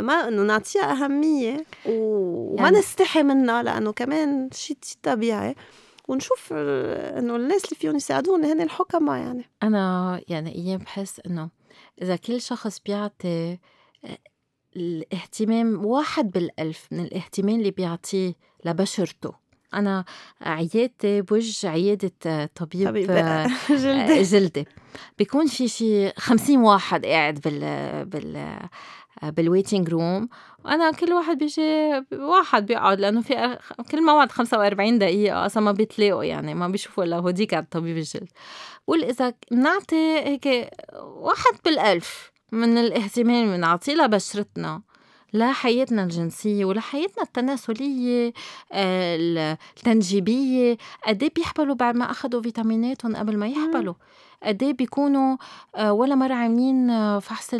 ما 0.00 0.28
إنه 0.28 0.42
نعطيها 0.42 0.92
أهمية 0.92 1.64
وما 1.86 2.62
يعني 2.62 2.78
نستحي 2.78 3.22
منها 3.22 3.62
لأنه 3.62 3.92
كمان 3.92 4.48
شيء 4.52 4.76
طبيعي. 5.02 5.54
ونشوف 6.08 6.52
إنه 6.52 7.36
الناس 7.36 7.64
اللي 7.64 7.76
فيهم 7.76 7.96
يساعدونا 7.96 8.52
هن 8.52 8.60
الحكماء 8.60 9.16
يعني. 9.18 9.44
أنا 9.62 10.20
يعني 10.28 10.54
أيام 10.54 10.78
بحس 10.78 11.20
إنه 11.26 11.48
إذا 12.02 12.16
كل 12.16 12.40
شخص 12.40 12.80
بيعطي 12.80 13.58
آه، 14.04 14.18
الاهتمام 14.76 15.86
واحد 15.86 16.30
بالألف 16.30 16.86
من 16.92 17.00
الاهتمام 17.00 17.58
اللي 17.58 17.70
بيعطيه 17.70 18.34
لبشرته. 18.64 19.48
أنا 19.74 20.04
عيادتي 20.40 21.22
بوجه 21.22 21.68
عيادة 21.68 22.12
آه، 22.26 22.50
طبيب, 22.54 22.88
طبيب. 22.88 23.10
آه، 23.10 23.48
جلدة. 23.68 24.22
جلدة. 24.22 24.64
بيكون 25.18 25.46
في 25.46 25.68
شي 25.68 26.10
خمسين 26.10 26.60
واحد 26.60 27.06
قاعد 27.06 27.40
بال 27.40 28.04
بال 28.04 28.58
بال 29.22 29.37
waiting 29.37 29.88
room 29.88 30.28
وأنا 30.64 30.90
كل 30.92 31.12
واحد 31.12 31.38
بيجي 31.38 32.02
واحد 32.12 32.66
بيقعد 32.66 33.00
لأنه 33.00 33.20
في 33.20 33.58
كل 33.90 34.04
موعد 34.04 34.32
45 34.32 34.98
دقيقة 34.98 35.46
أصلا 35.46 35.62
ما 35.62 35.72
بيتلاقوا 35.72 36.24
يعني 36.24 36.54
ما 36.54 36.68
بيشوفوا 36.68 37.04
إلا 37.04 37.16
هوديك 37.16 37.54
على 37.54 37.66
طبيب 37.70 37.96
الجلد. 37.96 38.28
بقول 38.88 39.04
إذا 39.04 39.34
بنعطي 39.50 40.18
هيك 40.18 40.70
واحد 41.02 41.52
بالألف 41.64 42.32
من 42.52 42.78
الإهتمام 42.78 43.56
بنعطيه 43.56 43.94
لبشرتنا 43.94 44.82
لحياتنا 45.32 46.02
الجنسية 46.02 46.64
ولحياتنا 46.64 47.22
التناسلية 47.22 48.32
آه، 48.72 49.58
التنجيبية 49.76 50.76
قد 51.06 51.22
إيه 51.22 51.30
بيحبلوا 51.36 51.74
بعد 51.74 51.94
ما 51.96 52.10
أخذوا 52.10 52.42
فيتاميناتهم 52.42 53.16
قبل 53.16 53.36
ما 53.36 53.46
يحبلوا. 53.48 53.94
قد 54.42 54.62
إيه 54.62 54.72
بيكونوا 54.72 55.36
آه، 55.76 55.92
ولا 55.92 56.14
مرة 56.14 56.34
عاملين 56.34 56.90
آه، 56.90 57.18
فحص 57.18 57.54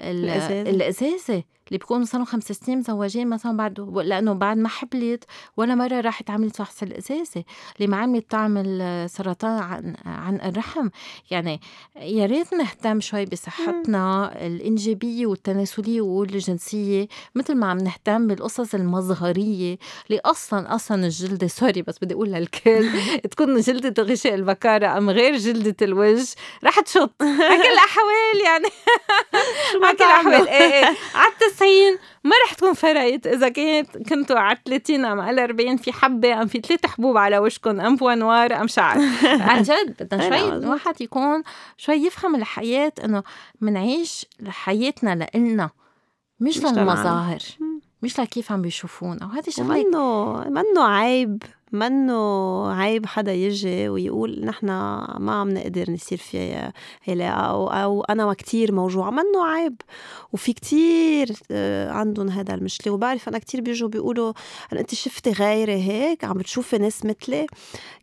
الإزازة 0.00 1.42
اللي 1.68 1.78
بيكونوا 1.78 2.04
صاروا 2.04 2.26
خمس 2.26 2.52
سنين 2.52 2.78
مزوجين 2.78 3.28
مثلا 3.28 3.56
بعد 3.56 3.80
لأنه 3.80 4.32
بعد 4.32 4.56
ما 4.56 4.68
حبلت 4.68 5.24
ولا 5.56 5.74
مرة 5.74 6.00
راحت 6.00 6.30
عملت 6.30 6.56
فحص 6.56 6.82
الازازه 6.82 7.44
اللي 7.76 7.86
ما 7.86 7.96
عملت 7.96 8.30
تعمل 8.30 9.06
سرطان 9.10 9.58
عن 9.62 9.94
عن 10.04 10.40
الرحم. 10.40 10.88
يعني 11.30 11.60
يا 11.96 12.26
ريت 12.26 12.54
نهتم 12.54 13.00
شوي 13.00 13.24
بصحتنا 13.24 14.32
الإنجابية 14.46 15.26
والتناسلية 15.26 16.00
والجنسية 16.00 17.08
مثل 17.34 17.54
ما 17.54 17.66
عم 17.70 17.78
نهتم 17.78 18.26
بالقصص 18.26 18.74
المظهريه 18.74 19.78
اللي 20.10 20.20
أصلا 20.24 20.74
أصلا 20.74 21.04
الجلدة 21.04 21.46
سوري 21.46 21.82
بس 21.82 21.98
بدي 22.02 22.14
أقول 22.14 22.32
للكل 22.32 22.88
تكون 23.30 23.60
جلدة 23.60 24.02
غشاء 24.02 24.34
البكارة 24.34 24.98
أم 24.98 25.10
غير 25.10 25.36
جلدة 25.36 25.76
الوجه 25.84 26.36
رح 26.64 26.80
تشط. 26.80 27.12
على 27.22 27.62
كل 27.62 27.68
الأحوال 27.68 28.40
يعني. 28.44 28.68
على 29.84 29.96
كل 29.96 30.04
الأحوال. 30.04 30.48
إيه 30.48 30.72
إيه. 30.72 30.96
التسعين 31.28 31.98
ما 32.24 32.32
رح 32.46 32.54
تكون 32.54 32.72
فرقت. 32.72 33.26
إذا 33.26 33.48
كانت 33.48 34.08
كنتوا 34.08 34.38
على 34.38 34.58
30 34.66 35.04
أم 35.04 35.20
على 35.20 35.44
40 35.44 35.76
في 35.76 35.92
حبة 35.92 36.42
أم 36.42 36.46
في 36.46 36.60
ثلاث 36.60 36.86
حبوب 36.86 37.16
على 37.16 37.38
وشكم 37.38 37.80
أم 37.80 37.96
بوانوار 37.96 38.60
أم 38.60 38.68
شعر. 38.68 38.98
عن 39.48 39.62
جد 39.62 40.02
بدنا 40.02 40.28
شوي 40.28 40.48
الواحد 40.48 41.00
يكون 41.00 41.42
شوي 41.76 41.94
يفهم 41.94 42.34
الحياة 42.34 42.92
إنه 43.04 43.22
منعيش 43.60 44.26
حياتنا 44.48 45.14
لإلنا 45.14 45.70
مش, 46.40 46.58
مش 46.58 46.64
للمظاهر 46.64 47.38
مش 48.02 48.20
لكيف 48.20 48.52
عم 48.52 48.62
بيشوفونا. 48.62 49.26
وهذا 49.26 49.50
شغله 49.50 49.84
منه 49.84 50.34
منه 50.50 50.84
عيب. 50.84 51.42
منه 51.74 52.70
عيب 52.72 53.06
حدا 53.06 53.32
يجي 53.32 53.88
ويقول 53.88 54.44
نحن 54.44 54.66
ما 54.66 55.32
عم 55.32 55.50
نقدر 55.50 55.90
نصير 55.90 56.18
في 56.18 56.70
علاقة 57.08 57.30
أو, 57.30 57.68
أو 57.68 58.04
أنا 58.04 58.32
كتير 58.34 58.72
موجوعة 58.72 59.10
منه 59.10 59.46
عيب. 59.46 59.82
وفي 60.32 60.52
كتير 60.52 61.32
آه، 61.50 61.90
عندهم 61.90 62.28
هذا 62.28 62.54
المشكلة. 62.54 62.92
وبعرف 62.92 63.28
أنا 63.28 63.38
كتير 63.38 63.60
بيجوا 63.60 63.88
بيقولوا 63.88 64.32
أنت 64.72 64.94
شفتي 64.94 65.32
غيري 65.32 65.82
هيك؟ 65.82 66.24
عم 66.24 66.38
بتشوفي 66.38 66.78
ناس 66.78 67.04
مثلي؟ 67.04 67.46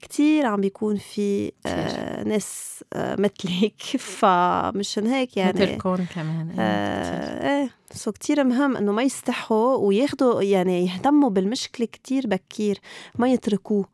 كتير 0.01 0.45
عم 0.45 0.61
بيكون 0.61 0.97
في 0.97 1.51
آه 1.65 2.24
ناس 2.24 2.84
آه 2.93 3.15
مثلك. 3.15 3.82
فمشان 4.19 5.07
هيك 5.07 5.38
يعني 5.38 5.53
مثلكم 5.53 6.05
كمان. 6.15 6.55
آه 6.59 7.61
إيه. 7.61 7.81
سو 7.94 8.12
كتير 8.12 8.44
مهم 8.44 8.78
إنه 8.78 8.92
ما 8.92 9.04
يستحوا 9.04 9.76
وياخدوا 9.76 10.42
يعني 10.42 10.86
يهتموا 10.86 11.30
بالمشكلة 11.30 11.88
كتير 11.88 12.28
بكير 12.28 12.80
ما 13.16 13.30
يتركوه. 13.30 13.86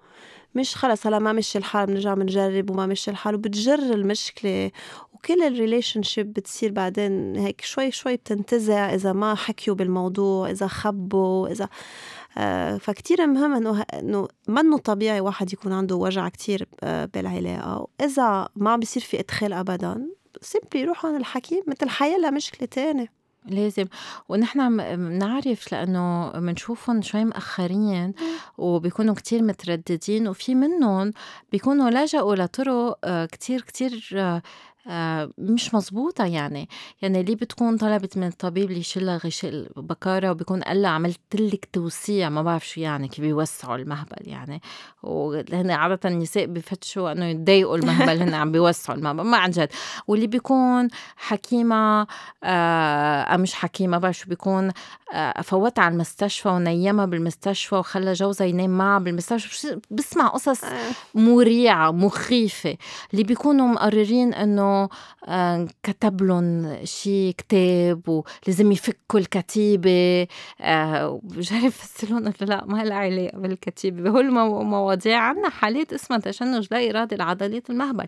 مش 0.56 0.76
خلص 0.76 1.08
هلا 1.08 1.20
ما 1.20 1.34
مشي 1.34 1.58
الحال 1.58 1.86
بنرجع 1.86 2.14
بنجرب 2.14 2.70
وما 2.70 2.86
مشي 2.86 3.12
الحال 3.12 3.36
وبتجر 3.36 3.80
المشكلة. 3.80 4.72
وكل 5.14 5.43
ال 5.43 6.03
relationship 6.03 6.34
بتصير 6.34 6.72
بعدين 6.72 7.36
هيك 7.36 7.62
شوي 7.62 7.91
شوي 7.91 8.16
بتنتزع 8.16 8.93
إذا 8.93 9.14
ما 9.14 9.36
حكيوا 9.36 9.76
بالموضوع 9.76 10.50
إذا 10.52 10.68
خبوا 10.68 11.48
إذا 11.48 11.70
آه 12.38 12.78
فكتير 12.78 13.28
مهم 13.28 13.54
إنه 13.54 13.82
إنه 13.82 14.28
منه 14.48 14.78
طبيعي 14.78 15.22
واحد 15.22 15.54
يكون 15.54 15.72
عنده 15.74 15.95
وجع 15.95 16.30
كتير 16.30 16.68
آه 16.84 17.06
بالعلاقة. 17.06 17.88
وإذا 18.00 18.50
ما 18.56 18.72
عم 18.72 18.80
بيصير 18.80 19.04
في 19.04 19.20
إدخال 19.20 19.54
ابدا 19.54 20.08
simply 20.41 20.82
يروحوا 20.82 21.10
عند 21.10 21.20
الحكيم 21.20 21.64
مثل 21.68 21.89
حيلا 21.89 22.30
مشكله 22.32 22.68
تانية. 22.68 23.16
لازم. 23.48 23.86
ونحن 24.30 24.78
بنعرف 24.78 25.72
لأنه 25.72 26.32
بنشوفهم 26.32 27.02
شوي 27.02 27.26
مأخرين 27.26 28.14
وبيكونوا 28.58 29.16
كتير 29.16 29.43
مترددين 29.43 30.28
وفي 30.28 30.56
منهم 30.56 31.14
بيكونوا 31.52 31.89
لجأوا 31.89 32.36
لطرق 32.36 33.00
آه، 33.04 33.26
كتير 33.26 33.62
كتير 33.62 34.10
آه، 34.16 34.41
مش 35.38 35.74
مزبوطة 35.74 36.26
يعني. 36.26 36.70
يعني 37.02 37.20
اللي 37.20 37.36
بتكون 37.36 37.78
طلبت 37.78 38.18
من 38.18 38.28
الطبيب 38.28 38.70
اللي 38.70 38.80
يشيلها 38.80 39.18
غشاء 39.18 39.52
البكارة 39.52 40.32
وبيكون 40.32 40.62
قال 40.62 40.82
لها 40.82 40.92
عملت 40.92 41.20
لك 41.36 41.70
توسيع؟ 41.74 42.30
ما 42.30 42.42
بعرف 42.42 42.68
شو 42.68 42.82
يعني 42.82 43.08
كيف 43.08 43.22
بيوسعوا 43.22 43.76
المهبل 43.76 44.28
يعني. 44.28 44.62
وهن 45.04 45.72
عادة 45.72 46.00
النساء 46.10 46.46
بفتشوا 46.46 47.12
إنه 47.12 47.26
يضايقوا 47.26 47.78
المهبل 47.78 48.22
هن 48.22 48.34
عم 48.34 48.52
بيوسعوا 48.52 48.98
المهبل. 48.98 49.22
ما 49.24 49.38
عن 49.38 49.50
جد. 49.52 49.70
واللي 50.08 50.28
بيكون 50.28 50.88
حكيمة 51.18 52.08
آه 52.44 53.38
مش 53.38 53.54
حكيمة 53.54 53.98
بعرف 53.98 54.18
شو 54.18 54.30
بيكون 54.30 54.72
آه 55.14 55.42
فوتها 55.42 55.84
على 55.84 55.94
المستشفى 55.94 56.50
ونيمها 56.50 57.06
بالمستشفى 57.06 57.76
وخلى 57.76 58.14
جوزها 58.14 58.48
ينام 58.48 58.78
معها 58.78 59.00
بالمستشفى. 59.00 59.80
بسمع 59.92 60.28
قصص 60.28 60.64
آه. 60.64 60.92
مريعة 61.16 61.92
مخيفة. 61.92 62.78
اللي 63.14 63.24
بيكونوا 63.24 63.68
مقررين 63.68 64.34
إنه 64.34 64.76
كتب 65.84 66.23
لهم 66.23 66.78
شي 66.84 67.34
كتاب 67.34 68.01
ولازم 68.07 68.71
يفكوا 68.71 69.19
الكتيبة. 69.19 70.28
آه، 70.61 71.19
بجرب 71.23 71.69
فسرون 71.69 72.34
لا 72.41 72.65
ما 72.65 72.84
لها 72.84 72.97
علاقة 72.97 73.38
بالكتيبة. 73.38 74.01
بهول 74.01 74.32
مواضيع 74.63 75.19
عنا 75.19 75.49
حالات 75.49 75.93
اسمها 75.93 76.19
تشنج 76.19 76.67
لا 76.71 76.89
إرادي 76.89 77.15
العضلات 77.15 77.69
المهبل. 77.69 78.07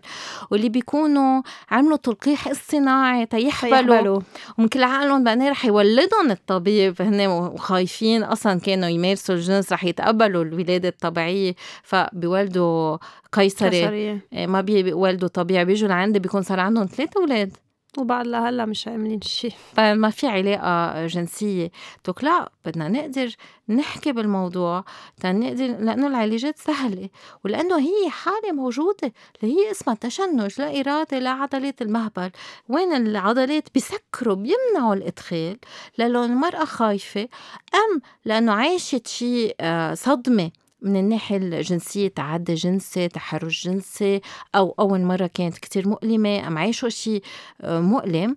واللي 0.50 0.68
بيكونوا 0.68 1.42
عملوا 1.70 1.96
تلقيح 1.96 2.48
اصطناعي 2.48 3.26
تيحبلوا. 3.26 4.20
ومن 4.58 4.68
كل 4.68 4.82
عقلهم 4.82 5.24
بقى 5.24 5.36
رح 5.36 5.64
يولدهم 5.64 6.30
الطبيب. 6.30 7.02
هن 7.02 7.26
وخايفين 7.26 8.22
أصلا 8.22 8.60
كانوا 8.60 8.88
يمارسوا 8.88 9.34
الجنس 9.34 9.72
رح 9.72 9.84
يتقبلوا 9.84 10.42
الولادة 10.42 10.88
الطبيعية. 10.88 11.54
فبيولدوا 11.82 12.98
قيصري. 13.32 14.20
إيه، 14.32 14.46
ما 14.46 14.60
بيولدوا 14.60 15.28
طبيعي 15.28 15.64
بيجوا 15.64 15.88
لعندي 15.88 16.18
بيكون 16.18 16.42
صار 16.42 16.60
عندهم 16.60 16.86
ثلاثة 16.86 17.20
أولاد. 17.20 17.56
وبعد 17.98 18.26
لهلا 18.26 18.66
مش 18.66 18.88
عاملين 18.88 19.20
شيء 19.20 19.52
فما 19.72 20.10
في 20.10 20.26
علاقة 20.26 21.06
جنسية. 21.06 21.70
دوك 22.06 22.24
لا 22.24 22.52
بدنا 22.64 22.88
نقدر 22.88 23.36
نحكي 23.68 24.12
بالموضوع 24.12 24.84
تنقدر 25.20 25.66
لأنه 25.66 26.06
العلاجات 26.06 26.58
سهلة. 26.58 27.08
ولأنه 27.44 27.78
هي 27.78 28.10
حالة 28.10 28.52
موجودة 28.52 29.12
اللي 29.42 29.56
هي 29.56 29.70
اسمها 29.70 29.96
تشنج 30.00 30.60
لا 30.60 30.80
إرادة 30.80 31.18
لا 31.18 31.30
عضلات 31.30 31.82
المهبل. 31.82 32.30
وين 32.68 32.92
العضلات؟ 32.92 33.68
بيسكروا 33.74 34.34
بيمنعوا 34.34 34.94
الإدخال. 34.94 35.56
لأنه 35.98 36.24
المرأة 36.24 36.64
خايفة. 36.64 37.28
أم 37.74 38.00
لأنه 38.24 38.52
عايشة 38.52 39.02
شيء 39.06 39.54
آه، 39.60 39.94
صدمة. 39.94 40.50
من 40.82 40.96
الناحية 40.96 41.36
الجنسية 41.36 42.08
تعدى 42.08 42.54
جنسي 42.54 43.08
تحرش 43.08 43.64
جنسي 43.64 44.20
أو 44.54 44.74
أول 44.78 45.00
مرة 45.00 45.26
كانت 45.34 45.58
كتير 45.58 45.88
مؤلمة 45.88 46.46
أم 46.46 46.58
عايشوا 46.58 46.88
شيء 46.88 47.22
آه، 47.60 47.80
مؤلم. 47.80 48.36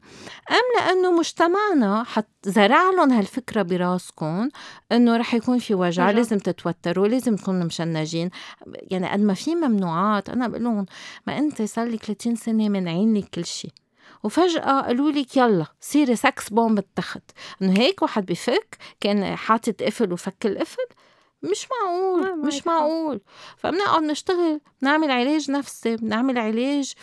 أم 0.52 0.64
لأنه 0.80 1.12
مجتمعنا 1.20 2.04
حط 2.04 2.28
زرع 2.44 2.90
لهم 2.90 3.12
هالفكرة 3.12 3.62
براسكم 3.62 4.50
إنه 4.92 5.18
رح 5.18 5.34
يكون 5.34 5.60
في 5.60 5.74
وجع 5.76 6.12
لازم 6.12 6.38
تتوتروا 6.38 7.08
لازم 7.08 7.36
تكونوا 7.36 7.66
مشنجين. 7.66 8.30
يعني 8.68 9.10
قد 9.10 9.20
ما 9.20 9.34
في 9.34 9.56
ممنوعات 9.56 10.30
أنا 10.30 10.48
بقول 10.48 10.64
لهم 10.64 10.86
ما 11.28 11.38
أنت 11.38 11.62
صار 11.62 11.88
لك 11.88 12.04
30 12.04 12.36
سنة 12.36 12.70
منعين 12.70 13.18
لك 13.18 13.30
كل 13.30 13.46
شيء 13.46 13.72
وفجأة 14.24 14.82
قالوا 14.82 15.12
لك 15.12 15.38
يلا 15.38 15.66
صيري 15.82 16.16
سكس 16.16 16.50
بومب 16.50 16.78
التخت 16.78 17.24
إنه 17.62 17.80
هيك 17.80 18.02
واحد 18.02 18.26
بفك 18.26 18.78
كان 19.00 19.36
حاطط 19.36 19.84
قفل 19.84 20.14
وفك 20.14 20.46
القفل. 20.46 20.88
مش 21.44 21.68
معقول 21.72 22.38
مش 22.48 22.68
معقول. 22.68 23.22
فبنقعد 23.58 24.04
نشتغل 24.04 24.62
نعمل 24.82 25.12
علاج 25.12 25.52
نفسي 25.52 25.96
بنعمل 25.96 26.38
علاج 26.38 26.94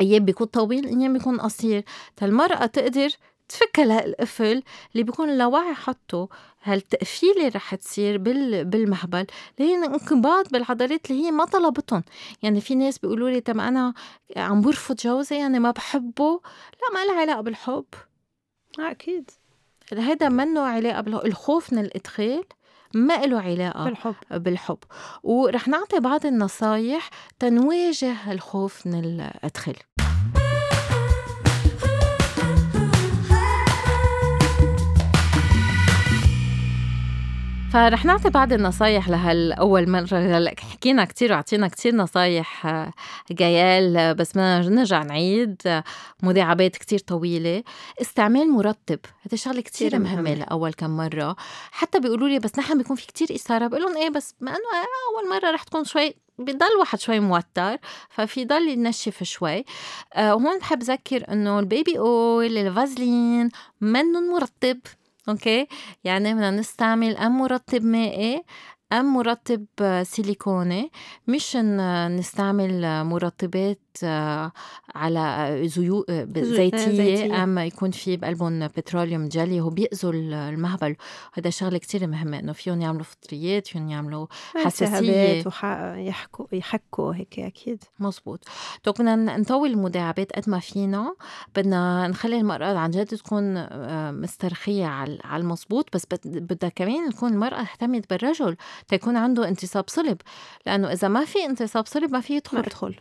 أيام 0.00 0.24
بيكون 0.24 0.46
طويل 0.46 0.86
أيام 0.86 1.12
بيكون 1.12 1.40
قصير. 1.40 1.84
المرأة 2.22 2.66
تقدر 2.66 3.10
تفك 3.48 3.80
القفل 3.80 4.62
اللي 4.92 5.02
بيكون 5.02 5.30
اللاوعي 5.30 5.74
حطه. 5.74 6.28
هالتقفيلة 6.62 7.48
رح 7.48 7.74
تصير 7.74 8.18
بال 8.18 8.64
بالمهبل 8.64 9.26
اللي 9.58 9.70
هي 9.70 9.74
انقباض 9.74 10.48
بالعضلات 10.48 11.10
اللي 11.10 11.24
هي 11.24 11.30
ما 11.30 11.44
طلبتهم 11.44 12.02
يعني 12.42 12.60
في 12.60 12.74
ناس 12.74 12.98
بيقولوا 12.98 13.30
لي 13.30 13.40
طب 13.40 13.58
أنا 13.58 13.94
عم 14.36 14.60
برفض 14.60 14.96
جوزي 14.96 15.36
يعني 15.38 15.58
ما 15.58 15.70
بحبه. 15.70 16.40
لا 16.82 16.94
ما 16.94 17.04
لها 17.04 17.20
علاقة 17.20 17.40
بالحب. 17.40 17.84
أكيد. 18.78 19.30
هذا 19.92 20.28
منه 20.28 20.60
علاقة 20.60 21.00
بالحب 21.00 21.26
الخوف 21.26 21.72
من 21.72 21.78
الإدخال. 21.78 22.44
ما 22.96 23.26
له 23.26 23.40
علاقة 23.40 23.84
بالحب. 23.84 24.14
بالحب. 24.30 24.78
ورح 25.22 25.68
نعطي 25.68 26.00
بعض 26.00 26.26
النصايح 26.26 27.10
تنواجه 27.38 28.32
الخوف 28.32 28.86
من 28.86 29.04
الأدخل. 29.04 29.74
فرح 37.72 38.04
نعطي 38.04 38.30
بعض 38.30 38.52
النصايح 38.52 39.08
لهالأول 39.08 39.90
مرة. 39.90 40.18
هلأ 40.18 40.54
حكينا 40.60 41.04
كتير 41.04 41.32
وعطينا 41.32 41.68
كتير 41.68 41.94
نصايح 41.94 42.66
جيال 43.32 44.14
بس 44.14 44.32
بدنا 44.32 44.68
نرجع 44.68 45.02
نعيد. 45.02 45.82
مداعبات 46.22 46.76
كتير 46.76 46.98
طويلة. 46.98 47.62
استعمال 48.00 48.50
مرطب. 48.50 48.98
هذا 49.26 49.36
شغلة 49.36 49.60
كتير 49.60 49.98
مهمة 49.98 50.34
لأول 50.34 50.72
كم 50.72 50.90
مرة. 50.96 51.36
حتى 51.70 52.00
بيقولوا 52.00 52.28
لي 52.28 52.38
بس 52.38 52.58
نحن 52.58 52.78
بيكون 52.78 52.96
في 52.96 53.06
كتير 53.06 53.28
إثارة. 53.34 53.66
بقول 53.66 53.82
لهم 53.82 53.96
إيه 53.96 54.10
بس 54.10 54.34
ما 54.40 54.50
إنه 54.50 54.58
أول 55.12 55.30
مرة 55.30 55.50
رح 55.50 55.62
تكون 55.62 55.84
شوي 55.84 56.14
بضل 56.38 56.76
واحد 56.80 57.00
شوي 57.00 57.20
موتر 57.20 57.76
ففي 58.10 58.44
ضل 58.44 58.68
ينشف 58.68 59.22
شوي. 59.22 59.64
آه 60.14 60.34
وهون 60.34 60.58
بحب 60.58 60.82
ذكر 60.82 61.32
إنه 61.32 61.58
ال 61.58 61.66
baby 61.66 61.98
oil 61.98 62.58
الفازلين 62.58 63.48
منن 63.80 64.30
مرطب. 64.32 64.78
okay؟ 65.28 65.66
يعني 66.04 66.34
بدنا 66.34 66.50
نستعمل 66.50 67.16
ام 67.16 67.38
مرطب 67.38 67.82
مائي 67.84 68.44
أم 68.92 69.14
مرطب 69.14 69.66
سيليكوني 70.02 70.90
مش 71.26 71.56
نستعمل 71.56 73.04
مرطبات 73.04 73.80
آه، 74.04 74.52
على 74.94 75.60
زيوت 75.64 76.10
آه، 76.10 76.28
زيتية 76.36 77.44
أم 77.44 77.58
يكون 77.58 77.90
في 77.90 78.16
بقلبهم 78.16 78.66
petroleum 78.66 79.28
jelly 79.28 79.60
هو 79.60 79.70
بيأذوا 79.70 80.12
المهبل. 80.12 80.96
هذا 81.34 81.50
شغلة 81.50 81.78
كتير 81.78 82.06
مهمة 82.06 82.38
إنه 82.38 82.52
فيهم 82.52 82.80
يعملوا 82.80 83.04
فطريات 83.04 83.66
فيهم 83.66 83.88
يعملوا 83.88 84.26
حساسية. 84.64 85.44
يحكوا 85.96 86.46
يحكوا 86.52 87.14
هيك 87.14 87.38
أكيد. 87.38 87.84
مزبوط 87.98 88.44
طيب 88.84 88.94
بدنا 88.94 89.36
نطول 89.36 89.70
المداعبات 89.70 90.32
قد 90.32 90.50
ما 90.50 90.58
فينا. 90.58 91.14
بدنا 91.56 92.08
نخلي 92.08 92.36
المرأة 92.36 92.78
عن 92.78 92.90
جد 92.90 93.06
تكون 93.06 93.56
آه، 93.56 94.10
مسترخية 94.10 94.86
على 94.86 95.18
المزبوط 95.36 95.94
بس 95.94 96.06
بدها 96.24 96.68
كمان 96.68 97.10
تكون 97.10 97.32
المرأة 97.32 97.62
تهتمت 97.64 98.10
بالرجل. 98.10 98.56
تيكون 98.88 99.16
عنده 99.16 99.48
انتصاب 99.48 99.84
صلب 99.88 100.18
لأنه 100.66 100.92
إذا 100.92 101.08
ما 101.08 101.24
في 101.24 101.44
انتصاب 101.44 101.86
صلب 101.86 102.12
ما 102.12 102.20
في 102.20 102.36
يدخل. 102.36 102.56
ما 102.56 102.62
يدخل 102.66 102.94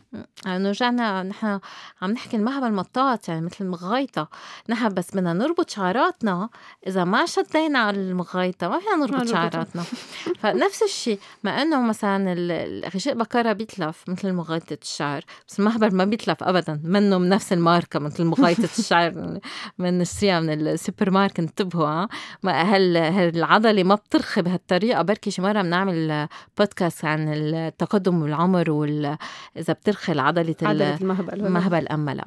لأنه 0.46 0.70
رجعنا 0.70 1.24
نحن 1.24 1.60
عم 2.02 2.12
نحكي 2.12 2.38
المهبل 2.38 2.74
مطاط 2.74 3.30
يعني 3.30 3.46
مثل 3.46 3.58
المغايطة. 3.62 4.30
نحن 4.70 4.90
بس 4.90 5.12
بدنا 5.12 5.34
نربط 5.34 5.70
شعراتنا 5.70 6.50
إذا 6.88 7.04
ما 7.04 7.26
شدينا 7.26 7.80
على 7.80 7.98
المغايطة 7.98 8.68
ما 8.68 8.80
فينا 8.80 8.96
نربط 8.96 9.28
شعراتنا. 9.28 9.84
فنفس 10.42 10.84
الشيء 10.84 11.20
مع 11.44 11.62
إنه 11.62 11.82
مثلا 11.82 12.34
الغشاء 12.38 13.14
بكرة 13.14 13.54
بيتلف 13.54 14.04
مثل 14.08 14.34
مغايطة 14.34 14.78
الشعر 14.82 15.22
بس 15.48 15.60
المهبل 15.60 15.96
ما 15.96 16.06
بيتلف 16.06 16.44
أبدا. 16.44 16.82
منه 16.84 17.18
من 17.18 17.30
نفس 17.30 17.54
الماركة 17.54 18.00
مثل 18.00 18.24
مغايطة 18.24 18.70
الشعر. 18.80 19.40
بنشتريها 19.80 20.40
من 20.40 20.68
السوبر 20.68 21.10
ماركت 21.12 21.40
انتبهوا 21.40 22.06
هل 22.46 22.98
العضلة 22.98 23.84
ما 23.84 23.96
بترخي 23.96 24.42
بهالطريقة 24.42 25.02
بركي 25.02 25.32
شي 25.32 25.42
مرة 25.42 25.62
بنعمل 25.66 26.28
بودكاست 26.58 27.06
عن 27.06 27.34
التقدم 27.34 28.24
بالعمر 28.24 28.72
وال 28.72 29.18
إذا 29.58 29.74
بترخي 29.74 30.12
العضلة 30.12 30.56
عضلة 30.62 30.96
المهبل. 30.96 31.34
المهبل 31.46 31.88
أم 31.88 32.10
لا 32.10 32.26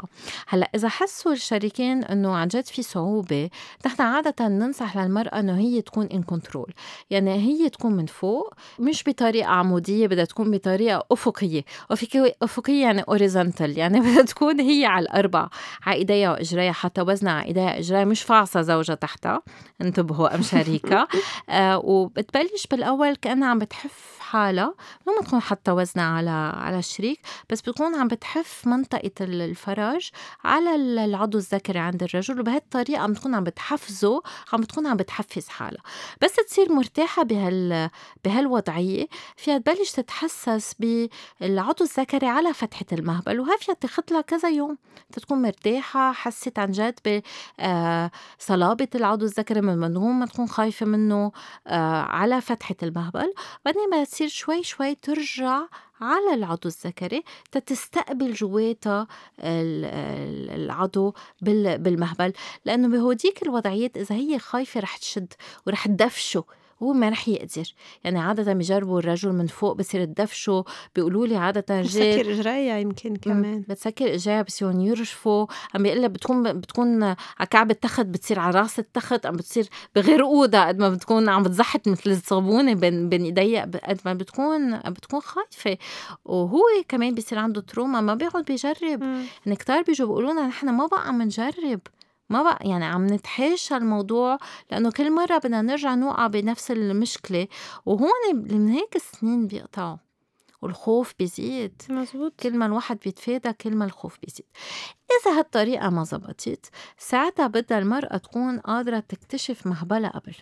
هلأ 0.48 0.70
إذا 0.74 0.88
حسوا 0.88 1.32
الشريكين 1.32 2.04
إنه 2.04 2.34
عن 2.34 2.48
جد 2.48 2.66
في 2.66 2.82
صعوبة 2.82 3.50
نحن 3.86 4.02
عادة 4.02 4.48
ننصح 4.48 4.96
للمرأة 4.96 5.40
إنه 5.40 5.58
هي 5.58 5.82
تكون 5.82 6.06
in 6.06 6.22
control 6.22 6.74
يعني 7.10 7.34
هي 7.34 7.68
تكون 7.68 7.92
من 7.92 8.06
فوق 8.06 8.54
مش 8.78 9.04
بطريقة 9.06 9.48
عمودية 9.48 10.06
بدها 10.06 10.24
تكون 10.24 10.50
بطريقة 10.50 11.04
أفقية. 11.12 11.64
أفقية 12.42 12.82
يعني 12.82 13.02
horizontal 13.02 13.78
يعني 13.78 14.00
بدها 14.10 14.22
تكون 14.22 14.60
هي 14.60 14.86
على 14.86 15.02
الأربع 15.02 15.48
على 15.86 15.96
إيديها 15.96 16.32
وإجريها 16.32 16.72
حتى 16.72 17.00
وزنها 17.00 17.32
على 17.32 17.46
إيديها 17.46 17.74
وإجريها. 17.76 18.04
مش 18.04 18.22
فاعصة 18.22 18.62
زوجها 18.62 18.94
تحتها. 18.94 19.42
انتبهوا 19.80 20.34
أم 20.34 20.42
شريكة. 20.42 21.08
آه 21.50 21.78
وبتبلش 21.78 22.66
بالأول 22.70 23.16
كأنها 23.28 23.48
عم 23.48 23.58
بتحف 23.58 24.18
حالها 24.20 24.74
ما 25.06 25.26
تكون 25.26 25.40
حتى 25.40 25.70
وزنها 25.70 26.04
على 26.04 26.30
على 26.30 26.78
الشريك 26.78 27.20
بس 27.50 27.60
بتكون 27.60 27.94
عم 27.94 28.08
بتحف 28.08 28.66
منطقة 28.66 29.10
الفرج 29.20 30.10
على 30.44 30.74
العضو 31.04 31.38
الذكري 31.38 31.78
عند 31.78 32.02
الرجل 32.02 32.40
وبهالطريقة 32.40 33.00
عم 33.00 33.12
بتكون 33.12 33.34
عم 33.34 33.44
بتحفزه 33.44 34.22
عم 34.52 34.60
بتكون 34.60 34.86
عم 34.86 34.96
بتحفز 34.96 35.48
حالها. 35.48 35.82
بس 36.22 36.32
تصير 36.34 36.72
مرتاحة 36.72 37.22
بهال 37.22 37.90
بهالوضعية 38.24 39.06
فيها 39.36 39.58
تبلش 39.58 39.90
تتحسس 39.90 40.74
بالعضو 40.78 41.84
الذكري 41.84 42.26
على 42.26 42.54
فتحة 42.54 42.86
المهبل 42.92 43.40
وهي 43.40 43.58
فيها 43.58 43.74
تاخذ 43.74 44.02
لها 44.10 44.20
كذا 44.20 44.48
يوم 44.48 44.78
تكون 45.12 45.42
مرتاحة 45.42 46.12
حست 46.12 46.58
عن 46.58 46.70
جد 46.70 47.22
بصلابة 48.40 48.88
آه، 48.94 48.98
العضو 48.98 49.24
الذكري 49.24 49.60
من 49.60 49.94
ما 49.94 50.26
تكون 50.26 50.48
خايفة 50.48 50.86
منه 50.86 51.32
آه، 51.66 52.02
على 52.02 52.40
فتحة 52.40 52.76
المهبل. 52.82 53.17
بعدين 53.64 53.90
ما 53.90 54.04
تصير 54.04 54.28
شوي 54.28 54.62
شوي 54.62 54.94
ترجع 54.94 55.62
على 56.00 56.34
العضو 56.34 56.68
الذكري 56.68 57.24
تتستقبل 57.52 58.32
جواتها 58.32 59.06
العضو 60.54 61.14
بالمهبل. 61.42 62.32
لأنه 62.64 62.88
بهوديك 62.88 63.42
الوضعيات 63.42 63.96
إذا 63.96 64.16
هي 64.16 64.38
خايفة 64.38 64.80
رح 64.80 64.96
تشد 64.96 65.32
ورح 65.66 65.86
تدفشه. 65.86 66.44
هو 66.82 66.92
ما 66.92 67.08
رح 67.08 67.28
يقدر. 67.28 67.74
يعني 68.04 68.18
عادة 68.18 68.52
بيجربوا 68.52 68.98
الرجل 68.98 69.32
من 69.32 69.46
فوق 69.46 69.72
بصير 69.72 70.04
تدفشوا 70.04 70.62
بيقولوا 70.96 71.26
لي 71.26 71.36
عادة 71.36 71.64
رجال 71.70 71.84
بتسكر 71.84 72.32
إجريها 72.32 72.78
يمكن 72.78 73.16
كمان. 73.16 73.64
بتسكر 73.68 74.14
إجريها 74.14 74.42
بصيروا 74.42 74.82
يرشفوا. 74.82 75.46
عم 75.74 75.82
بيقول 75.82 76.08
بتكون 76.08 76.52
بتكون 76.60 77.02
على 77.02 77.46
كعب 77.50 77.70
التخت 77.70 78.06
بتصير 78.06 78.38
على 78.38 78.60
رأس 78.60 78.78
التخت 78.78 79.26
عم 79.26 79.36
بتصير 79.36 79.68
بغرقوها 79.96 80.68
قد 80.68 80.78
ما 80.78 80.88
بتكون 80.88 81.28
عم 81.28 81.42
بتزحت 81.42 81.88
مثل 81.88 82.10
الصابونة 82.10 82.74
بين 82.74 83.08
بين 83.08 83.24
ايديها 83.24 83.62
قد 83.62 83.98
ما 84.04 84.14
بتكون 84.14 84.78
بتكون 84.78 85.20
خايفة. 85.20 85.78
وهو 86.24 86.62
كمان 86.88 87.14
بيصير 87.14 87.38
عنده 87.38 87.60
تروما 87.60 88.00
ما 88.00 88.14
بيقعد 88.14 88.44
بيجرب 88.44 89.02
يعني 89.46 89.56
كتار 89.58 89.82
بيجوا 89.82 90.06
بيقولوا 90.06 90.32
لنا 90.32 90.46
نحن 90.46 90.68
ما 90.68 90.86
بقى 90.86 91.08
عم 91.08 91.22
نجرب. 91.22 91.80
ما 92.28 92.42
بقى 92.42 92.68
يعني 92.68 92.84
عم 92.84 93.06
نتحاشى 93.06 93.76
الموضوع 93.76 94.38
لأنه 94.70 94.90
كل 94.90 95.12
مرة 95.12 95.38
بدنا 95.38 95.62
نرجع 95.62 95.94
نوقع 95.94 96.26
بنفس 96.26 96.70
المشكلة 96.70 97.48
وهون 97.86 98.34
من 98.34 98.68
هيك 98.68 98.96
السنين 98.96 99.46
بيقطعوا 99.46 99.96
والخوف 100.62 101.14
بيزيد. 101.18 101.82
مزبوط. 101.90 102.32
كل 102.40 102.56
ما 102.58 102.66
الواحد 102.66 102.98
بيتفادى 103.04 103.52
كل 103.52 103.76
ما 103.76 103.84
الخوف 103.84 104.18
بيزيد. 104.22 104.46
إذا 105.10 105.38
هالطريقة 105.38 105.90
ما 105.90 106.04
زبطت 106.04 106.70
ساعتها 106.98 107.46
بدها 107.46 107.78
المرأة 107.78 108.16
تكون 108.16 108.58
قادرة 108.60 109.00
تكتشف 109.00 109.66
مهبلة 109.66 110.08
قبل. 110.08 110.34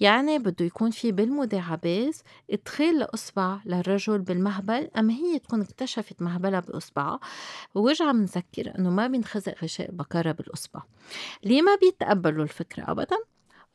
يعني 0.00 0.38
بده 0.38 0.64
يكون 0.64 0.90
في 0.90 1.12
بالمداعبات 1.12 2.16
إدخال 2.50 3.02
الإصبع 3.02 3.58
للرجل 3.66 4.18
بالمهبل 4.18 4.90
أما 4.96 5.12
هي 5.12 5.38
تكون 5.38 5.60
اكتشفت 5.60 6.22
مهبلة 6.22 6.60
بإصبعها 6.60 7.20
وورجع 7.74 8.12
بنذكر 8.12 8.78
إنه 8.78 8.90
ما 8.90 9.06
بينخزق 9.06 9.54
غشاء 9.64 9.90
بكرة 9.90 10.32
بالإصبع. 10.32 10.82
ليه 11.44 11.62
ما 11.62 11.74
بيتقبلوا 11.74 12.44
الفكرة 12.44 12.90
أبدا؟ 12.90 13.16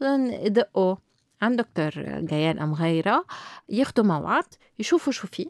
بدهم 0.02 0.26
يدقوا 0.26 0.96
عند 1.42 1.62
دكتور 1.62 1.92
جيال 2.20 2.60
أم 2.60 2.74
غيرها 2.74 3.26
ياخدوا 3.70 4.06
موعد 4.06 4.46
يشوفوا 4.80 5.14
شو 5.14 5.28
في. 5.28 5.50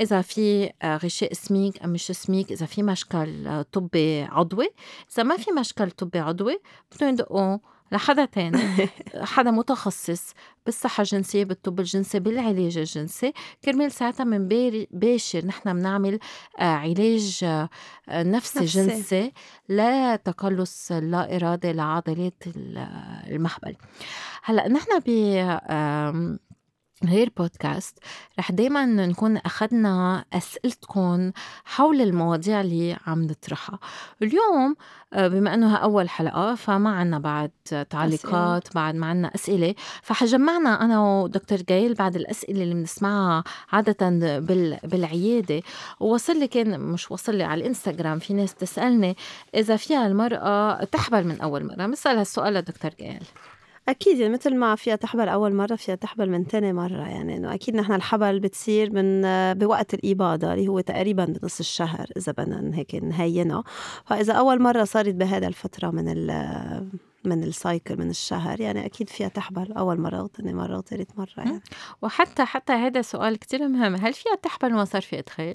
إذا 0.00 0.22
في 0.22 0.72
غشاء 0.84 1.32
سميك 1.32 1.82
أم 1.82 1.90
مش 1.90 2.06
سميك 2.06 2.52
إذا 2.52 2.66
في 2.66 2.82
مشكل 2.82 3.64
طبي 3.72 4.22
عضوي. 4.22 4.68
إذا 5.14 5.22
ما 5.22 5.36
في 5.36 5.50
مشكل 5.52 5.90
طبي 5.90 6.18
عضوي 6.18 6.60
بدهم 6.96 7.08
يدقوا 7.10 7.58
لحدا 7.92 8.24
تاني. 8.24 8.88
حدا 9.34 9.50
متخصص 9.50 10.34
بالصحة 10.66 11.00
الجنسية 11.00 11.44
بالطب 11.44 11.80
الجنسي 11.80 12.20
بالعلاج 12.20 12.78
الجنسي. 12.78 13.32
كرمال 13.64 13.92
ساعتها 13.92 14.24
من 14.24 14.48
باشر 14.90 15.46
نحن 15.46 15.72
بنعمل 15.72 16.18
آه، 16.58 16.62
علاج 16.62 17.40
آه، 17.44 17.68
نفسي 18.10 18.64
جنسي 18.64 19.32
لتقلص 19.68 20.92
لا 20.92 21.36
إرادة 21.36 21.72
لعضلات 21.72 22.42
المهبل 22.46 23.76
هلأ 24.42 24.68
نحن 24.68 24.98
ب 25.06 25.08
غير 27.04 27.32
بودكاست 27.36 27.98
رح 28.38 28.52
دايما 28.52 28.84
نكون 28.84 29.36
أخذنا 29.36 30.24
أسئلتكم 30.32 31.32
حول 31.64 32.00
المواضيع 32.00 32.60
اللي 32.60 32.96
عم 33.06 33.22
نطرحها. 33.22 33.78
اليوم 34.22 34.76
آه، 35.12 35.28
بما 35.28 35.54
أنه 35.54 35.76
أول 35.76 36.08
حلقة 36.08 36.54
فما 36.54 36.90
عنا 36.90 37.18
بعد 37.18 37.50
تعليقات 37.90 38.62
أسئلة. 38.66 38.74
بعد 38.74 38.94
ما 38.94 39.06
عنا 39.06 39.34
أسئلة 39.34 39.74
فحجمعنا 40.02 40.84
أنا 40.84 41.00
ودكتور 41.00 41.58
جايل 41.58 41.94
بعد 41.94 42.16
الأسئلة 42.16 42.62
اللي 42.62 42.74
بنسمعها 42.74 43.44
عادة 43.72 44.08
بالعيادة. 44.82 45.62
ووصل 46.00 46.38
لي 46.38 46.46
كان 46.48 46.80
مش 46.80 47.10
وصل 47.10 47.34
لي 47.34 47.44
على 47.44 47.60
الإنستغرام 47.60 48.18
في 48.18 48.34
ناس 48.34 48.54
تسألني 48.54 49.16
إذا 49.54 49.76
فيها 49.76 50.06
المرأة 50.06 50.84
تحبل 50.84 51.24
من 51.24 51.40
أول 51.40 51.64
مرة. 51.66 51.86
بسأل 51.86 52.16
هالسؤال 52.18 52.54
لدكتور 52.54 52.90
جايل. 53.00 53.24
أكيد 53.88 54.18
يعني 54.18 54.32
مثل 54.32 54.56
ما 54.56 54.74
فيها 54.76 54.96
تحبل 54.96 55.28
أول 55.28 55.54
مرة 55.54 55.76
فيها 55.76 55.94
تحبل 55.94 56.30
من 56.30 56.46
تاني 56.46 56.72
مرة. 56.72 57.08
يعني 57.08 57.36
إنه 57.36 57.54
أكيد 57.54 57.76
نحن 57.76 57.92
الحبل 57.92 58.40
بتصير 58.40 58.92
من 58.92 59.22
بوقت 59.54 59.94
الإباضة 59.94 60.52
اللي 60.52 60.68
هو 60.68 60.80
تقريبا 60.80 61.24
بنص 61.24 61.58
الشهر 61.58 62.06
إذا 62.16 62.32
بدنا 62.32 62.76
هيك 62.78 62.94
نهينها 62.94 63.64
فإذا 64.04 64.32
أول 64.32 64.62
مرة 64.62 64.84
صارت 64.84 65.14
بهذا 65.14 65.46
الفترة 65.46 65.90
من 65.90 66.04
من 67.24 67.44
السايكل 67.44 67.96
من 67.96 68.10
الشهر 68.10 68.60
يعني 68.60 68.86
أكيد 68.86 69.08
فيها 69.08 69.28
تحبل 69.28 69.72
أول 69.72 70.00
مرة 70.00 70.22
وثاني 70.22 70.54
مرة 70.54 70.78
وثالث 70.78 71.10
مرة 71.16 71.32
يعني. 71.36 71.60
وحتى 72.02 72.44
حتى 72.44 72.72
هذا 72.72 73.02
سؤال 73.02 73.38
كتير 73.38 73.68
مهم. 73.68 73.94
هل 73.94 74.12
فيها 74.12 74.34
تحبل 74.34 74.72
وما 74.72 74.84
صار 74.84 75.02
في 75.02 75.18
إدخال؟ 75.18 75.54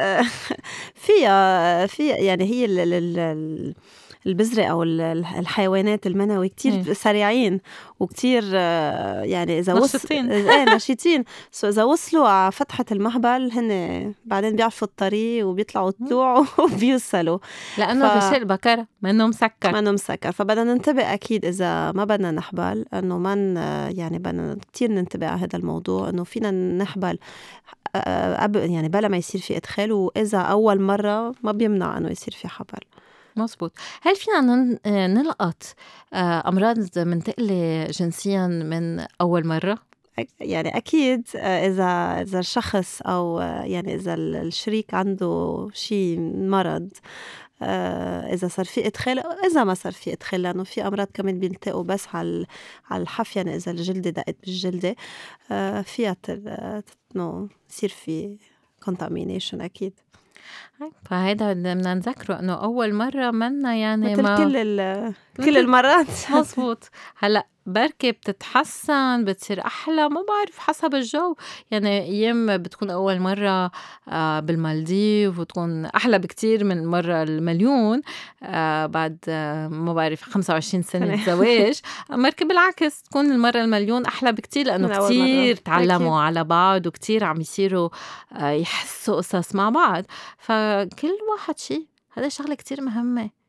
فيها 1.04 1.86
فيها 1.86 2.16
يعني 2.16 2.44
هي 2.44 2.64
ال 2.64 2.78
ال 2.92 3.74
البزرة 4.26 4.64
أو 4.64 4.82
الحيوانات 4.82 6.06
المنوي 6.06 6.48
كتير 6.48 6.72
إيه. 6.72 6.92
سريعين 6.92 7.60
وكتير 8.00 8.54
يعني 9.24 9.58
إذا 9.58 9.74
نشيطين 9.74 10.32
إيه 10.32 10.74
نشيطين. 10.74 11.24
سو 11.52 11.68
إذا 11.68 11.84
وصلوا 11.84 12.28
على 12.28 12.52
فتحة 12.52 12.84
المهبل 12.92 13.50
هن 13.52 14.14
بعدين 14.24 14.56
بيعرفوا 14.56 14.88
الطريق 14.88 15.46
وبيطلعوا 15.46 15.88
الطلوع 15.88 16.46
وبيوصلوا. 16.64 17.38
لأنه 17.78 18.08
ف... 18.08 18.16
غشاء 18.16 18.38
البكر 18.38 18.84
منه 19.02 19.26
مسكر. 19.26 19.72
منه 19.72 19.90
مسكر. 19.90 20.32
فبدنا 20.32 20.74
ننتبه 20.74 21.14
أكيد 21.14 21.44
إذا 21.44 21.92
ما 21.92 22.04
بدنا 22.04 22.30
نحبل 22.30 22.84
إنه 22.94 23.18
من 23.18 23.56
يعني 23.96 24.18
بدنا 24.18 24.56
كتير 24.72 24.90
ننتبه 24.90 25.26
على 25.26 25.40
هذا 25.40 25.58
الموضوع 25.58 26.08
إنه 26.08 26.24
فينا 26.24 26.50
نحبل 26.50 27.18
قبل 28.38 28.70
يعني 28.70 28.88
بلا 28.88 29.08
ما 29.08 29.16
يصير 29.16 29.40
في 29.40 29.56
إدخال. 29.56 29.92
وإذا 29.92 30.38
أول 30.38 30.80
مرة 30.80 31.34
ما 31.42 31.52
بيمنع 31.52 31.98
إنه 31.98 32.10
يصير 32.10 32.34
في 32.34 32.48
حبل. 32.48 32.80
مزبوط 33.36 33.72
هل 34.02 34.16
فينا 34.16 34.78
نلقط 35.06 35.62
آه، 36.12 36.48
أمراض 36.48 36.98
منتقلة 36.98 37.86
جنسيا 37.90 38.46
من 38.46 39.06
أول 39.20 39.46
مرة؟ 39.46 39.78
يعني 40.40 40.76
أكيد 40.76 41.28
آه، 41.36 41.66
إذا 41.66 42.22
إذا 42.22 42.38
الشخص 42.38 43.02
أو 43.02 43.40
آه، 43.40 43.62
يعني 43.62 43.94
إذا 43.94 44.14
الشريك 44.14 44.94
عنده 44.94 45.68
شيء 45.74 46.20
مرض 46.34 46.88
إذا 48.32 48.48
صار 48.48 48.64
في 48.64 48.86
إدخال 48.86 49.18
أو 49.18 49.30
إذا 49.30 49.64
ما 49.64 49.74
صار 49.74 49.92
في 49.92 50.12
إدخال 50.12 50.42
لأنه 50.42 50.64
في 50.64 50.86
أمراض 50.86 51.06
كمان 51.14 51.38
بينتقوا 51.38 51.82
بس 51.82 52.06
على 52.14 52.46
على 52.90 53.02
الحف 53.02 53.36
يعني 53.36 53.56
إذا 53.56 53.72
الجلدة 53.72 54.10
دقت 54.10 54.36
بالجلدة 54.44 54.96
فيها 55.82 56.16
إنه 57.16 57.48
يصير 57.70 57.88
في 57.88 58.36
contamination 58.84 59.62
أكيد 59.62 59.92
فهيدا 61.04 61.52
بدنا 61.52 61.94
نذكره 61.94 62.38
إنه 62.38 62.54
أول 62.54 62.94
مرة 62.94 63.30
منا 63.30 63.74
يعني 63.74 64.12
مثل 64.12 64.22
ما 64.22 64.36
كل 64.36 65.44
كل 65.44 65.58
المرات. 65.58 66.06
مزبوط 66.34 66.90
هلأ 67.18 67.46
بركي 67.66 68.12
بتتحسن 68.12 69.24
بتصير 69.24 69.66
أحلى 69.66 70.08
ما 70.08 70.24
بعرف 70.28 70.58
حسب 70.58 70.94
الجو. 70.94 71.34
يعني 71.70 72.02
أيام 72.02 72.56
بتكون 72.56 72.90
أول 72.90 73.20
مرة 73.20 73.70
آه، 74.08 74.40
بالمالديف 74.40 75.38
وتكون 75.38 75.86
أحلى 75.86 76.18
بكتير 76.18 76.64
من 76.64 76.78
المرة 76.78 77.22
المليون 77.22 78.02
آه، 78.42 78.86
بعد 78.86 79.18
آه، 79.28 79.68
ما 79.68 79.92
بعرف 79.92 80.22
25 80.22 80.82
سنة 80.82 81.24
زواج 81.26 81.80
مركب 82.10 82.48
بالعكس 82.48 83.02
تكون 83.02 83.32
المرة 83.32 83.60
المليون 83.60 84.04
أحلى 84.04 84.32
بكتير 84.32 84.66
لأنه 84.66 85.06
كتير 85.06 85.56
تعلموا 85.56 86.20
على 86.20 86.44
بعض 86.44 86.86
وكتير 86.86 87.24
عم 87.24 87.40
يصيروا 87.40 87.88
يحسوا 88.40 89.16
قصص 89.16 89.54
مع 89.54 89.70
بعض. 89.70 90.04
فكل 90.38 91.12
واحد 91.32 91.58
شيء 91.58 91.86
هذا 92.12 92.28
شغلة 92.28 92.54
كتير 92.54 92.80
مهمة. 92.80 93.41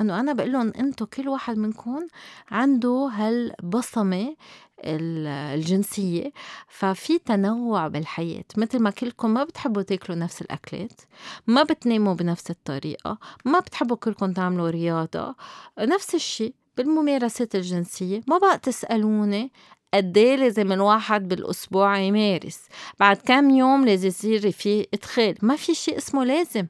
إنه 0.00 0.20
أنا 0.20 0.32
بقول 0.32 0.52
لهم 0.52 0.72
أنتم 0.78 1.04
كل 1.04 1.28
واحد 1.28 1.56
منكم 1.58 2.06
عنده 2.50 3.10
هالبصمة 3.12 4.36
الجنسية 4.84 6.32
ففي 6.68 7.18
تنوع 7.18 7.88
بالحياة. 7.88 8.44
مثل 8.56 8.78
ما 8.78 8.90
كلكم 8.90 9.30
ما 9.34 9.44
بتحبوا 9.44 9.82
تاكلوا 9.82 10.18
نفس 10.18 10.42
الأكلات 10.42 11.00
ما 11.46 11.62
بتناموا 11.62 12.14
بنفس 12.14 12.50
الطريقة 12.50 13.18
ما 13.44 13.58
بتحبوا 13.60 13.96
كلكم 13.96 14.32
تعملوا 14.32 14.70
رياضة 14.70 15.34
نفس 15.78 16.14
الشيء 16.14 16.54
بالممارسات 16.76 17.54
الجنسية. 17.54 18.20
ما 18.28 18.38
بقى 18.38 18.58
تسألوني 18.58 19.52
قد 19.94 20.18
إيه 20.18 20.36
لازم 20.36 20.72
الواحد 20.72 21.28
بالأسبوع 21.28 21.98
يمارس؟ 21.98 22.60
بعد 23.00 23.16
كم 23.16 23.50
يوم 23.50 23.84
لازم 23.84 24.08
يصير 24.08 24.50
في 24.50 24.86
إدخال؟ 24.94 25.34
ما 25.42 25.56
في 25.56 25.74
شيء 25.74 25.98
اسمه 25.98 26.24
لازم. 26.24 26.66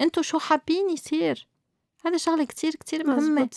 انتو 0.00 0.22
شو 0.22 0.38
حابين 0.38 0.90
يصير؟ 0.90 1.48
هذا 2.06 2.16
شغلة 2.16 2.44
كتير 2.44 2.72
كتير 2.72 3.06
مهمة. 3.06 3.48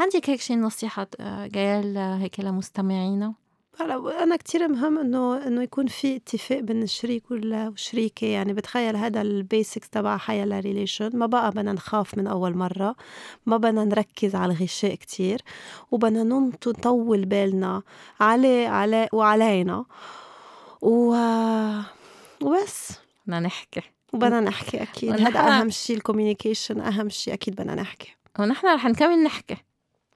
عندك 0.00 0.30
هيك 0.30 0.40
شي 0.40 0.56
نصيحة 0.56 1.06
آه، 1.20 1.46
جاية 1.46 2.16
هيك 2.16 2.40
لمستمعينا؟ 2.40 3.34
هلا 3.80 4.22
أنا 4.22 4.36
كتير 4.36 4.68
مهم 4.68 4.98
انه 4.98 5.46
إنه 5.46 5.62
يكون 5.62 5.86
في 5.86 6.16
اتفاق 6.16 6.60
بين 6.60 6.82
الشريك 6.82 7.30
والشريكة. 7.30 8.26
يعني 8.26 8.52
بتخيل 8.52 8.96
هذا 8.96 9.20
ال 9.22 9.32
basics 9.32 9.90
تبع 9.90 10.16
حياة 10.16 10.44
ال 10.44 10.51
relation 10.51 11.10
ما 11.14 11.26
بقى 11.26 11.50
بدنا 11.50 11.72
نخاف 11.72 12.18
من 12.18 12.26
أول 12.26 12.56
مرة. 12.56 12.96
ما 13.46 13.56
بدنا 13.56 13.84
نركز 13.84 14.34
على 14.34 14.52
الغشاء 14.52 14.94
كتير. 14.94 15.42
وبدنا 15.90 16.22
نطول 16.66 17.24
بالنا 17.24 17.82
عليه 18.20 18.68
عليه 18.68 19.08
وعلينا. 19.12 19.84
و... 20.82 21.16
وبس. 22.42 22.92
بدنا 23.26 23.40
نحكي. 23.40 23.82
وبدنا 24.12 24.40
نحكي 24.40 24.82
أكيد. 24.82 25.20
هذا 25.20 25.40
أهم 25.40 25.70
شيء 25.70 25.96
ال 25.96 26.02
communication 26.02 26.80
أهم 26.80 27.08
شيء 27.08 27.34
أكيد 27.34 27.54
بدنا 27.54 27.74
نحكي. 27.74 28.16
ونحن 28.38 28.66
رح 28.66 28.86
نكمل 28.86 29.22
نحكي. 29.22 29.56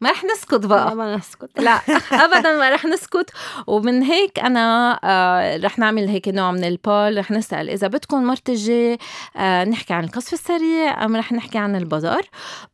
ما 0.01 0.11
رح 0.11 0.24
نسكت 0.24 0.66
بقى. 0.66 0.97
ما 0.97 1.16
نسكت. 1.16 1.51
لا 1.61 1.80
ابدا 2.24 2.59
ما 2.59 2.70
رح 2.70 2.84
نسكت. 2.84 3.30
ومن 3.66 4.03
هيك 4.03 4.38
أنا 4.38 4.99
آه 5.05 5.57
رح 5.57 5.78
نعمل 5.78 6.09
هيك 6.09 6.28
نوع 6.28 6.51
من 6.53 6.64
ال 6.64 6.73
poll. 6.73 7.18
رح 7.18 7.30
نسأل 7.30 7.70
إذا 7.70 7.86
بدكم 7.86 8.24
المرة 8.24 8.48
الجاي 8.49 8.99
آه 9.36 9.64
نحكي 9.64 9.94
عن 9.94 10.05
القذف 10.04 10.32
السريع 10.32 11.05
أم 11.05 11.16
رح 11.16 11.32
نحكي 11.32 11.59
عن 11.59 11.76
البظر 11.76 12.22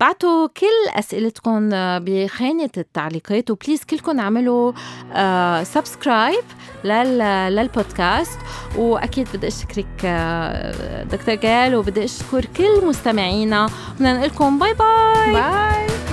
بعتوا 0.01 0.47
كل 0.47 0.99
أسئلتكم 0.99 1.70
آه، 1.73 1.99
بخانة 1.99 2.70
التعليقات. 2.77 3.51
و 3.51 3.55
please 3.55 3.85
كلكم 3.85 4.20
اعملوا 4.20 4.73
آه 5.12 5.62
subscribe 5.62 6.45
لل 6.85 7.18
للبودكاست. 7.57 8.39
وأكيد 8.77 9.29
بدي 9.35 9.49
أشكرك 9.49 10.07
دكتور 11.11 11.35
جال 11.35 11.75
وبدي 11.75 12.05
أشكر 12.05 12.45
كل 12.57 12.87
مستمعينا. 12.87 13.68
بدنا 13.97 14.12
نقول 14.12 14.29
لكم 14.29 14.59
bye 14.59 14.74
bye. 14.74 15.33
bye. 15.33 16.12